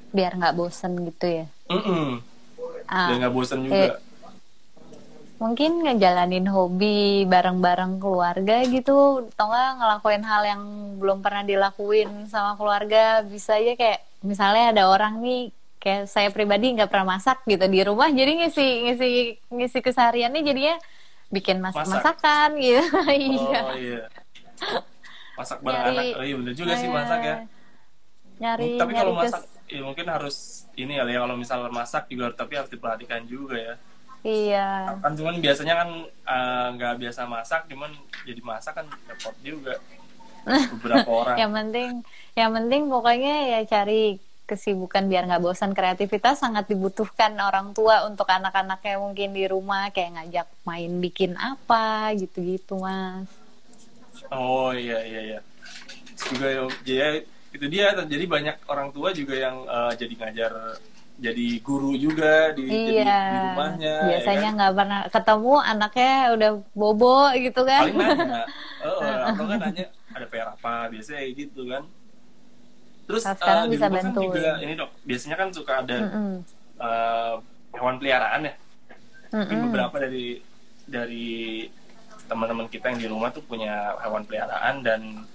Biar 0.10 0.34
nggak 0.38 0.56
bosen 0.58 0.98
gitu 1.06 1.26
ya? 1.26 1.46
Mm 1.70 1.82
-mm. 1.82 2.08
Ah, 2.90 3.08
biar 3.14 3.18
nggak 3.26 3.34
bosen 3.34 3.60
juga. 3.66 3.78
eh, 3.78 3.94
mungkin 5.40 5.86
ngejalanin 5.86 6.48
hobi 6.50 7.24
bareng-bareng 7.30 8.02
keluarga 8.02 8.66
gitu 8.66 9.30
atau 9.32 9.46
nggak 9.48 9.72
ngelakuin 9.80 10.24
hal 10.26 10.42
yang 10.44 10.62
belum 10.98 11.22
pernah 11.22 11.44
dilakuin 11.46 12.10
sama 12.28 12.58
keluarga. 12.58 13.22
Bisa 13.24 13.62
aja 13.62 13.78
kayak 13.78 14.00
misalnya 14.26 14.74
ada 14.74 14.84
orang 14.90 15.22
nih 15.22 15.54
kayak 15.80 16.12
saya 16.12 16.28
pribadi 16.30 16.76
nggak 16.76 16.92
pernah 16.92 17.16
masak 17.16 17.40
gitu 17.48 17.64
di 17.72 17.80
rumah 17.88 18.12
jadi 18.12 18.36
ngisi 18.36 18.68
ngisi 18.84 19.10
ngisi 19.48 19.80
kesehariannya 19.80 20.44
jadinya 20.44 20.76
bikin 21.32 21.64
masak. 21.64 21.88
masakan 21.88 22.50
gitu. 22.60 22.84
Oh, 23.00 23.08
iya 23.16 23.62
iya 23.80 24.04
masak 25.40 25.64
bareng 25.64 25.80
nyari, 25.80 25.96
anak 25.96 26.20
oh, 26.20 26.24
iya 26.28 26.36
bener 26.36 26.54
juga 26.54 26.74
sih 26.76 26.90
masak 26.92 27.20
ya 27.24 27.36
nyari 28.40 28.70
tapi 28.76 28.92
nyari 28.92 29.00
kalau 29.00 29.14
masak 29.16 29.42
ya 29.70 29.82
mungkin 29.86 30.06
harus 30.12 30.36
ini 30.76 30.94
ya 31.00 31.04
kalau 31.08 31.36
misalnya 31.40 31.72
masak 31.72 32.04
juga 32.12 32.26
tapi 32.36 32.60
harus 32.60 32.68
diperhatikan 32.68 33.24
juga 33.24 33.56
ya 33.56 33.76
Iya. 34.20 35.00
Kan 35.00 35.16
cuman 35.16 35.40
biasanya 35.40 35.80
kan 35.80 35.90
eh, 36.12 36.68
nggak 36.76 36.94
uh, 36.96 37.00
biasa 37.00 37.22
masak, 37.24 37.72
cuman 37.72 37.92
jadi 38.28 38.42
masak 38.44 38.74
kan 38.76 38.88
repot 39.08 39.36
juga. 39.40 39.80
Beberapa 40.76 41.08
orang. 41.24 41.38
yang 41.40 41.52
penting, 41.56 41.90
yang 42.36 42.52
penting 42.52 42.82
pokoknya 42.92 43.36
ya 43.48 43.60
cari 43.64 44.20
kesibukan 44.50 45.06
biar 45.06 45.30
nggak 45.30 45.46
bosan 45.46 45.78
kreativitas 45.78 46.42
sangat 46.42 46.66
dibutuhkan 46.66 47.38
orang 47.38 47.72
tua 47.78 48.10
untuk 48.10 48.26
anak-anaknya 48.26 48.98
mungkin 48.98 49.30
di 49.38 49.46
rumah 49.46 49.94
kayak 49.94 50.18
ngajak 50.18 50.48
main 50.66 50.92
bikin 50.98 51.38
apa 51.38 52.10
gitu-gitu 52.18 52.82
mas. 52.82 53.30
Oh 54.30 54.72
iya 54.74 55.00
iya 55.06 55.22
iya. 55.36 55.40
Juga 56.30 56.48
ya 56.86 57.08
itu 57.50 57.66
dia 57.66 57.98
jadi 57.98 58.26
banyak 58.30 58.56
orang 58.70 58.94
tua 58.94 59.10
juga 59.10 59.34
yang 59.34 59.66
uh, 59.66 59.90
jadi 59.98 60.14
ngajar 60.14 60.54
jadi 61.20 61.48
guru 61.60 62.00
juga 62.00 62.56
di, 62.56 62.64
iya. 62.64 62.96
di, 62.96 63.04
di 63.04 63.38
rumahnya. 63.52 63.96
Ya 64.00 64.08
Biasanya 64.08 64.50
nggak 64.56 64.72
ya 64.72 64.74
kan? 64.74 64.80
pernah 64.80 65.00
ketemu 65.12 65.54
anaknya 65.60 66.14
udah 66.32 66.52
bobo 66.72 67.20
gitu 67.36 67.62
kan. 67.68 67.82
Paling 67.92 67.98
nanya, 68.00 68.44
oh, 68.88 69.02
atau 69.04 69.44
kan 69.46 69.58
nanya 69.60 69.86
ada 70.16 70.26
PR 70.32 70.48
apa 70.56 70.74
biasanya 70.88 71.22
gitu 71.36 71.62
kan. 71.68 71.84
Terus 73.10 73.24
nah, 73.28 73.36
sekarang 73.36 73.66
uh, 73.68 73.72
bisa 73.76 73.86
kan 73.86 73.96
bantu. 74.00 74.22
Kan 74.22 74.28
juga 74.32 74.52
ini 74.64 74.74
dok, 74.80 74.92
biasanya 75.04 75.36
kan 75.36 75.48
suka 75.52 75.74
ada 75.84 75.98
mm 76.00 76.10
-mm. 76.10 76.34
Uh, 76.80 77.36
hewan 77.76 77.96
peliharaan 78.00 78.42
ya. 78.48 78.54
Mm 79.36 79.44
-mm. 79.44 79.60
beberapa 79.68 79.96
dari 80.00 80.28
dari 80.88 81.68
teman-teman 82.30 82.70
kita 82.70 82.94
yang 82.94 83.00
di 83.02 83.08
rumah 83.10 83.34
tuh 83.34 83.42
punya 83.42 83.98
hewan 84.06 84.22
peliharaan 84.24 84.86
dan 84.86 85.26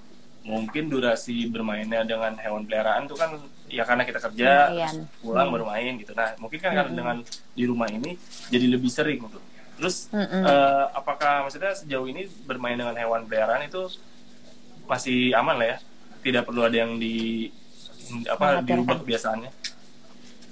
mungkin 0.45 0.93
durasi 0.93 1.49
bermainnya 1.51 2.05
dengan 2.07 2.37
hewan 2.39 2.69
peliharaan 2.69 3.11
tuh 3.11 3.17
kan 3.17 3.35
ya 3.67 3.83
karena 3.83 4.05
kita 4.05 4.21
kerja 4.21 4.71
pulang 5.25 5.49
hmm. 5.51 5.57
bermain 5.57 5.93
gitu 5.99 6.13
nah 6.13 6.37
mungkin 6.37 6.61
kan 6.61 6.71
hmm. 6.71 6.79
karena 6.79 6.93
dengan 6.95 7.17
di 7.57 7.65
rumah 7.65 7.89
ini 7.89 8.15
jadi 8.53 8.67
lebih 8.69 8.93
sering 8.93 9.25
gitu 9.25 9.41
terus 9.75 10.13
hmm. 10.13 10.45
uh, 10.45 10.95
apakah 10.95 11.49
maksudnya 11.49 11.75
sejauh 11.75 12.07
ini 12.07 12.31
bermain 12.47 12.79
dengan 12.79 12.95
hewan 12.95 13.27
peliharaan 13.27 13.67
itu 13.67 13.89
masih 14.85 15.33
aman 15.35 15.59
lah 15.59 15.69
ya 15.75 15.77
tidak 16.21 16.45
perlu 16.45 16.63
ada 16.63 16.77
yang 16.77 17.01
di 17.01 17.49
apa 18.29 18.61
dirubah 18.61 19.01
kebiasaannya 19.01 19.51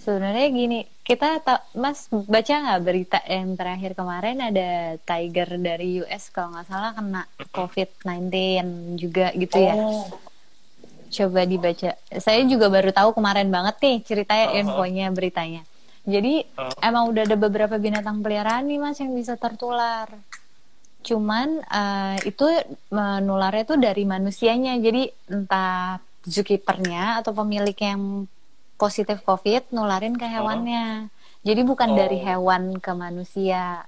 sebenarnya 0.01 0.47
gini 0.51 0.81
kita 1.03 1.43
mas 1.75 2.07
baca 2.11 2.55
nggak 2.63 2.83
berita 2.87 3.19
yang 3.27 3.59
terakhir 3.59 3.99
kemarin 3.99 4.39
ada 4.39 4.95
tiger 5.03 5.59
dari 5.59 5.99
US 6.07 6.31
kalau 6.31 6.55
nggak 6.55 6.67
salah 6.71 6.95
kena 6.95 7.23
COVID-19 7.51 8.31
juga 8.95 9.35
gitu 9.35 9.59
ya 9.59 9.75
oh. 9.75 10.07
coba 11.11 11.43
dibaca 11.43 11.99
saya 12.23 12.41
juga 12.47 12.71
baru 12.71 12.95
tahu 12.95 13.19
kemarin 13.19 13.51
banget 13.51 13.77
nih 13.83 13.97
ceritanya 14.07 14.47
uh 14.47 14.51
-huh. 14.55 14.61
infonya 14.63 15.07
beritanya 15.11 15.63
jadi 16.07 16.47
uh 16.55 16.71
-huh. 16.71 16.87
emang 16.87 17.11
udah 17.11 17.23
ada 17.27 17.35
beberapa 17.35 17.75
binatang 17.83 18.23
peliharaan 18.23 18.71
nih 18.71 18.79
mas 18.79 19.03
yang 19.03 19.11
bisa 19.11 19.35
tertular 19.35 20.07
cuman 21.03 21.67
uh, 21.67 22.15
itu 22.23 22.47
menularnya 22.95 23.67
tuh 23.67 23.79
dari 23.83 24.07
manusianya 24.07 24.79
jadi 24.79 25.11
entah 25.35 25.99
zookeepernya 26.23 27.19
atau 27.19 27.35
pemilik 27.35 27.75
yang 27.75 28.31
positif 28.83 29.23
COVID 29.23 29.71
nularin 29.71 30.19
ke 30.19 30.27
hewannya. 30.27 31.07
Oh. 31.07 31.47
Jadi 31.47 31.63
bukan 31.63 31.95
oh. 31.95 31.97
dari 32.03 32.19
hewan 32.19 32.83
ke 32.83 32.91
manusia. 32.99 33.87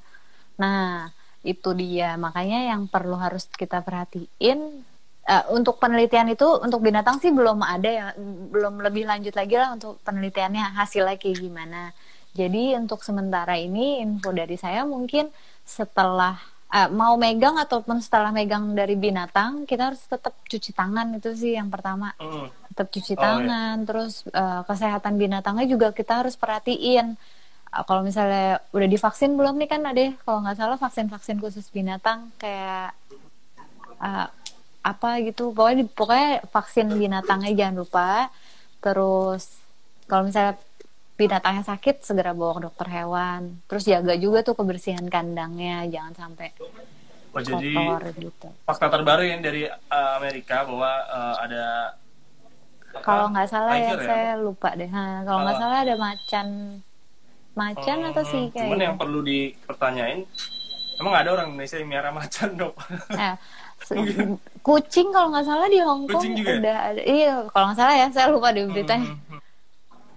Nah, 0.55 1.11
itu 1.43 1.75
dia. 1.75 2.15
Makanya 2.15 2.71
yang 2.71 2.87
perlu 2.87 3.19
harus 3.19 3.51
kita 3.51 3.83
perhatiin 3.83 4.87
uh, 5.27 5.45
untuk 5.51 5.83
penelitian 5.83 6.31
itu 6.31 6.47
untuk 6.63 6.79
binatang 6.79 7.19
sih 7.19 7.35
belum 7.35 7.59
ada 7.67 7.91
ya, 7.91 8.07
belum 8.55 8.79
lebih 8.87 9.11
lanjut 9.11 9.35
lagi 9.35 9.59
lah 9.59 9.75
untuk 9.75 9.99
penelitiannya 10.07 10.79
hasilnya 10.79 11.19
kayak 11.19 11.43
gimana. 11.43 11.91
Jadi 12.35 12.79
untuk 12.79 13.03
sementara 13.03 13.59
ini 13.59 14.03
info 14.03 14.31
dari 14.31 14.55
saya 14.59 14.87
mungkin 14.87 15.31
setelah 15.63 16.39
uh, 16.71 16.89
mau 16.91 17.15
megang 17.21 17.59
ataupun 17.61 18.01
setelah 18.01 18.31
megang 18.33 18.73
dari 18.73 18.97
binatang 18.97 19.69
kita 19.69 19.93
harus 19.93 20.03
tetap 20.07 20.33
cuci 20.47 20.71
tangan 20.73 21.19
itu 21.19 21.31
sih 21.35 21.59
yang 21.59 21.69
pertama. 21.69 22.15
Mm. 22.17 22.49
tetap 22.75 22.91
cuci 22.91 23.15
oh, 23.15 23.21
tangan 23.23 23.77
iya. 23.79 23.87
terus 23.87 24.27
uh, 24.35 24.67
kesehatan 24.67 25.15
binatangnya 25.15 25.67
juga 25.71 25.89
kita 25.95 26.27
harus 26.27 26.35
perhatiin. 26.35 27.15
Uh, 27.71 27.85
kalau 27.87 28.03
misalnya 28.03 28.59
udah 28.75 28.89
divaksin 28.91 29.39
belum 29.39 29.55
nih 29.63 29.71
kan 29.71 29.83
ada 29.87 30.11
kalau 30.27 30.43
nggak 30.43 30.59
salah 30.59 30.79
vaksin 30.79 31.07
vaksin 31.07 31.39
khusus 31.39 31.71
binatang 31.71 32.35
kayak 32.35 32.91
uh, 34.03 34.27
apa 34.85 35.11
gitu. 35.23 35.55
Pokoknya 35.55 35.87
pokoknya 35.87 36.43
vaksin 36.51 36.91
binatangnya 36.99 37.55
jangan 37.55 37.77
lupa. 37.79 38.11
Terus 38.83 39.65
kalau 40.11 40.27
misalnya 40.27 40.59
binatangnya 41.15 41.63
sakit 41.63 42.03
segera 42.03 42.35
bawa 42.35 42.59
ke 42.59 42.63
dokter 42.67 42.89
hewan. 42.91 43.63
Terus 43.71 43.85
jaga 43.87 44.15
juga 44.19 44.43
tuh 44.43 44.59
kebersihan 44.59 45.07
kandangnya 45.07 45.87
jangan 45.87 46.15
sampai 46.15 46.51
oh, 47.35 47.43
jadi 47.43 47.75
gitu. 48.19 48.49
fakta 48.63 48.87
terbaru 48.91 49.27
yang 49.27 49.43
dari 49.43 49.67
uh, 49.67 50.11
Amerika 50.19 50.63
bahwa 50.67 50.91
uh, 51.11 51.37
ada 51.43 51.65
kalau 53.03 53.27
nggak 53.27 53.51
salah 53.51 53.75
ya, 53.75 53.91
ya 53.91 54.07
saya 54.07 54.31
lupa 54.39 54.71
deh. 54.79 54.87
Kalau 55.27 55.41
nggak 55.43 55.57
uh, 55.59 55.63
salah 55.67 55.79
ada 55.83 55.95
macan 55.99 56.47
macan 57.55 57.99
uh, 58.03 58.11
atau 58.11 58.25
sih 58.27 58.51
kayak 58.51 58.67
cuman 58.67 58.83
yang 58.83 58.97
perlu 58.99 59.23
dipertanyain 59.23 60.27
emang 60.99 61.15
ada 61.15 61.29
orang 61.35 61.55
Indonesia 61.55 61.79
yang 61.79 61.91
miara 61.91 62.11
macan 62.15 62.51
dok? 62.55 62.75
Eh, 63.85 64.01
kucing 64.67 65.13
kalau 65.13 65.29
nggak 65.29 65.45
salah 65.45 65.69
di 65.69 65.77
Hong 65.77 66.09
Kong 66.09 66.25
udah 66.25 66.79
ada. 66.95 67.03
Iya 67.05 67.45
kalau 67.53 67.69
nggak 67.69 67.79
salah 67.79 67.95
ya 68.01 68.07
saya 68.09 68.33
lupa 68.33 68.49
di 68.55 68.65
beritanya. 68.65 69.13
hmm, 69.13 69.21
hmm, 69.29 69.37
hmm. 69.37 69.44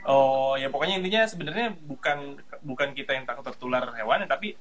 Oh 0.07 0.55
ya 0.55 0.71
pokoknya 0.71 1.03
intinya 1.03 1.27
sebenarnya 1.27 1.75
bukan 1.83 2.39
bukan 2.63 2.95
kita 2.95 3.11
yang 3.11 3.27
takut 3.27 3.43
tertular 3.43 3.91
hewan 3.91 4.23
tapi 4.23 4.55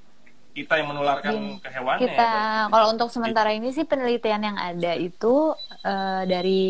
kita 0.56 0.80
yang 0.80 0.88
menularkan 0.88 1.34
ya, 1.36 1.60
ke 1.60 1.68
hewan 1.68 1.96
kita 2.00 2.16
ya, 2.16 2.72
kalau 2.72 2.86
untuk 2.96 3.12
sementara 3.12 3.52
ini 3.52 3.76
sih 3.76 3.84
penelitian 3.84 4.40
yang 4.40 4.56
ada 4.56 4.96
itu 4.96 5.52
uh, 5.84 6.22
dari 6.24 6.64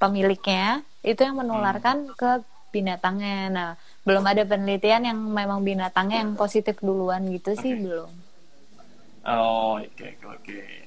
pemiliknya 0.00 0.80
itu 1.04 1.20
yang 1.20 1.36
menularkan 1.36 2.08
hmm. 2.08 2.16
ke 2.16 2.40
binatangnya 2.72 3.52
nah 3.52 3.70
belum 4.08 4.24
ada 4.24 4.48
penelitian 4.48 5.04
yang 5.04 5.18
memang 5.20 5.60
binatangnya 5.60 6.24
yang 6.24 6.32
positif 6.32 6.80
duluan 6.80 7.28
gitu 7.28 7.52
okay. 7.52 7.60
sih 7.60 7.72
belum 7.76 8.08
oh 9.28 9.84
oke 9.84 9.92
okay, 9.92 10.16
oke 10.24 10.40
okay. 10.40 10.83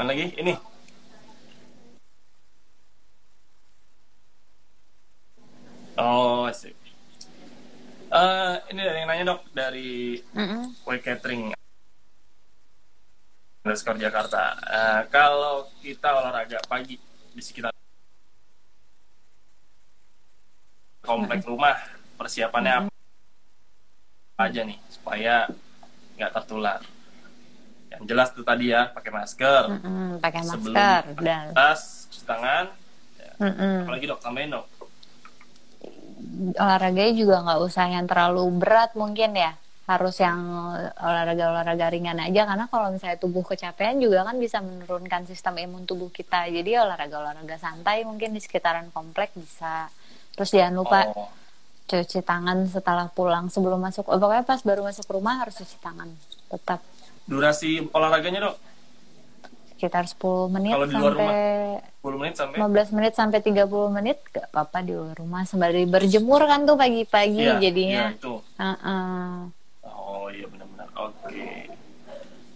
Mana 0.00 0.16
lagi? 0.16 0.32
Ini. 0.32 0.56
Oh, 6.00 6.48
asik. 6.48 6.72
Uh, 8.08 8.56
ini 8.72 8.80
dari 8.80 9.04
yang 9.04 9.12
nanya 9.12 9.24
dok 9.36 9.44
dari 9.52 10.16
mm. 10.32 10.88
Way 10.88 11.04
Catering 11.04 11.52
underscore 13.60 14.00
Jakarta. 14.00 14.56
Uh, 14.64 15.00
kalau 15.12 15.68
kita 15.84 16.08
olahraga 16.16 16.64
pagi 16.64 16.96
di 17.36 17.42
sekitar 17.44 17.68
komplek 21.04 21.44
mm 21.44 21.48
rumah, 21.52 21.76
persiapannya 22.16 22.72
mm 22.72 22.82
-hmm. 22.88 24.32
apa 24.32 24.42
aja 24.48 24.64
nih 24.64 24.80
supaya 24.88 25.44
nggak 26.16 26.32
tertular? 26.40 26.80
Yang 27.90 28.02
jelas 28.06 28.30
tuh 28.30 28.46
tadi 28.46 28.70
ya 28.70 28.88
pakai 28.94 29.10
masker. 29.10 29.62
Mm 29.66 29.80
-mm, 29.82 30.08
pakai 30.22 30.42
masker 30.46 31.02
Sebelum 31.10 31.24
dan 31.26 31.46
tas 31.52 32.06
cuci 32.10 32.24
tangan 32.24 32.64
ya. 33.18 33.32
mm 33.42 33.52
-mm. 33.52 33.76
apalagi 33.84 34.04
dok 34.06 34.20
tambahin 34.22 34.50
dok 34.54 34.66
olahraganya 36.56 37.14
juga 37.16 37.36
nggak 37.44 37.60
usah 37.64 37.84
yang 37.90 38.04
terlalu 38.08 38.44
berat 38.60 38.92
mungkin 38.96 39.36
ya. 39.36 39.52
Harus 39.90 40.22
yang 40.22 40.38
olahraga-olahraga 41.02 41.90
ringan 41.90 42.22
aja 42.22 42.46
karena 42.46 42.70
kalau 42.70 42.94
misalnya 42.94 43.18
tubuh 43.18 43.42
kecapean 43.42 43.98
juga 43.98 44.22
kan 44.22 44.38
bisa 44.38 44.62
menurunkan 44.62 45.26
sistem 45.26 45.58
imun 45.58 45.82
tubuh 45.82 46.14
kita. 46.14 46.46
Jadi 46.46 46.78
olahraga-olahraga 46.78 47.58
santai 47.58 48.06
mungkin 48.06 48.30
di 48.30 48.38
sekitaran 48.38 48.94
komplek 48.94 49.34
bisa. 49.34 49.90
Terus 50.38 50.50
jangan 50.54 50.74
lupa 50.78 50.98
Oh, 51.10 51.26
cuci 51.90 52.22
tangan 52.22 52.70
setelah 52.70 53.10
pulang 53.10 53.50
sebelum 53.50 53.82
masuk. 53.82 54.06
Oh, 54.06 54.14
pokoknya 54.14 54.46
pas 54.46 54.62
baru 54.62 54.86
masuk 54.86 55.10
rumah 55.10 55.42
harus 55.42 55.58
cuci 55.58 55.74
tangan 55.82 56.06
tetap 56.46 56.78
durasi 57.30 57.86
olahraganya 57.94 58.50
dok 58.50 58.56
sekitar 59.78 60.04
10 60.04 60.50
menit 60.52 60.74
Kalau 60.76 60.86
di 60.90 60.96
luar 60.98 61.14
sampai 61.14 61.38
10 62.02 62.20
menit 62.20 62.34
sampai 62.36 62.56
15 62.58 62.96
menit 62.98 63.12
sampai 63.14 63.38
30 63.40 63.96
menit 63.96 64.18
gak 64.34 64.46
apa-apa 64.50 64.78
di 64.82 64.92
luar 64.92 65.14
rumah 65.16 65.42
sembari 65.46 65.86
berjemur 65.86 66.42
kan 66.44 66.66
tuh 66.66 66.76
pagi-pagi 66.76 67.40
Iya, 67.40 67.62
jadinya 67.62 68.02
iya, 68.10 68.16
itu 68.18 68.34
Heeh. 68.58 69.30
Oh 69.86 70.28
iya 70.28 70.44
benar-benar. 70.50 70.88
Oke. 70.98 71.72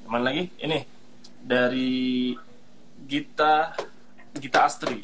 Cuman 0.04 0.20
lagi 0.20 0.52
ini 0.60 0.84
dari 1.40 2.34
Gita 3.08 3.72
Gita 4.36 4.68
Astri. 4.68 5.00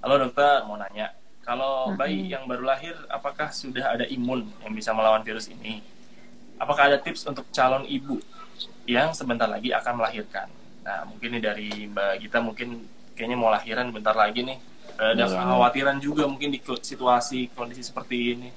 Halo 0.00 0.16
dokter, 0.16 0.64
mau 0.64 0.80
nanya. 0.80 1.12
Kalau 1.44 1.92
bayi 1.98 2.30
yang 2.32 2.48
baru 2.48 2.64
lahir, 2.64 2.96
apakah 3.10 3.52
sudah 3.52 3.98
ada 3.98 4.06
imun 4.08 4.48
yang 4.64 4.72
bisa 4.72 4.94
melawan 4.96 5.20
virus 5.20 5.50
ini? 5.50 5.84
Apakah 6.56 6.88
ada 6.88 6.98
tips 7.02 7.28
untuk 7.28 7.44
calon 7.52 7.84
ibu 7.84 8.22
yang 8.90 9.14
sebentar 9.14 9.46
lagi 9.46 9.70
akan 9.70 10.02
melahirkan? 10.02 10.50
Nah, 10.82 11.06
mungkin 11.06 11.38
nih 11.38 11.42
dari 11.42 11.70
Mbak 11.86 12.12
Gita 12.26 12.38
mungkin 12.42 12.68
kayaknya 13.14 13.36
mau 13.38 13.50
lahiran 13.54 13.94
bentar 13.94 14.18
lagi 14.18 14.42
nih. 14.42 14.58
Ada 14.98 15.24
Iya. 15.24 15.38
kekhawatiran 15.38 15.96
juga 16.02 16.26
mungkin 16.26 16.50
di 16.50 16.58
situasi 16.60 17.48
kondisi 17.54 17.86
seperti 17.86 18.16
ini. 18.34 18.50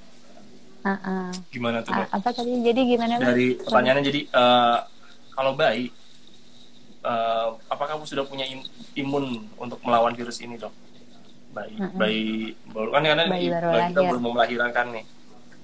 Heeh. 0.83 1.29
Gimana 1.53 1.79
tuh 1.79 1.95
dok? 1.95 2.03
A- 2.09 2.11
apa 2.19 2.29
tadi 2.33 2.51
jadi 2.59 2.81
gimana 2.83 3.15
dari 3.15 3.55
pertanyaannya 3.55 4.03
jadi 4.03 4.21
eh, 4.27 4.77
kalau 5.31 5.55
bayi 5.55 5.87
eh, 7.03 7.47
apakah 7.71 7.95
kamu 7.95 8.03
sudah 8.03 8.25
punya 8.27 8.43
im- 8.43 8.67
imun 8.95 9.47
untuk 9.55 9.79
melawan 9.83 10.11
virus 10.11 10.43
ini 10.43 10.59
dok 10.59 10.75
bayi 11.53 11.77
Mm-mm. 11.77 11.99
bayi 12.01 12.25
baru 12.73 12.89
kan 12.91 13.01
karena 13.05 13.23
Bayi 13.29 13.47
baru 13.47 13.67
bayi 13.69 13.85
kita 13.93 14.01
belum 14.09 14.21
mau 14.25 14.33
melahirkan 14.33 14.85
nih 14.89 15.05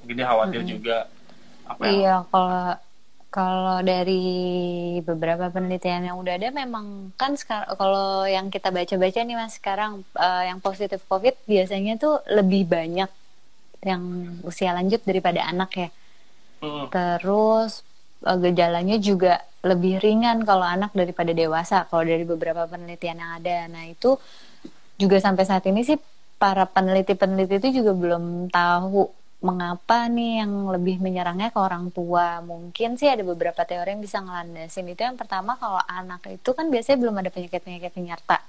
dia 0.05 0.25
khawatir 0.25 0.62
juga 0.65 0.97
apa 1.65 1.82
yang 1.86 1.93
Iya, 1.99 2.15
kalau 2.29 2.63
kalau 3.29 3.85
dari 3.85 4.25
beberapa 5.05 5.53
penelitian 5.53 6.09
yang 6.09 6.17
udah 6.17 6.33
ada 6.41 6.49
memang 6.49 7.13
kan 7.13 7.37
sekarang 7.37 7.77
kalau 7.77 8.25
yang 8.25 8.49
kita 8.49 8.73
baca-baca 8.73 9.21
nih 9.21 9.37
Mas 9.37 9.53
sekarang 9.61 10.01
eh, 10.17 10.43
yang 10.49 10.57
positif 10.57 11.05
COVID 11.05 11.37
biasanya 11.45 12.01
tuh 12.01 12.25
lebih 12.25 12.65
banyak 12.65 13.09
yang 13.85 14.03
usia 14.43 14.73
lanjut 14.73 14.99
daripada 15.05 15.45
anak 15.45 15.71
ya. 15.77 15.89
Mm, 16.65 16.89
Terus 16.89 17.85
eh, 18.25 18.37
gejalanya 18.49 18.97
juga 18.97 19.45
lebih 19.61 19.99
ringan 20.01 20.47
kalau 20.47 20.63
anak 20.63 20.91
daripada 20.95 21.35
dewasa 21.35 21.85
kalau 21.85 22.03
dari 22.07 22.25
beberapa 22.25 22.65
penelitian 22.65 23.21
yang 23.21 23.31
ada. 23.37 23.57
Nah, 23.67 23.85
itu 23.91 24.17
juga 24.99 25.19
sampai 25.19 25.43
saat 25.47 25.63
ini 25.67 25.83
sih 25.83 25.99
para 26.39 26.63
peneliti-peneliti 26.63 27.59
itu 27.59 27.83
juga 27.83 27.91
belum 27.91 28.47
tahu 28.51 29.11
mengapa 29.39 30.12
nih 30.12 30.43
yang 30.43 30.52
lebih 30.67 30.99
menyerangnya 30.99 31.49
ke 31.56 31.60
orang 31.60 31.95
tua. 31.95 32.43
Mungkin 32.43 32.99
sih 32.99 33.08
ada 33.08 33.23
beberapa 33.23 33.63
teori 33.63 33.95
yang 33.95 34.04
bisa 34.04 34.19
ngelandasin 34.19 34.91
itu. 34.91 34.99
Yang 34.99 35.17
pertama 35.23 35.56
kalau 35.56 35.80
anak 35.88 36.28
itu 36.28 36.49
kan 36.52 36.67
biasanya 36.67 36.97
belum 36.99 37.15
ada 37.23 37.30
penyakit-penyakit 37.32 37.91
penyerta. 37.95 38.43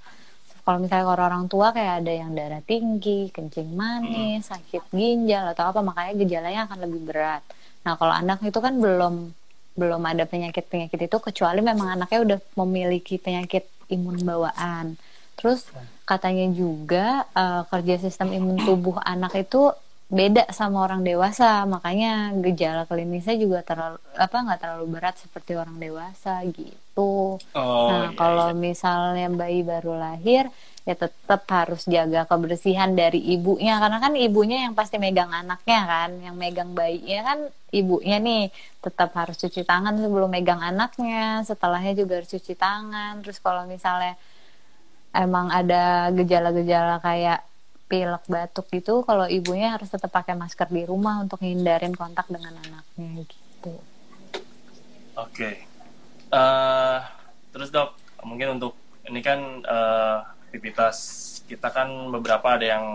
Kalau 0.60 0.78
misalnya 0.82 1.04
kalau 1.08 1.24
orang 1.24 1.46
tua 1.46 1.72
kayak 1.72 2.04
ada 2.04 2.12
yang 2.12 2.30
darah 2.36 2.62
tinggi, 2.62 3.30
kencing 3.32 3.70
manis, 3.72 4.50
sakit 4.50 4.92
ginjal 4.92 5.54
atau 5.54 5.72
apa 5.72 5.80
makanya 5.80 6.12
gejalanya 6.20 6.60
akan 6.68 6.78
lebih 6.84 7.00
berat. 7.06 7.42
Nah, 7.86 7.96
kalau 7.96 8.12
anak 8.12 8.44
itu 8.44 8.58
kan 8.60 8.76
belum 8.76 9.32
belum 9.78 10.02
ada 10.04 10.28
penyakit-penyakit 10.28 11.08
itu 11.08 11.16
kecuali 11.22 11.64
memang 11.64 11.96
anaknya 11.96 12.18
udah 12.20 12.38
memiliki 12.60 13.16
penyakit 13.16 13.64
imun 13.88 14.20
bawaan. 14.26 14.98
Terus 15.38 15.64
katanya 16.04 16.50
juga 16.52 17.24
eh, 17.32 17.62
kerja 17.70 17.94
sistem 17.96 18.34
imun 18.34 18.60
tubuh 18.60 19.00
anak 19.00 19.32
itu 19.40 19.72
beda 20.10 20.50
sama 20.50 20.82
orang 20.86 21.06
dewasa, 21.06 21.62
makanya 21.70 22.34
gejala 22.42 22.82
klinisnya 22.90 23.38
juga 23.38 23.62
terlalu 23.62 23.98
apa 24.18 24.36
nggak 24.42 24.60
terlalu 24.62 24.86
berat 24.98 25.16
seperti 25.22 25.54
orang 25.54 25.78
dewasa 25.78 26.42
gitu. 26.50 27.38
oh 27.54 27.88
Nah, 27.90 28.10
iya, 28.10 28.18
kalau 28.18 28.48
iya. 28.50 28.58
misalnya 28.58 29.26
bayi 29.30 29.62
baru 29.62 29.94
lahir, 29.94 30.50
ya 30.82 30.94
tetap 30.98 31.42
harus 31.46 31.86
jaga 31.86 32.26
kebersihan 32.26 32.90
dari 32.98 33.22
ibunya, 33.34 33.78
karena 33.78 33.98
kan 34.02 34.12
ibunya 34.18 34.66
yang 34.66 34.74
pasti 34.74 34.98
megang 34.98 35.30
anaknya 35.30 35.80
kan, 35.86 36.10
yang 36.26 36.34
megang 36.34 36.74
bayinya 36.74 37.20
kan 37.30 37.38
ibunya 37.70 38.16
nih, 38.18 38.42
tetap 38.82 39.14
harus 39.14 39.38
cuci 39.38 39.62
tangan 39.62 39.94
sebelum 40.02 40.30
megang 40.30 40.58
anaknya, 40.58 41.46
setelahnya 41.46 41.94
juga 41.94 42.18
harus 42.18 42.30
cuci 42.34 42.54
tangan. 42.58 43.22
Terus 43.22 43.38
kalau 43.38 43.62
misalnya 43.70 44.18
emang 45.14 45.50
ada 45.50 46.10
gejala-gejala 46.14 46.98
kayak 47.02 47.46
pilek 47.90 48.22
batuk 48.30 48.70
gitu, 48.70 49.02
kalau 49.02 49.26
ibunya 49.26 49.74
harus 49.74 49.90
tetap 49.90 50.14
pakai 50.14 50.38
masker 50.38 50.70
di 50.70 50.86
rumah 50.86 51.18
untuk 51.18 51.42
hindarin 51.42 51.90
kontak 51.90 52.30
dengan 52.30 52.54
anaknya 52.54 53.26
gitu. 53.26 53.74
Oke. 55.18 55.66
Eh, 56.30 56.98
terus 57.50 57.74
dok, 57.74 57.98
mungkin 58.22 58.62
untuk 58.62 58.78
ini 59.10 59.18
kan 59.18 59.66
eh, 59.66 60.18
aktivitas 60.46 60.96
kita 61.50 61.74
kan 61.74 61.90
beberapa 62.14 62.54
ada 62.54 62.62
yang 62.78 62.86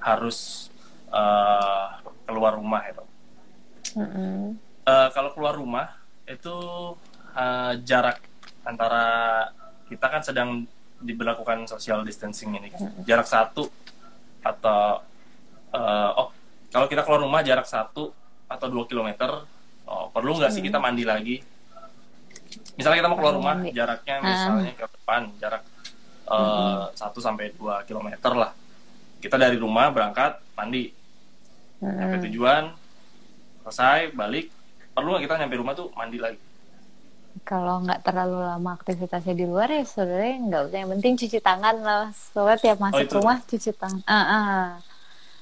harus 0.00 0.72
eh, 1.12 1.86
keluar 2.24 2.56
rumah 2.56 2.80
ya 2.88 2.92
dok. 2.96 3.08
Mm-mm. 4.00 4.56
Eh, 4.88 5.08
kalau 5.12 5.36
keluar 5.36 5.60
rumah 5.60 5.92
itu 6.24 6.56
eh, 7.36 7.72
jarak 7.84 8.24
antara 8.64 9.04
kita 9.92 10.06
kan 10.08 10.24
sedang 10.24 10.64
diberlakukan 11.02 11.68
social 11.68 12.00
distancing 12.06 12.56
ini 12.56 12.72
kan. 12.72 12.88
Jarak 13.04 13.28
satu 13.28 13.68
atau 14.42 15.00
eh, 15.72 16.10
oh 16.18 16.28
kalau 16.72 16.86
kita 16.88 17.02
keluar 17.04 17.20
rumah 17.22 17.40
jarak 17.44 17.68
satu 17.68 18.10
atau 18.48 18.66
dua 18.68 18.84
kilometer, 18.84 19.44
oh, 19.88 20.08
perlu 20.12 20.36
nggak 20.40 20.52
sih 20.52 20.60
kita 20.64 20.76
mandi 20.76 21.04
lagi? 21.04 21.40
Misalnya 22.76 23.04
kita 23.04 23.08
mau 23.12 23.18
keluar 23.20 23.34
rumah, 23.36 23.56
jaraknya 23.72 24.16
Ah. 24.20 24.24
misalnya 24.24 24.72
ke 24.76 24.84
depan 24.88 25.22
jarak 25.40 25.62
eh, 26.28 26.82
satu 26.96 27.18
sampai 27.20 27.52
dua 27.56 27.84
kilometer 27.84 28.32
lah. 28.36 28.52
Kita 29.22 29.36
dari 29.38 29.54
rumah 29.56 29.88
berangkat 29.94 30.40
mandi, 30.58 30.90
sampai 31.82 32.18
Mm-mm. 32.18 32.26
tujuan 32.30 32.64
selesai 33.62 34.10
balik 34.14 34.50
perlu 34.92 35.14
nggak 35.14 35.22
kita 35.26 35.34
nyampe 35.38 35.56
rumah 35.58 35.74
tuh 35.74 35.88
mandi 35.94 36.18
lagi 36.18 36.38
kalau 37.42 37.82
nggak 37.82 38.06
terlalu 38.06 38.38
lama 38.38 38.70
aktivitasnya 38.78 39.34
di 39.34 39.44
luar 39.50 39.66
ya 39.66 39.82
sebenarnya 39.82 40.34
nggak 40.46 40.62
usah. 40.70 40.78
Yang 40.78 40.90
penting 40.94 41.12
cuci 41.18 41.38
tangan 41.42 41.76
lah. 41.82 42.06
Soalnya 42.14 42.58
tiap 42.62 42.78
masuk 42.78 43.02
itu. 43.06 43.14
rumah 43.18 43.38
cuci 43.42 43.70
tangan 43.74 44.02
Ah, 44.06 44.16
ah. 44.22 44.62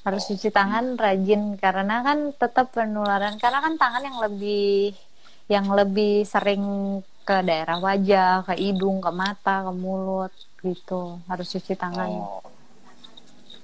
harus 0.00 0.22
cuci 0.32 0.48
tangan 0.48 0.96
rajin. 0.96 1.60
Karena 1.60 2.00
kan 2.00 2.32
tetap 2.32 2.72
penularan. 2.72 3.36
Karena 3.36 3.60
kan 3.60 3.74
tangan 3.76 4.02
yang 4.02 4.18
lebih 4.24 4.96
yang 5.50 5.66
lebih 5.68 6.24
sering 6.24 6.62
ke 7.26 7.36
daerah 7.44 7.76
wajah 7.78 8.48
ke 8.48 8.54
hidung 8.56 8.98
ke 9.04 9.10
mata 9.12 9.68
ke 9.68 9.72
mulut 9.76 10.32
gitu. 10.64 11.20
Harus 11.28 11.52
cuci 11.52 11.76
tangan. 11.76 12.08
Oh. 12.08 12.40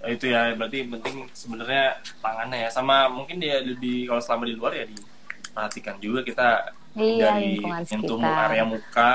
Itu 0.06 0.28
ya 0.28 0.52
berarti 0.54 0.84
penting 0.86 1.24
sebenarnya 1.32 1.98
tangannya 2.20 2.68
ya. 2.68 2.70
Sama 2.70 3.08
mungkin 3.08 3.40
dia 3.40 3.64
lebih 3.64 4.12
kalau 4.12 4.20
selama 4.20 4.44
di 4.44 4.54
luar 4.54 4.76
ya 4.76 4.84
diperhatikan 4.86 5.96
juga 6.04 6.20
kita 6.20 6.75
Iya, 6.96 7.36
dari 7.36 7.60
lingkungan 7.60 7.82
nyentuh 7.84 8.18
sekitar. 8.18 8.44
area 8.48 8.64
muka 8.64 9.10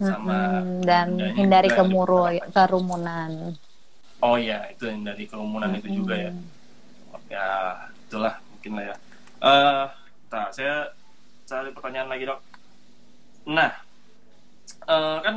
sama 0.00 0.64
dan 0.80 1.08
hindari 1.36 1.68
kemuru 1.68 2.32
kerumunan. 2.56 3.52
Oh 4.24 4.40
iya 4.40 4.64
itu 4.72 4.88
yang 4.88 5.04
dari 5.04 5.28
kerumunan 5.28 5.68
itu 5.76 6.00
juga 6.00 6.16
ya. 6.16 6.32
Ya 7.28 7.48
itulah 8.08 8.40
mungkin 8.48 8.72
lah 8.80 8.84
ya. 8.88 8.96
Eh 9.44 9.84
nah 10.32 10.46
saya 10.48 10.96
cari 11.44 11.68
pertanyaan 11.76 12.08
lagi 12.08 12.24
dok. 12.24 12.40
Nah 13.52 13.72
eh, 14.88 15.18
kan 15.20 15.36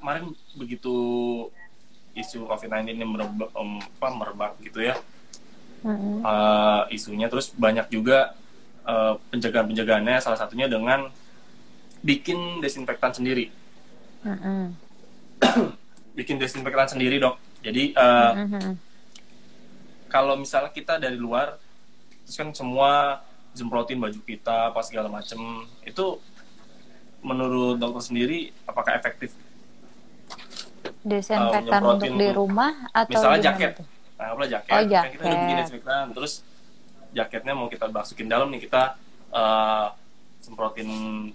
kemarin 0.00 0.32
begitu 0.56 0.94
isu 2.14 2.46
COVID-19 2.46 2.94
ini 2.94 3.04
merebak, 3.04 3.50
apa, 3.52 4.08
merebak 4.08 4.52
gitu 4.64 4.80
ya. 4.80 4.96
Mm-mm. 5.84 6.24
eh, 6.24 6.82
isunya 6.96 7.28
terus 7.28 7.52
banyak 7.52 7.92
juga 7.92 8.32
eh, 8.84 9.14
penjagaan-penjagaannya 9.30 10.16
salah 10.18 10.36
satunya 10.36 10.66
dengan 10.66 11.08
bikin 12.00 12.60
desinfektan 12.60 13.12
sendiri 13.12 13.48
Mm-mm. 14.22 14.72
bikin 16.18 16.36
desinfektan 16.36 16.88
sendiri 16.88 17.16
dok 17.18 17.36
jadi 17.60 17.92
eh, 17.92 18.32
Mhm. 18.44 18.72
kalau 20.06 20.36
misalnya 20.36 20.70
kita 20.70 20.96
dari 20.96 21.16
luar 21.16 21.56
terus 22.22 22.36
kan 22.36 22.52
semua 22.52 23.20
semprotin 23.52 23.98
baju 23.98 24.20
kita 24.20 24.70
apa 24.70 24.80
segala 24.82 25.08
macem 25.08 25.38
itu 25.82 26.18
menurut 27.20 27.76
dokter 27.76 28.12
sendiri 28.12 28.52
apakah 28.64 28.94
efektif 28.94 29.32
desinfektan 31.04 31.80
Uh, 31.84 31.92
untuk 31.96 32.08
di 32.16 32.28
rumah 32.32 32.72
atau 32.90 33.12
misalnya 33.12 33.40
jaket 33.52 33.72
nah 34.14 34.32
jaket 34.46 34.72
Oh, 34.72 34.80
kan 34.84 35.10
kita 35.10 35.22
udah 35.22 35.36
bikin 35.36 35.44
jaket. 35.44 35.60
desinfektan 35.60 36.04
terus 36.12 36.32
jaketnya 37.14 37.54
mau 37.54 37.70
kita 37.70 37.88
masukin 37.88 38.26
dalam 38.26 38.50
nih 38.50 38.66
kita 38.66 38.98
eh, 39.30 39.86
semprotin 40.44 40.90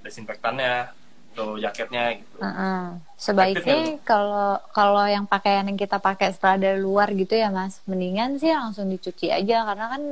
desinfektannya 0.06 1.00
atau 1.34 1.56
jaketnya 1.56 2.20
gitu. 2.20 2.38
Heeh. 2.44 3.00
Sebaiknya 3.16 3.98
kalau 4.04 4.60
kalau 4.76 5.06
yang 5.08 5.24
pakaian 5.24 5.64
yang 5.64 5.80
kita 5.80 5.96
pakai 5.98 6.36
setelah 6.36 6.60
dari 6.60 6.80
luar 6.84 7.10
gitu 7.16 7.32
ya 7.32 7.48
Mas, 7.48 7.80
mendingan 7.88 8.36
sih 8.38 8.52
langsung 8.52 8.92
dicuci 8.92 9.32
aja 9.32 9.64
karena 9.64 9.86
kan 9.96 10.04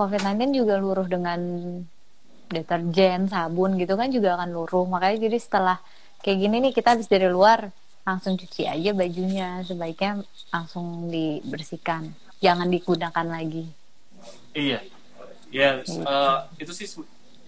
COVID-19 0.00 0.56
juga 0.56 0.74
luruh 0.80 1.04
dengan 1.04 1.40
deterjen, 2.48 3.28
sabun 3.28 3.76
gitu 3.76 3.94
kan 4.00 4.08
juga 4.08 4.40
akan 4.40 4.50
luruh. 4.50 4.88
Makanya 4.88 5.28
jadi 5.28 5.38
setelah 5.38 5.76
kayak 6.24 6.38
gini 6.40 6.56
nih 6.64 6.72
kita 6.72 6.96
habis 6.96 7.06
dari 7.06 7.28
luar 7.28 7.68
langsung 8.08 8.40
cuci 8.40 8.64
aja 8.64 8.90
bajunya. 8.96 9.60
Sebaiknya 9.62 10.24
langsung 10.50 11.12
dibersihkan. 11.12 12.10
Jangan 12.40 12.72
digunakan 12.72 13.26
lagi. 13.28 13.68
Iya, 14.50 14.78
ya 15.48 15.68
eh, 15.80 16.36
itu 16.58 16.72
sih 16.72 16.84
su- 16.84 17.06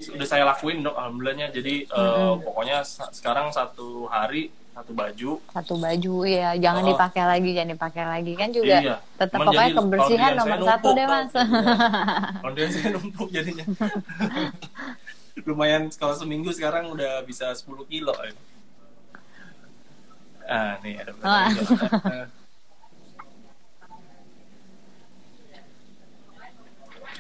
udah 0.09 0.25
saya 0.25 0.43
lakuin 0.45 0.81
dok, 0.81 0.95
alhamdulillahnya. 0.95 1.51
Jadi 1.51 1.85
eh, 1.85 2.35
pokoknya 2.39 2.83
sa- 2.83 3.11
sekarang 3.11 3.51
satu 3.51 4.07
hari 4.07 4.49
satu 4.73 4.93
baju. 4.93 5.37
Satu 5.47 5.75
baju 5.77 6.15
ya, 6.25 6.57
jangan 6.57 6.81
Oh. 6.83 6.89
dipakai 6.89 7.23
lagi, 7.23 7.51
jangan 7.53 7.71
dipakai 7.71 8.05
lagi 8.05 8.33
kan 8.33 8.49
juga 8.49 8.77
Iya. 8.81 8.97
tetap 9.15 9.37
Cuman 9.37 9.47
pokoknya 9.47 9.63
jadi 9.63 9.77
kebersihan 9.77 10.33
nomor 10.33 10.59
satu 10.59 10.89
numpuk, 10.89 10.97
deh. 10.97 11.07
Mas. 11.07 11.31
Laundryan 12.41 12.71
saya 12.73 12.89
numpuk 12.91 13.29
jadinya. 13.29 13.65
Lumayan 15.47 15.83
kalau 15.93 16.15
seminggu 16.15 16.51
sekarang 16.51 16.89
udah 16.89 17.21
bisa 17.23 17.53
10 17.53 17.85
kilo. 17.85 18.13
ya. 18.17 18.33
Ah, 20.43 20.75
nih 20.81 20.99
ada 20.99 21.13
Wah. 21.21 21.49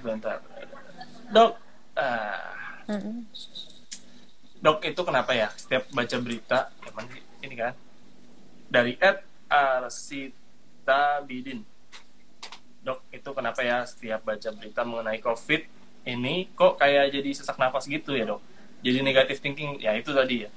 pertanyaan. 0.02 0.40
juga. 0.42 0.58
Bentar. 0.58 1.32
Dok, 1.32 1.52
ah. 1.96 2.52
Dok 4.62 4.78
itu 4.86 5.00
kenapa 5.02 5.30
ya 5.34 5.48
setiap 5.54 5.90
baca 5.90 6.16
berita 6.22 6.58
emang 6.86 7.06
ini 7.42 7.54
kan 7.54 7.74
dari 8.70 8.94
Ed 8.98 9.22
Arsita 9.50 11.22
Bidin. 11.26 11.66
Dok 12.82 13.06
itu 13.10 13.30
kenapa 13.34 13.62
ya 13.62 13.82
setiap 13.86 14.22
baca 14.22 14.48
berita 14.54 14.82
mengenai 14.82 15.18
COVID 15.18 15.62
ini 16.02 16.50
kok 16.54 16.78
kayak 16.78 17.14
jadi 17.14 17.30
sesak 17.30 17.58
napas 17.58 17.86
gitu 17.86 18.14
ya 18.14 18.26
dok? 18.26 18.42
Jadi 18.82 18.98
negatif 19.06 19.38
thinking 19.38 19.78
ya 19.78 19.94
itu 19.94 20.10
tadi 20.10 20.46
ya. 20.46 20.50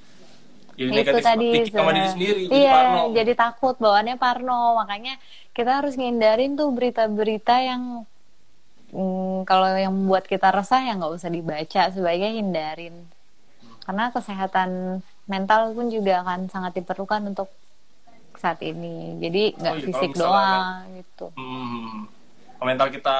Jadi 0.75 0.89
itu 0.89 0.97
negatif 0.97 1.23
tadi 1.23 1.47
thinking 1.53 1.73
sama 1.73 1.91
diri 1.93 2.07
se- 2.09 2.13
sendiri. 2.17 2.41
jadi 2.49 2.57
iya 2.57 2.73
parno. 2.73 3.01
jadi 3.13 3.33
takut 3.37 3.75
bawaannya 3.79 4.15
parno 4.17 4.75
makanya 4.75 5.15
kita 5.55 5.71
harus 5.81 5.93
ngindarin 5.95 6.57
tuh 6.57 6.67
berita-berita 6.73 7.55
yang 7.63 8.03
mm, 8.95 9.43
kalau 9.43 9.67
yang 9.75 9.91
membuat 9.91 10.25
kita 10.25 10.49
resah 10.55 10.79
ya 10.87 10.95
nggak 10.95 11.13
usah 11.19 11.29
dibaca 11.29 11.81
sebaiknya 11.91 12.31
hindarin. 12.39 12.95
Karena 13.83 14.09
kesehatan 14.09 15.03
mental 15.27 15.75
pun 15.75 15.91
juga 15.91 16.23
akan 16.23 16.47
sangat 16.49 16.79
diperlukan 16.79 17.35
untuk 17.35 17.51
saat 18.39 18.63
ini. 18.63 19.19
Jadi 19.19 19.43
nggak 19.59 19.73
Oh 19.73 19.79
iya, 19.79 19.85
fisik 19.85 20.11
doang 20.15 20.95
gitu. 20.95 21.25
Hmm, 21.37 22.07
mental 22.65 22.89
kita 22.89 23.17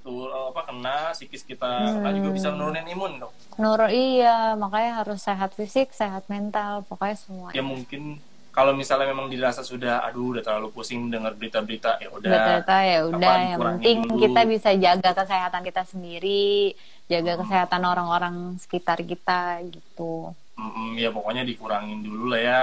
tuh 0.00 0.30
apa 0.32 0.62
kena, 0.72 1.12
psikis 1.12 1.44
kita 1.44 2.00
kena 2.00 2.10
juga 2.16 2.30
bisa 2.32 2.48
menurunin 2.54 2.86
imun 2.88 3.12
dok. 3.20 3.32
Nur 3.60 3.80
iya 3.92 4.56
makanya 4.56 5.04
harus 5.04 5.20
sehat 5.20 5.52
fisik 5.52 5.92
sehat 5.92 6.24
mental 6.32 6.84
pokoknya 6.88 7.16
semua 7.16 7.48
ya 7.52 7.64
mungkin 7.64 8.20
kalau 8.56 8.72
misalnya 8.72 9.12
memang 9.12 9.28
dirasa 9.28 9.60
sudah 9.60 10.00
aduh 10.00 10.32
udah 10.32 10.40
terlalu 10.40 10.72
pusing 10.72 11.12
dengar 11.12 11.36
berita-berita 11.36 12.00
ya 12.00 12.08
udah. 12.08 12.32
Ternyata 12.32 12.76
ya 12.88 13.00
udah 13.04 13.34
yang 13.52 13.60
penting 13.60 13.98
dulu. 14.08 14.16
kita 14.24 14.40
bisa 14.48 14.70
jaga 14.72 15.10
kesehatan 15.12 15.60
kita 15.60 15.84
sendiri, 15.84 16.72
jaga 17.04 17.36
kesehatan 17.44 17.84
orang-orang 17.84 18.56
sekitar 18.56 19.04
kita 19.04 19.60
gitu. 19.68 20.32
Mm, 20.56 20.96
ya 20.96 21.12
pokoknya 21.12 21.44
dikurangin 21.44 22.00
dulu 22.00 22.32
lah 22.32 22.40
ya 22.40 22.60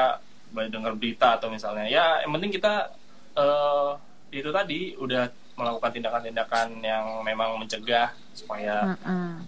dengar 0.74 0.98
berita 0.98 1.38
atau 1.38 1.54
misalnya. 1.54 1.86
Ya 1.86 2.26
yang 2.26 2.34
penting 2.34 2.58
kita 2.58 2.89
eh 3.38 3.91
itu 4.34 4.50
tadi 4.50 4.98
udah 4.98 5.30
melakukan 5.54 5.94
tindakan-tindakan 5.94 6.82
yang 6.82 7.22
memang 7.22 7.62
mencegah 7.62 8.10
supaya 8.34 8.98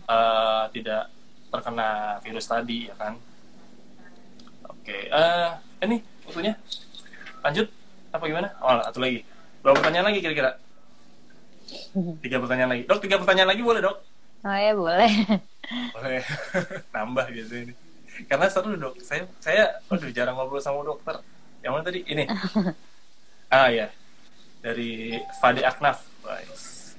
eh, 0.05 0.63
tidak 0.77 1.09
terkena 1.49 2.21
virus 2.21 2.45
tadi 2.45 2.85
ya 2.85 2.93
kan? 3.01 3.17
Oke 4.69 5.09
eh 5.09 5.49
ini 5.81 6.13
waktunya? 6.27 6.53
Lanjut? 7.41 7.67
Apa 8.11 8.23
gimana? 8.25 8.47
Oh 8.61 8.79
satu 8.81 8.99
lagi. 9.01 9.21
Berapa 9.61 9.77
pertanyaan 9.81 10.07
lagi 10.11 10.19
kira-kira. 10.21 10.51
Tiga 12.23 12.37
pertanyaan 12.41 12.71
lagi. 12.77 12.83
Dok 12.85 12.99
tiga 13.01 13.17
pertanyaan 13.17 13.49
lagi 13.49 13.61
boleh 13.65 13.81
dok? 13.81 13.97
Oh 14.45 14.57
ya 14.57 14.71
boleh. 14.77 15.11
boleh. 15.97 16.21
Nambah 16.93 17.25
biasanya 17.33 17.61
ini. 17.69 17.73
Karena 18.29 18.45
seru 18.49 18.77
dok. 18.77 19.01
Saya 19.01 19.25
saya 19.41 19.81
aduh 19.89 20.09
jarang 20.13 20.37
ngobrol 20.37 20.61
sama 20.61 20.85
dokter. 20.85 21.17
Yang 21.65 21.71
mana 21.73 21.83
tadi? 21.83 21.99
Ini. 22.05 22.23
Ah 23.49 23.69
ya 23.73 23.89
dari 24.61 25.17
Fadi 25.41 25.61
Aknaf 25.61 26.01
Guys. 26.25 26.93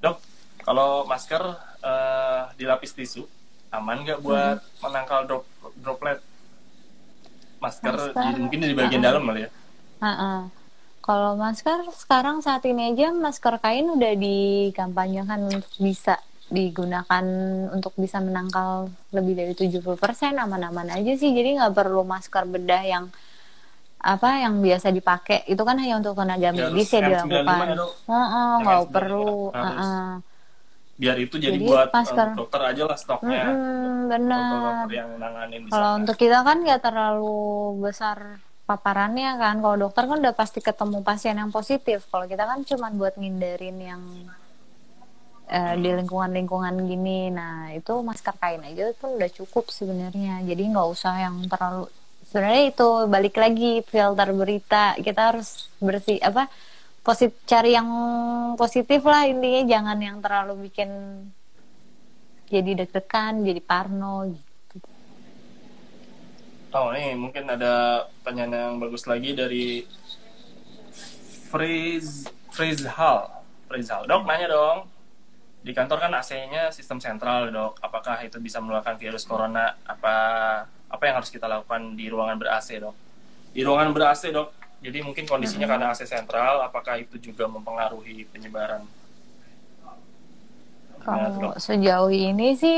Dok 0.00 0.16
kalau 0.64 1.08
masker 1.08 1.40
eh, 1.84 2.42
dilapis 2.56 2.92
tisu 2.96 3.24
aman 3.70 4.02
nggak 4.02 4.20
buat 4.24 4.58
menangkal 4.82 5.28
drop 5.28 5.44
droplet 5.78 6.18
masker, 7.60 7.92
Masker, 7.94 8.24
di- 8.34 8.40
mungkin 8.40 8.58
di 8.64 8.74
bagian 8.74 9.02
dalam 9.04 9.22
kali 9.28 9.40
ya 9.46 9.50
Ha-ha. 10.00 10.48
Kalau 11.00 11.32
masker 11.36 11.78
sekarang 11.92 12.40
saat 12.40 12.64
ini 12.64 12.92
aja 12.92 13.12
masker 13.12 13.60
kain 13.60 13.88
udah 13.88 14.12
dikampanyekan 14.16 15.40
untuk 15.48 15.72
bisa 15.78 16.16
digunakan 16.50 17.24
untuk 17.70 17.94
bisa 17.94 18.18
menangkal 18.18 18.90
lebih 19.12 19.34
dari 19.38 19.52
70% 19.54 20.34
aman-aman 20.36 20.88
aja 20.90 21.12
sih. 21.14 21.30
Jadi 21.30 21.56
nggak 21.56 21.72
perlu 21.72 22.02
masker 22.04 22.44
bedah 22.44 22.82
yang 22.84 23.04
apa 24.00 24.40
yang 24.40 24.64
biasa 24.64 24.88
dipakai 24.90 25.44
itu 25.44 25.60
kan 25.60 25.76
hanya 25.76 26.00
untuk 26.00 26.16
tenaga 26.16 26.48
Ya, 26.56 26.72
medis 26.72 26.88
ya 26.88 27.04
harus 27.04 27.20
N95 27.20 27.28
dilakukan. 27.28 27.68
ya, 27.68 27.74
Dok. 27.76 27.92
Heeh, 28.08 28.48
Yang 28.56 28.60
nggak 28.64 28.80
N95 28.80 28.94
perlu. 28.96 29.30
harus. 29.52 29.68
Heeh. 29.68 30.08
Biar 31.00 31.16
itu 31.16 31.40
jadi, 31.40 31.56
Jadi 31.56 31.64
buat 31.64 31.88
masker. 31.88 32.28
dokter 32.36 32.60
aja 32.60 32.82
lah 32.84 32.98
stoknya 33.00 33.42
Mm-mm, 33.48 34.12
benar. 34.12 34.44
dokter-dokter 34.44 34.92
yang 34.92 35.10
nanganin 35.16 35.60
di 35.64 35.68
Kalau 35.72 35.88
sana. 35.88 35.98
untuk 35.98 36.16
kita 36.20 36.38
kan 36.44 36.56
nggak 36.60 36.80
terlalu 36.84 37.38
besar 37.80 38.16
paparannya 38.68 39.30
kan. 39.34 39.54
Kalau 39.58 39.76
dokter 39.80 40.04
kan 40.04 40.16
udah 40.20 40.34
pasti 40.36 40.60
ketemu 40.60 41.00
pasien 41.00 41.34
yang 41.34 41.48
positif. 41.50 42.04
Kalau 42.06 42.28
kita 42.28 42.44
kan 42.44 42.60
cuma 42.62 42.92
buat 42.92 43.16
ngindarin 43.16 43.76
yang 43.80 44.02
eh, 45.48 45.74
di 45.74 45.88
lingkungan-lingkungan 45.90 46.74
gini. 46.84 47.32
Nah 47.32 47.72
itu 47.72 47.92
masker 48.00 48.36
kain 48.36 48.62
aja 48.62 48.92
pun 48.94 49.16
udah 49.16 49.30
cukup 49.32 49.72
sebenarnya. 49.72 50.44
Jadi 50.44 50.62
nggak 50.70 50.88
usah 50.88 51.14
yang 51.18 51.36
terlalu. 51.48 51.88
Sebenarnya 52.28 52.62
itu 52.70 52.88
balik 53.10 53.34
lagi 53.34 53.72
filter 53.82 54.28
berita. 54.30 54.94
Kita 55.00 55.34
harus 55.34 55.48
bersih 55.82 56.22
apa 56.22 56.46
posit 57.00 57.32
cari 57.48 57.72
yang 57.72 57.88
positif 58.56 59.00
lah 59.04 59.24
intinya. 59.24 59.62
Jangan 59.66 59.98
yang 60.00 60.18
terlalu 60.20 60.68
bikin 60.68 60.90
jadi 62.50 62.82
deg-degan, 62.82 63.46
jadi 63.46 63.60
parno 63.62 64.26
gitu. 64.26 64.78
Oh 66.70 66.94
nih 66.94 67.18
mungkin 67.18 67.50
ada 67.50 68.06
pertanyaan 68.22 68.54
yang 68.54 68.74
bagus 68.78 69.06
lagi 69.10 69.34
dari 69.34 69.82
Freeze 71.50 72.30
Freeze 72.54 72.86
Hall. 72.86 73.26
Freeze 73.66 73.90
Hall. 73.90 74.06
Dok 74.06 74.26
nanya 74.26 74.50
dong. 74.50 74.86
Di 75.60 75.76
kantor 75.76 75.98
kan 76.08 76.14
AC-nya 76.14 76.70
sistem 76.70 77.02
sentral 77.02 77.50
dok. 77.50 77.78
Apakah 77.82 78.22
itu 78.22 78.38
bisa 78.38 78.62
menularkan 78.62 78.96
virus 78.96 79.26
corona? 79.26 79.74
Apa 79.82 80.14
apa 80.90 81.02
yang 81.06 81.22
harus 81.22 81.30
kita 81.30 81.46
lakukan 81.46 81.94
di 81.98 82.06
ruangan 82.10 82.38
ber 82.38 82.54
AC 82.54 82.78
dok? 82.78 82.94
Di 83.50 83.62
ruangan 83.66 83.90
ber 83.90 84.14
AC 84.14 84.30
dok. 84.30 84.59
Jadi 84.80 84.98
mungkin 85.04 85.24
kondisinya 85.28 85.68
karena 85.68 85.92
AC 85.92 86.08
sentral. 86.08 86.64
Apakah 86.64 86.96
itu 86.96 87.20
juga 87.20 87.44
mempengaruhi 87.44 88.24
penyebaran? 88.32 88.82
Tuh, 91.04 91.04
Kalau 91.04 91.30
dok? 91.36 91.54
sejauh 91.60 92.12
ini 92.12 92.56
sih, 92.56 92.76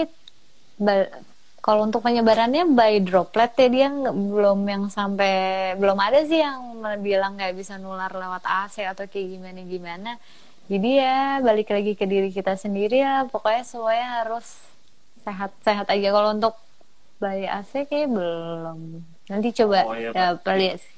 kalau 1.62 1.86
untuk 1.86 2.02
penyebarannya 2.02 2.66
by 2.74 2.94
droplet 3.06 3.52
ya 3.54 3.68
dia 3.70 3.86
nggak- 3.90 4.16
belum 4.34 4.60
yang 4.66 4.84
sampai 4.90 5.32
belum 5.78 5.98
ada 5.98 6.20
sih 6.26 6.42
yang 6.42 6.82
bilang 6.98 7.38
kayak 7.38 7.54
bisa 7.54 7.78
nular 7.78 8.10
lewat 8.10 8.42
AC 8.42 8.82
atau 8.82 9.06
kayak 9.06 9.28
gimana 9.38 9.60
gimana. 9.62 10.10
Jadi 10.66 10.90
ya 11.02 11.38
balik 11.38 11.70
lagi 11.70 11.92
ke 11.94 12.06
diri 12.06 12.30
kita 12.34 12.54
sendiri 12.58 12.98
ya. 13.02 13.26
Pokoknya 13.30 13.62
semuanya 13.62 14.08
harus 14.22 14.46
sehat-sehat 15.22 15.86
aja. 15.94 16.08
Kalau 16.10 16.30
untuk 16.34 16.54
by 17.22 17.46
AC 17.46 17.86
kayak 17.86 18.10
belum. 18.10 19.11
Nanti 19.30 19.48
coba 19.54 19.86
Oh, 19.86 19.94
iya, 19.94 20.10
ya, 20.10 20.34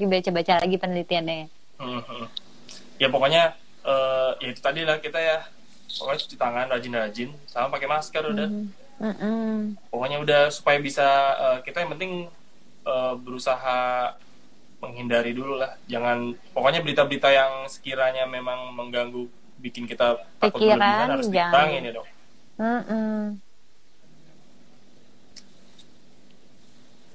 baca-baca 0.08 0.52
lagi 0.64 0.76
penelitiannya. 0.80 1.46
Mhm. 1.80 2.22
Ya 2.96 3.08
pokoknya 3.10 3.42
eh, 3.84 4.30
ya 4.40 4.48
itu 4.48 4.60
tadi 4.64 4.80
lah 4.86 4.96
kita 5.02 5.18
ya 5.20 5.44
pokoknya 6.00 6.18
cuci 6.24 6.36
tangan 6.40 6.66
rajin-rajin 6.72 7.30
sama 7.44 7.68
pakai 7.68 7.88
masker 7.90 8.24
udah. 8.24 8.48
Mm-mm. 8.94 9.74
Pokoknya 9.90 10.18
udah 10.22 10.42
supaya 10.48 10.78
bisa 10.80 11.04
eh, 11.36 11.58
kita 11.66 11.84
yang 11.84 11.92
penting 11.92 12.12
eh, 12.86 13.14
berusaha 13.20 14.14
menghindari 14.80 15.32
dulu 15.36 15.60
lah. 15.60 15.76
Jangan 15.88 16.32
pokoknya 16.56 16.80
berita-berita 16.80 17.28
yang 17.28 17.52
sekiranya 17.68 18.24
memang 18.24 18.72
mengganggu 18.72 19.28
bikin 19.60 19.88
kita 19.88 20.20
takut 20.40 20.60
Pikiran, 20.60 20.76
berlebihan 20.76 21.08
harus 21.12 21.26
jangan. 21.28 21.52
dikurangin 21.52 21.82
ya 21.88 21.92
dok. 21.96 22.06
Mm-mm. 22.54 23.18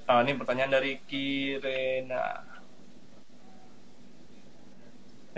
Ah, 0.09 0.25
ini 0.25 0.33
pertanyaan 0.33 0.73
dari 0.73 0.97
Kirena. 1.05 2.41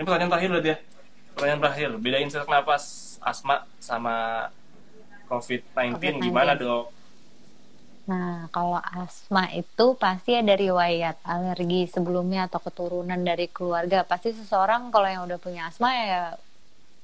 pertanyaan 0.00 0.32
terakhir 0.32 0.48
berarti 0.48 0.70
ya. 0.72 0.78
Pertanyaan 1.36 1.60
terakhir. 1.60 1.90
Bedain 2.00 2.28
sesak 2.32 2.48
napas 2.48 2.84
asma 3.20 3.68
sama 3.76 4.48
COVID-19 5.28 6.00
COVID-19. 6.00 6.24
gimana 6.24 6.56
dok? 6.56 6.88
Nah, 8.08 8.48
kalau 8.48 8.80
asma 8.80 9.52
itu 9.52 9.92
pasti 10.00 10.40
ada 10.40 10.56
riwayat 10.56 11.20
alergi 11.20 11.84
sebelumnya 11.92 12.48
atau 12.48 12.64
keturunan 12.64 13.20
dari 13.20 13.52
keluarga. 13.52 14.08
Pasti 14.08 14.32
seseorang 14.32 14.88
kalau 14.88 15.04
yang 15.04 15.28
udah 15.28 15.36
punya 15.36 15.68
asma 15.68 15.92
ya 15.92 16.22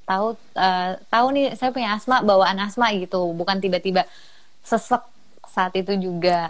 tahu 0.09 0.41
eh, 0.57 0.97
tahu 1.13 1.27
nih 1.37 1.53
saya 1.53 1.69
punya 1.69 2.01
asma, 2.01 2.25
bawaan 2.25 2.65
asma 2.65 2.97
gitu, 2.97 3.29
bukan 3.37 3.61
tiba-tiba 3.61 4.09
sesek 4.65 5.05
saat 5.45 5.77
itu 5.77 5.93
juga. 6.01 6.49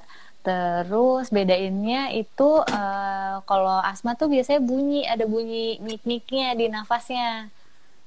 Terus 0.49 1.26
bedainnya 1.28 2.03
itu 2.14 2.51
eh, 2.64 3.34
kalau 3.44 3.76
asma 3.84 4.16
tuh 4.16 4.28
biasanya 4.32 4.61
bunyi, 4.64 5.05
ada 5.05 5.24
bunyi 5.28 5.76
nyik-nyiknya 5.78 6.49
di 6.57 6.66
nafasnya. 6.74 7.28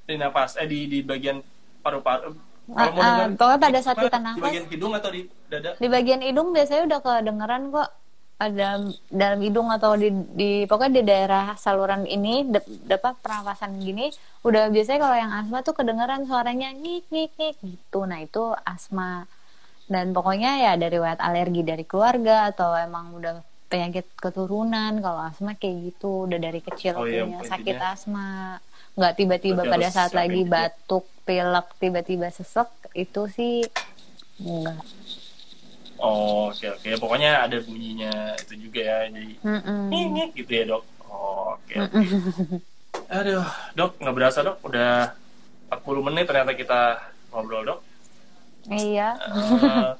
Di 0.07 0.15
napas, 0.17 0.57
eh 0.57 0.65
di 0.65 0.79
di 0.89 0.99
bagian 1.05 1.37
paru-paru. 1.83 2.33
Ah, 2.71 2.87
Kalau 2.87 2.93
dengar, 2.97 3.27
pokoknya 3.35 3.59
pada 3.59 3.79
di 3.79 3.85
saat 3.85 3.97
kita 3.99 4.17
Di 4.17 4.25
nafas. 4.25 4.41
bagian 4.41 4.65
hidung 4.71 4.93
atau 4.95 5.09
di 5.11 5.21
dada? 5.51 5.69
di 5.75 5.87
bagian 5.87 6.21
hidung 6.23 6.47
biasanya 6.55 6.83
udah 6.87 6.99
kedengeran 7.03 7.63
kok 7.69 7.89
ada 8.39 8.67
dalam 9.11 9.39
hidung 9.45 9.69
atau 9.69 9.91
di, 9.93 10.09
di 10.33 10.51
pokoknya 10.65 10.93
di 10.97 11.03
daerah 11.05 11.45
saluran 11.55 12.09
ini 12.09 12.41
de, 12.47 12.57
apa 12.89 13.13
pernapasan 13.13 13.77
gini 13.77 14.09
udah 14.41 14.71
biasanya 14.73 14.99
kalau 15.03 15.17
yang 15.19 15.33
asma 15.35 15.61
tuh 15.61 15.75
kedengeran 15.77 16.25
suaranya 16.25 16.73
ngik 16.73 17.05
ngik 17.13 17.31
ngik 17.37 17.55
gitu 17.61 17.99
nah 18.09 18.17
itu 18.17 18.41
asma 18.65 19.29
dan 19.91 20.15
pokoknya 20.15 20.51
ya 20.61 20.73
dari 20.73 20.95
riwayat 20.95 21.19
alergi 21.19 21.61
dari 21.61 21.83
keluarga 21.83 22.47
atau 22.47 22.71
emang 22.73 23.11
udah 23.11 23.43
penyakit 23.67 24.07
keturunan 24.15 24.99
kalau 24.99 25.19
asma 25.21 25.51
kayak 25.53 25.91
gitu 25.91 26.25
udah 26.25 26.39
dari 26.39 26.59
kecil 26.59 26.95
Oh 26.95 27.03
iya, 27.03 27.23
punya 27.23 27.37
intinya- 27.37 27.51
sakit 27.51 27.77
asma 27.77 28.27
nggak 28.91 29.13
tiba-tiba 29.15 29.61
pada 29.63 29.87
saat 29.87 30.11
lagi 30.11 30.41
juga. 30.41 30.71
batuk 30.71 31.05
pilek 31.21 31.67
tiba-tiba 31.77 32.27
sesek 32.29 32.67
itu 32.93 33.21
sih 33.29 33.63
enggak 34.37 34.79
Oh, 36.01 36.49
oke 36.49 36.65
oke. 36.71 36.97
Pokoknya 36.97 37.45
ada 37.45 37.61
bunyinya 37.61 38.09
itu 38.35 38.57
juga 38.57 38.81
ya. 38.81 38.97
Jadi 39.05 39.37
nyik 40.09 40.33
gitu 40.33 40.49
ya 40.49 40.63
dok. 40.65 40.81
Oh, 41.05 41.53
oke 41.53 41.73
oke. 41.77 42.01
Aduh, 43.07 43.45
dok 43.71 44.01
nggak 44.01 44.15
berasa 44.17 44.41
dok. 44.41 44.57
Udah 44.65 45.13
40 45.69 46.01
menit 46.01 46.25
ternyata 46.25 46.57
kita 46.57 46.81
ngobrol 47.29 47.61
dok. 47.63 47.79
Iya. 48.70 49.18
Eh, 49.18 49.93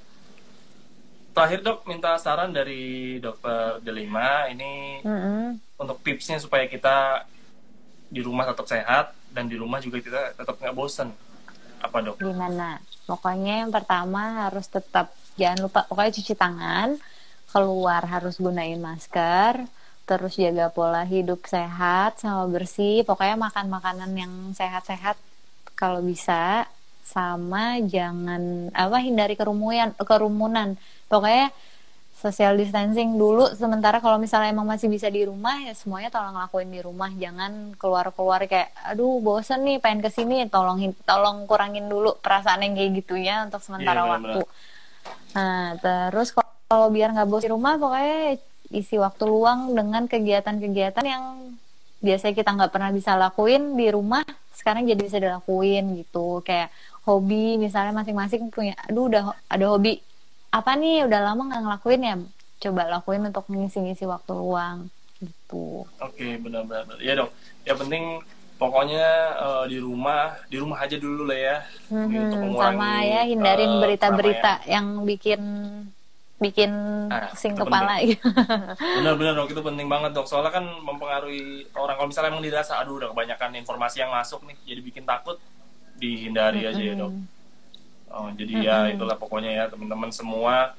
terakhir 1.32 1.60
dok 1.64 1.88
minta 1.88 2.20
saran 2.20 2.52
dari 2.52 3.18
dokter 3.18 3.80
Delima 3.82 4.46
ini 4.52 5.00
Mm-mm. 5.02 5.58
untuk 5.80 5.98
tipsnya 6.04 6.38
supaya 6.38 6.68
kita 6.68 7.26
di 8.12 8.20
rumah 8.20 8.44
tetap 8.44 8.68
sehat 8.68 9.16
dan 9.32 9.48
di 9.48 9.56
rumah 9.56 9.80
juga 9.80 10.04
kita 10.04 10.36
tetap 10.36 10.60
nggak 10.60 10.76
bosen. 10.76 11.10
Apa 11.82 12.04
dok? 12.04 12.20
Gimana? 12.22 12.78
Pokoknya 13.08 13.66
yang 13.66 13.72
pertama 13.74 14.46
harus 14.46 14.68
tetap 14.70 15.16
jangan 15.40 15.66
lupa 15.66 15.88
pokoknya 15.90 16.14
cuci 16.22 16.34
tangan, 16.38 17.00
keluar 17.50 18.06
harus 18.06 18.38
gunain 18.38 18.78
masker, 18.78 19.66
terus 20.06 20.38
jaga 20.38 20.70
pola 20.70 21.08
hidup 21.08 21.42
sehat 21.48 22.22
sama 22.22 22.46
bersih. 22.52 23.02
Pokoknya 23.08 23.40
makan 23.40 23.72
makanan 23.72 24.12
yang 24.14 24.34
sehat-sehat 24.54 25.18
kalau 25.74 26.04
bisa 26.06 26.70
sama 27.12 27.78
jangan 27.84 28.72
apa 28.72 28.98
hindari 29.00 29.36
kerumunan 29.36 29.92
kerumunan. 30.00 30.80
Pokoknya 31.06 31.52
social 32.14 32.54
distancing 32.54 33.18
dulu 33.18 33.50
sementara 33.52 33.98
kalau 33.98 34.22
misalnya 34.22 34.54
emang 34.54 34.70
masih 34.70 34.86
bisa 34.88 35.10
di 35.10 35.26
rumah 35.26 35.58
ya 35.58 35.74
semuanya 35.74 36.14
tolong 36.14 36.38
lakuin 36.38 36.70
di 36.70 36.78
rumah 36.78 37.10
jangan 37.12 37.74
keluar-keluar 37.76 38.46
kayak 38.46 38.70
aduh 38.86 39.18
bosen 39.18 39.66
nih 39.66 39.82
pengen 39.82 40.06
ke 40.06 40.14
sini 40.14 40.46
tolong 40.46 40.78
tolong 41.02 41.50
kurangin 41.50 41.90
dulu 41.90 42.14
perasaan 42.22 42.62
yang 42.62 42.78
kayak 42.78 42.92
gitu 43.02 43.18
ya 43.18 43.42
untuk 43.42 43.66
sementara 43.66 44.06
Iya, 44.06 44.10
benar-benar. 44.14 44.38
waktu 44.38 44.42
nah 45.34 45.64
terus 45.82 46.30
kalau- 46.30 46.54
kalau 46.70 46.88
biar 46.94 47.10
nggak 47.10 47.26
bosan 47.26 47.42
di 47.42 47.50
rumah 47.50 47.74
pokoknya 47.76 48.38
isi 48.70 48.96
waktu 49.02 49.24
luang 49.26 49.74
dengan 49.74 50.06
kegiatan-kegiatan 50.06 51.02
yang 51.04 51.24
biasanya 52.00 52.38
kita 52.38 52.50
nggak 52.54 52.70
pernah 52.70 52.94
bisa 52.94 53.18
lakuin 53.18 53.74
di 53.74 53.90
rumah 53.90 54.22
sekarang 54.54 54.86
jadi 54.86 55.02
bisa 55.02 55.18
dilakuin 55.18 55.98
gitu 55.98 56.46
kayak 56.46 56.70
hobi 57.08 57.58
misalnya 57.58 57.94
masing-masing 57.96 58.54
punya 58.54 58.74
aduh 58.86 59.10
udah 59.10 59.24
ada 59.50 59.66
hobi 59.68 60.02
apa 60.52 60.72
nih 60.78 61.08
udah 61.08 61.20
lama 61.32 61.42
nggak 61.48 61.62
ngelakuin 61.66 62.02
ya 62.04 62.16
coba 62.62 62.82
lakuin 62.94 63.24
untuk 63.26 63.46
ngisi-ngisi 63.50 64.06
waktu 64.06 64.32
luang 64.38 64.78
gitu 65.22 65.86
Oke, 66.02 66.38
benar-benar. 66.42 66.98
Ya 67.02 67.14
dok. 67.14 67.30
Yang 67.62 67.78
penting 67.86 68.04
pokoknya 68.58 69.06
eh, 69.38 69.64
di 69.70 69.78
rumah, 69.82 70.38
di 70.50 70.58
rumah 70.62 70.78
aja 70.82 70.98
dulu 70.98 71.26
lah 71.30 71.38
ya. 71.38 71.58
Untuk 71.90 71.98
Mhm, 71.98 72.30
mengurangi, 72.42 72.62
sama 72.62 72.90
ya 73.06 73.22
hindarin 73.26 73.72
eh, 73.74 73.80
berita-berita 73.82 74.54
yang 74.66 74.86
bikin 75.06 75.42
bikin 76.42 76.72
Ah, 77.14 77.30
pusing 77.30 77.54
itu 77.54 77.62
kepala 77.62 77.94
gitu. 78.02 78.26
Benar-benar 78.98 79.34
dok, 79.38 79.50
itu 79.54 79.62
penting 79.62 79.86
banget 79.86 80.12
dok. 80.18 80.26
Soalnya 80.26 80.50
kan 80.50 80.66
mempengaruhi 80.66 81.70
orang. 81.78 81.96
Kalau 82.02 82.10
misalnya 82.10 82.30
emang 82.34 82.42
dirasa, 82.42 82.82
aduh 82.82 82.98
udah 82.98 83.14
kebanyakan 83.14 83.62
informasi 83.62 84.02
yang 84.02 84.10
masuk 84.10 84.42
nih, 84.50 84.58
jadi 84.66 84.82
bikin 84.82 85.04
takut, 85.06 85.38
dihindari 86.02 86.66
aja 86.66 86.82
ya 86.82 86.98
dok. 86.98 87.14
Oh, 88.10 88.28
jadi 88.34 88.54
ya 88.60 88.78
itulah 88.90 89.16
pokoknya 89.16 89.52
ya 89.54 89.66
teman-teman 89.70 90.10
semua. 90.10 90.74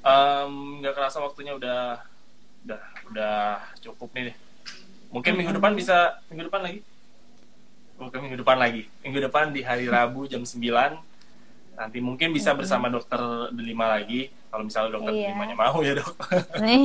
Em, 0.00 0.52
Nggak 0.78 0.94
kerasa 0.94 1.18
waktunya 1.18 1.52
udah, 1.52 1.98
udah, 2.62 2.80
udah 3.08 3.38
cukup 3.80 4.12
nih. 4.12 4.36
Mungkin 5.08 5.32
minggu 5.34 5.52
depan 5.52 5.72
bisa 5.72 6.20
minggu 6.28 6.46
depan 6.46 6.62
lagi. 6.62 6.80
Oke, 7.96 8.16
minggu 8.16 8.36
depan 8.36 8.56
lagi. 8.56 8.86
Minggu 9.00 9.20
depan 9.22 9.50
di 9.50 9.60
hari 9.60 9.86
Rabu 9.86 10.24
jam 10.24 10.42
9 10.42 10.60
nanti 11.72 11.98
mungkin 11.98 12.30
bisa 12.30 12.52
bersama 12.52 12.86
dokter 12.86 13.16
Delima 13.50 13.88
lagi 13.88 14.28
kalau 14.46 14.68
misalnya 14.68 14.92
dokter 14.92 15.16
Iya. 15.16 15.32
Delimanya 15.32 15.56
mau 15.56 15.80
ya 15.80 15.96
dok 15.96 16.12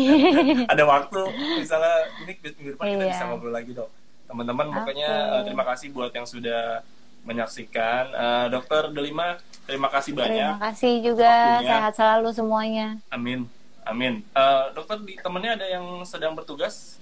ada 0.72 0.84
waktu 0.88 1.22
misalnya 1.60 1.94
ini 2.24 2.34
minggu 2.40 2.72
depan 2.74 2.86
kita 2.88 3.04
Iya. 3.04 3.12
bisa 3.12 3.24
ngobrol 3.28 3.52
lagi 3.52 3.76
dok 3.76 3.92
teman-teman 4.26 4.72
pokoknya 4.72 5.12
Oke. 5.12 5.36
eh, 5.36 5.42
terima 5.44 5.64
kasih 5.68 5.88
buat 5.92 6.12
yang 6.16 6.24
sudah 6.24 6.88
menyaksikan 7.28 8.04
Eh, 8.10 8.46
dokter 8.50 8.88
Delima 8.90 9.36
terima 9.64 9.88
kasih 9.88 10.12
banyak 10.14 10.32
Terima 10.50 10.64
kasih 10.64 10.94
juga 11.04 11.28
Waktunya. 11.54 11.70
sehat 11.70 11.94
selalu 11.94 12.30
semuanya. 12.32 12.88
amin 13.10 13.44
amin 13.84 14.24
Eh, 14.26 14.64
dokter 14.72 14.98
di 15.00 15.14
temennya 15.16 15.52
ada 15.54 15.68
yang 15.68 15.84
sedang 16.02 16.32
bertugas 16.32 16.96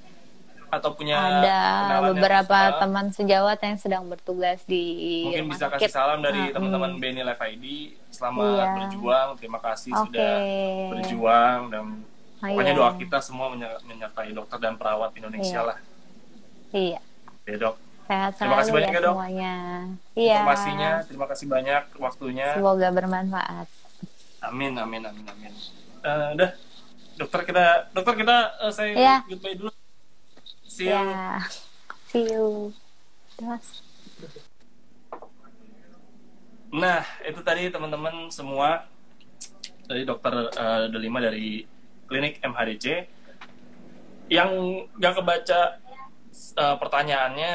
atau 0.66 0.92
punya 0.92 1.16
Ada 1.16 1.62
beberapa 2.04 2.58
teman 2.76 3.08
sejawat 3.08 3.62
yang 3.62 3.78
sedang 3.78 4.04
bertugas 4.04 4.66
di 4.66 4.84
mungkin 5.24 5.48
bisa 5.48 5.70
sakit. 5.70 5.78
kasih 5.80 5.94
salam 5.94 6.20
dari 6.20 6.42
Ah, 6.42 6.52
teman-teman 6.52 6.92
hmm. 6.92 7.00
BNI 7.00 7.24
Live 7.24 7.44
ID 7.48 7.66
selamat 8.10 8.44
Iya. 8.44 8.66
berjuang 8.76 9.30
terima 9.38 9.60
kasih 9.62 9.92
Oke. 9.94 10.02
sudah 10.10 10.34
berjuang 10.90 11.62
dan 11.70 11.86
Oh, 12.36 12.52
pokoknya 12.52 12.74
iya. 12.74 12.78
doa 12.78 12.92
kita 12.94 13.18
semua 13.20 13.48
menyer- 13.48 13.80
menyertai 13.84 14.30
dokter 14.30 14.58
dan 14.60 14.76
perawat 14.76 15.14
Indonesia 15.14 15.54
Iya. 15.56 15.64
lah 15.64 15.78
Iya. 16.72 17.00
ya 17.46 17.56
dok 17.58 17.76
Sehat 18.06 18.32
Terima 18.32 18.54
selalu 18.54 18.60
kasih 18.60 18.72
banyak 18.72 18.86
ya 18.86 18.94
ya, 18.94 19.02
Dok. 19.02 19.12
semuanya. 19.12 19.56
Iya. 20.14 20.36
informasinya 20.36 20.92
terima 21.04 21.26
kasih 21.26 21.46
banyak 21.48 21.84
waktunya 21.98 22.48
Semoga 22.54 22.88
bermanfaat. 22.92 23.68
amin 24.44 24.74
amin 24.76 25.02
amin 25.04 25.26
amin 25.26 25.54
Eh, 26.00 26.28
udah 26.34 26.52
dokter 27.16 27.42
kita 27.44 27.66
dokter 27.92 28.14
kita 28.16 28.38
eh, 28.60 28.72
saya 28.72 28.90
Iya. 28.92 29.16
goodbye 29.26 29.56
dulu 29.56 29.72
see 30.64 30.86
you 30.86 30.94
Ya. 30.94 31.42
See 32.06 32.26
you. 32.26 32.70
Das. 33.36 33.82
nah 36.72 37.02
itu 37.22 37.40
tadi 37.42 37.68
teman-teman 37.68 38.30
semua 38.30 38.84
dari 39.84 40.04
dokter 40.04 40.34
eh, 40.48 40.86
Delima 40.88 41.20
dari 41.20 41.64
klinik 42.06 42.38
MHDC 42.40 42.86
yang 44.28 44.52
gak 44.96 45.16
kebaca 45.16 45.62
eh, 46.54 46.76
pertanyaannya 46.78 47.54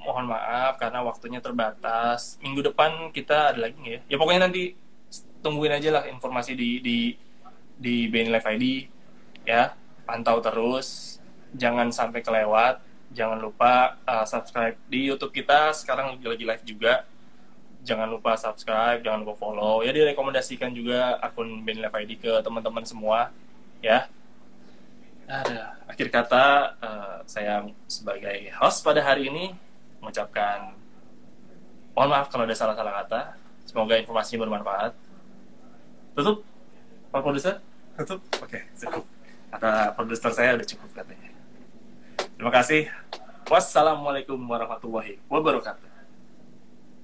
mohon 0.00 0.26
maaf 0.32 0.80
karena 0.80 1.04
waktunya 1.04 1.38
terbatas. 1.38 2.40
Minggu 2.40 2.64
depan 2.72 3.12
kita 3.12 3.54
ada 3.54 3.68
lagi 3.68 3.78
ya? 3.84 4.00
Ya 4.08 4.16
pokoknya 4.16 4.48
nanti 4.48 4.74
tungguin 5.44 5.76
aja 5.76 6.00
lah 6.00 6.04
informasi 6.08 6.56
di 6.56 6.80
di 6.80 6.98
di 7.76 8.08
BNI 8.08 8.32
Live 8.32 8.48
ID 8.48 8.64
ya. 9.44 9.76
Pantau 10.08 10.40
terus. 10.40 11.20
Jangan 11.54 11.92
sampai 11.92 12.24
kelewat. 12.24 12.80
Jangan 13.12 13.42
lupa 13.42 13.98
uh, 14.06 14.24
subscribe 14.24 14.78
di 14.88 15.10
YouTube 15.12 15.34
kita. 15.34 15.74
Sekarang 15.76 16.16
lagi 16.16 16.44
live 16.46 16.64
juga. 16.64 17.04
Jangan 17.80 18.06
lupa 18.12 18.36
subscribe 18.36 19.00
jangan 19.04 19.24
lupa 19.24 19.34
follow. 19.36 19.84
Ya 19.84 19.92
direkomendasikan 19.92 20.72
juga 20.72 21.20
akun 21.20 21.62
BNI 21.62 21.86
Live 21.86 21.96
ID 22.06 22.10
ke 22.20 22.32
teman-teman 22.40 22.84
semua 22.88 23.28
ya. 23.84 24.08
Ada 25.30 25.78
akhir 25.86 26.08
kata 26.10 26.44
uh, 26.82 27.16
saya 27.26 27.62
sebagai 27.86 28.50
host 28.58 28.82
pada 28.82 28.98
hari 28.98 29.30
ini 29.30 29.54
mengucapkan 30.00 30.74
mohon 31.94 32.10
maaf 32.10 32.32
kalau 32.32 32.48
ada 32.48 32.56
salah-salah 32.56 33.04
kata. 33.04 33.36
Semoga 33.68 34.00
informasinya 34.00 34.48
bermanfaat. 34.48 34.92
Tutup? 36.16 36.42
Pak 37.12 37.20
Produser? 37.22 37.62
Tutup? 38.00 38.20
Oke 38.40 38.58
cukup. 38.74 39.04
Kata 39.50 39.92
produser 39.98 40.30
saya 40.32 40.50
udah 40.56 40.66
cukup 40.66 40.90
katanya. 40.94 41.30
Terima 42.38 42.52
kasih. 42.54 42.88
Wassalamualaikum 43.50 44.38
warahmatullahi 44.38 45.18
wabarakatuh 45.26 45.89